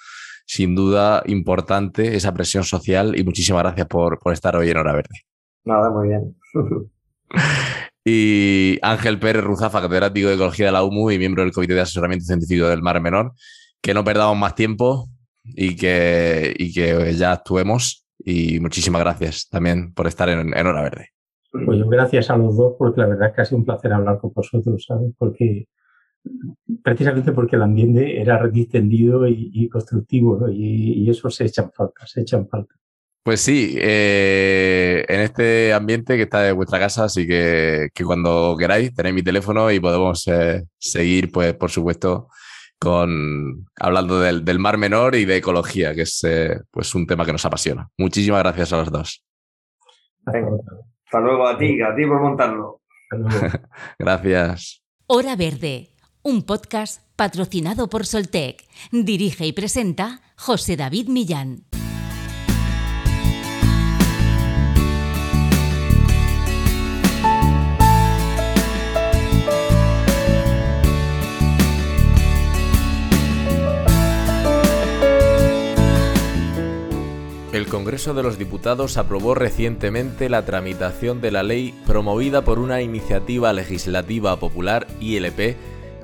Sin 0.47 0.75
duda 0.75 1.23
importante 1.27 2.17
esa 2.17 2.33
presión 2.33 2.63
social 2.63 3.19
y 3.19 3.25
muchísimas 3.25 3.63
gracias 3.63 3.87
por, 3.89 4.19
por 4.19 4.33
estar 4.33 4.55
hoy 4.57 4.71
en 4.71 4.77
Hora 4.77 4.93
Verde. 4.93 5.25
Nada, 5.65 5.91
muy 5.91 6.09
bien. 6.09 6.37
y 8.05 8.79
Ángel 8.83 9.19
Pérez 9.19 9.43
Ruzafa, 9.43 9.81
catedrático 9.81 10.29
de 10.29 10.35
Ecología 10.35 10.67
de 10.67 10.73
la 10.73 10.85
UMU 10.85 11.11
y 11.11 11.19
miembro 11.19 11.43
del 11.43 11.53
Comité 11.53 11.75
de 11.75 11.81
Asesoramiento 11.81 12.25
Científico 12.25 12.67
del 12.69 12.83
Mar 12.83 13.01
Menor. 13.01 13.33
Que 13.81 13.95
no 13.95 14.05
perdamos 14.05 14.37
más 14.37 14.55
tiempo 14.55 15.09
y 15.45 15.77
que, 15.77 16.55
y 16.57 16.73
que 16.73 17.15
ya 17.15 17.33
actuemos. 17.33 18.07
Y 18.19 18.61
muchísimas 18.61 19.01
gracias 19.03 19.49
también 19.49 19.93
por 19.93 20.07
estar 20.07 20.29
en, 20.29 20.53
Hora 20.55 20.83
Verde. 20.83 21.11
Pues 21.51 21.81
gracias 21.89 22.31
a 22.31 22.37
los 22.37 22.57
dos, 22.57 22.75
porque 22.79 23.01
la 23.01 23.09
verdad 23.09 23.29
es 23.29 23.35
que 23.35 23.41
ha 23.41 23.45
sido 23.45 23.59
un 23.59 23.65
placer 23.65 23.93
hablar 23.93 24.19
con 24.19 24.33
vosotros, 24.33 24.85
¿sabes? 24.87 25.13
Porque 25.19 25.69
precisamente 26.83 27.33
porque 27.33 27.57
el 27.57 27.63
ambiente 27.63 28.21
era 28.21 28.47
distendido 28.49 29.27
y, 29.27 29.69
constructivo, 29.69 30.49
y, 30.51 31.05
y, 31.05 31.11
eso 31.11 31.31
se 31.31 31.45
echan 31.47 31.71
falta, 31.73 32.07
se 32.07 32.21
echan 32.23 32.49
falta. 32.49 32.75
Pues 33.27 33.41
sí, 33.41 33.77
eh, 33.77 35.05
en 35.09 35.19
este 35.19 35.75
ambiente 35.75 36.15
que 36.15 36.23
está 36.23 36.43
de 36.43 36.53
vuestra 36.53 36.79
casa, 36.79 37.07
así 37.07 37.27
que, 37.27 37.89
cuando 38.05 38.55
queráis 38.57 38.95
tenéis 38.95 39.17
mi 39.17 39.23
teléfono 39.25 39.69
y 39.73 39.81
podemos 39.81 40.29
eh, 40.29 40.63
seguir, 40.79 41.33
pues 41.33 41.53
por 41.55 41.69
supuesto, 41.69 42.29
con 42.79 43.67
hablando 43.81 44.21
del, 44.21 44.59
mar 44.61 44.79
menor 44.79 45.17
y 45.17 45.25
de 45.25 45.39
ecología, 45.39 45.93
que 45.93 46.03
es 46.03 46.23
eh, 46.23 46.61
pues 46.71 46.95
un 46.95 47.05
tema 47.05 47.27
que 47.27 47.33
nos 47.33 47.45
apasiona. 47.45 47.89
Muchísimas 47.99 48.45
gracias 48.45 48.73
a 48.73 48.77
los 48.77 48.93
dos. 48.93 49.25
Hasta 50.25 51.21
luego 51.21 51.49
a 51.49 51.59
ti, 51.59 51.83
a 51.83 51.97
ti 51.97 52.07
por 52.07 52.21
montarlo. 52.21 52.81
gracias. 53.99 54.85
Hora 55.09 55.35
Verde, 55.35 55.89
un 56.27 56.43
podcast 56.43 57.03
patrocinado 57.15 57.89
por 57.89 58.05
Soltec. 58.05 58.65
Dirige 58.91 59.47
y 59.47 59.53
presenta 59.53 60.23
José 60.35 60.77
David 60.77 61.07
Millán. 61.07 61.63
El 77.53 77.69
Congreso 77.69 78.15
de 78.15 78.25
los 78.25 78.37
Diputados 78.37 78.97
aprobó 78.97 79.37
recientemente 79.37 80.29
la 80.29 80.45
tramitación 80.45 81.21
de 81.21 81.31
la 81.31 81.45
ley 81.45 81.73
promovida 81.87 82.43
por 82.43 82.59
una 82.59 82.83
iniciativa 82.83 83.53
legislativa 83.53 84.39
popular 84.41 84.89
ILP 85.01 85.57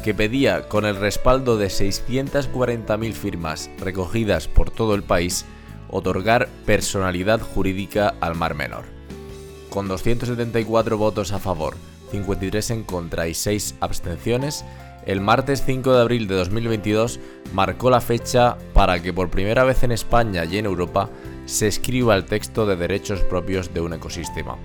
que 0.03 0.15
pedía, 0.15 0.69
con 0.69 0.85
el 0.85 0.97
respaldo 0.97 1.57
de 1.57 1.69
640.000 1.69 3.13
firmas 3.13 3.71
recogidas 3.79 4.49
por 4.49 4.71
todo 4.71 4.95
el 4.95 5.03
país, 5.03 5.47
otorgar 5.89 6.49
personalidad 6.67 7.41
jurídica 7.41 8.15
al 8.21 8.35
Mar 8.35 8.55
Menor. 8.55 8.85
Con 9.71 9.89
274 9.89 10.99
votos 10.99 11.33
a 11.33 11.39
favor, 11.39 11.77
53 12.11 12.71
en 12.71 12.83
contra 12.85 13.29
y 13.29 13.35
6 13.35 13.77
abstenciones, 13.81 14.65
el 15.07 15.21
martes 15.21 15.65
5 15.65 15.95
de 15.95 16.01
abril 16.01 16.29
de 16.29 16.37
2022 16.37 17.19
marcó 17.53 17.91
la 17.91 18.01
fecha 18.01 18.57
para 18.73 19.03
que 19.03 19.13
por 19.13 19.31
primera 19.31 19.65
vez 19.65 19.83
en 19.83 19.93
España 19.93 20.45
y 20.45 20.59
en 20.59 20.67
Europa 20.67 21.11
se 21.47 21.67
escriba 21.67 22.15
el 22.15 22.25
texto 22.25 22.67
de 22.67 22.77
derechos 22.77 23.21
propios 23.21 23.75
de 23.75 23.81
un 23.81 23.95
ecosistema. 23.95 24.59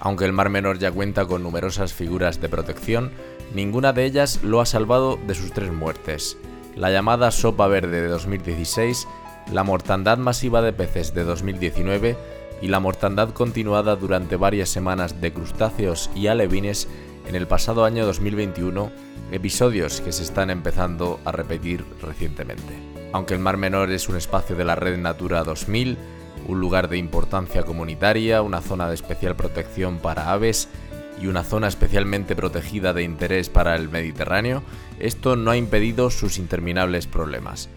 Aunque 0.00 0.24
el 0.24 0.32
Mar 0.32 0.50
Menor 0.50 0.78
ya 0.78 0.92
cuenta 0.92 1.26
con 1.26 1.42
numerosas 1.42 1.92
figuras 1.94 2.40
de 2.40 2.48
protección, 2.48 3.10
ninguna 3.54 3.92
de 3.92 4.04
ellas 4.04 4.40
lo 4.42 4.60
ha 4.60 4.66
salvado 4.66 5.18
de 5.26 5.34
sus 5.34 5.52
tres 5.52 5.72
muertes. 5.72 6.36
La 6.74 6.90
llamada 6.90 7.30
sopa 7.30 7.66
verde 7.66 8.02
de 8.02 8.08
2016, 8.08 9.08
la 9.52 9.64
mortandad 9.64 10.18
masiva 10.18 10.60
de 10.60 10.72
peces 10.72 11.14
de 11.14 11.24
2019 11.24 12.16
y 12.60 12.68
la 12.68 12.80
mortandad 12.80 13.30
continuada 13.30 13.96
durante 13.96 14.36
varias 14.36 14.68
semanas 14.68 15.20
de 15.20 15.32
crustáceos 15.32 16.10
y 16.14 16.26
alevines 16.26 16.88
en 17.26 17.34
el 17.34 17.46
pasado 17.46 17.84
año 17.84 18.06
2021, 18.06 18.90
episodios 19.32 20.00
que 20.00 20.12
se 20.12 20.22
están 20.22 20.50
empezando 20.50 21.20
a 21.24 21.32
repetir 21.32 21.84
recientemente. 22.00 22.74
Aunque 23.12 23.34
el 23.34 23.40
Mar 23.40 23.56
Menor 23.56 23.90
es 23.90 24.08
un 24.08 24.16
espacio 24.16 24.56
de 24.56 24.64
la 24.64 24.74
Red 24.74 24.98
Natura 24.98 25.42
2000, 25.42 25.96
un 26.46 26.60
lugar 26.60 26.88
de 26.88 26.98
importancia 26.98 27.62
comunitaria, 27.62 28.42
una 28.42 28.60
zona 28.60 28.88
de 28.88 28.94
especial 28.94 29.36
protección 29.36 29.98
para 29.98 30.32
aves 30.32 30.68
y 31.20 31.26
una 31.26 31.44
zona 31.44 31.68
especialmente 31.68 32.36
protegida 32.36 32.92
de 32.92 33.02
interés 33.02 33.48
para 33.48 33.74
el 33.74 33.88
Mediterráneo, 33.88 34.62
esto 34.98 35.36
no 35.36 35.50
ha 35.50 35.56
impedido 35.56 36.10
sus 36.10 36.38
interminables 36.38 37.06
problemas. 37.06 37.68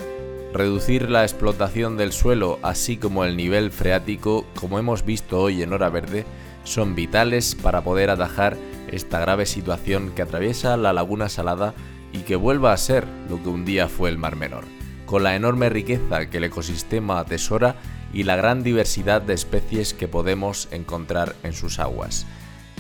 Reducir 0.53 1.09
la 1.09 1.24
explotación 1.24 1.95
del 1.95 2.11
suelo, 2.11 2.59
así 2.63 2.97
como 2.97 3.24
el 3.24 3.38
nivel 3.38 3.72
freático, 3.72 4.45
como 4.59 4.80
hemos 4.80 5.05
visto 5.05 5.39
hoy 5.39 5.61
en 5.61 5.74
Hora 5.74 5.89
Verde, 5.89 6.26
son 6.63 6.95
vitales 6.95 7.55
para 7.55 7.84
poder 7.84 8.09
atajar 8.09 8.57
esta 8.91 9.20
grave 9.20 9.45
situación 9.45 10.11
que 10.15 10.24
atraviesa 10.24 10.76
la 10.76 10.91
laguna 10.91 11.30
salada 11.30 11.74
y 12.11 12.20
que 12.20 12.36
vuelva 12.36 12.74
a 12.74 12.78
ser 12.78 13.05
lo 13.30 13.41
que 13.41 13.49
un 13.49 13.63
día 13.63 13.88
fue 13.88 14.09
el 14.09 14.17
Mar 14.17 14.36
Menor 14.36 14.65
con 15.09 15.24
la 15.24 15.36
enorme 15.36 15.70
riqueza 15.70 16.28
que 16.28 16.38
el 16.38 16.43
ecosistema 16.43 17.20
atesora 17.20 17.76
y 18.14 18.24
la 18.24 18.36
gran 18.36 18.64
diversidad 18.64 19.22
de 19.22 19.34
especies 19.34 19.93
que 19.93 20.07
podemos 20.07 20.68
encontrar 20.72 21.36
en 21.43 21.53
sus 21.53 21.80
aguas. 21.80 22.26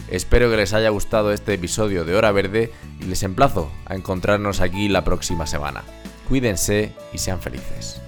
Espero 0.09 0.49
que 0.49 0.57
les 0.57 0.73
haya 0.73 0.89
gustado 0.89 1.31
este 1.31 1.53
episodio 1.53 2.03
de 2.03 2.15
Hora 2.15 2.31
Verde 2.31 2.71
y 2.99 3.05
les 3.05 3.21
emplazo 3.23 3.71
a 3.85 3.95
encontrarnos 3.95 4.59
aquí 4.59 4.87
la 4.89 5.03
próxima 5.03 5.45
semana. 5.45 5.83
Cuídense 6.27 6.93
y 7.13 7.19
sean 7.19 7.41
felices. 7.41 8.01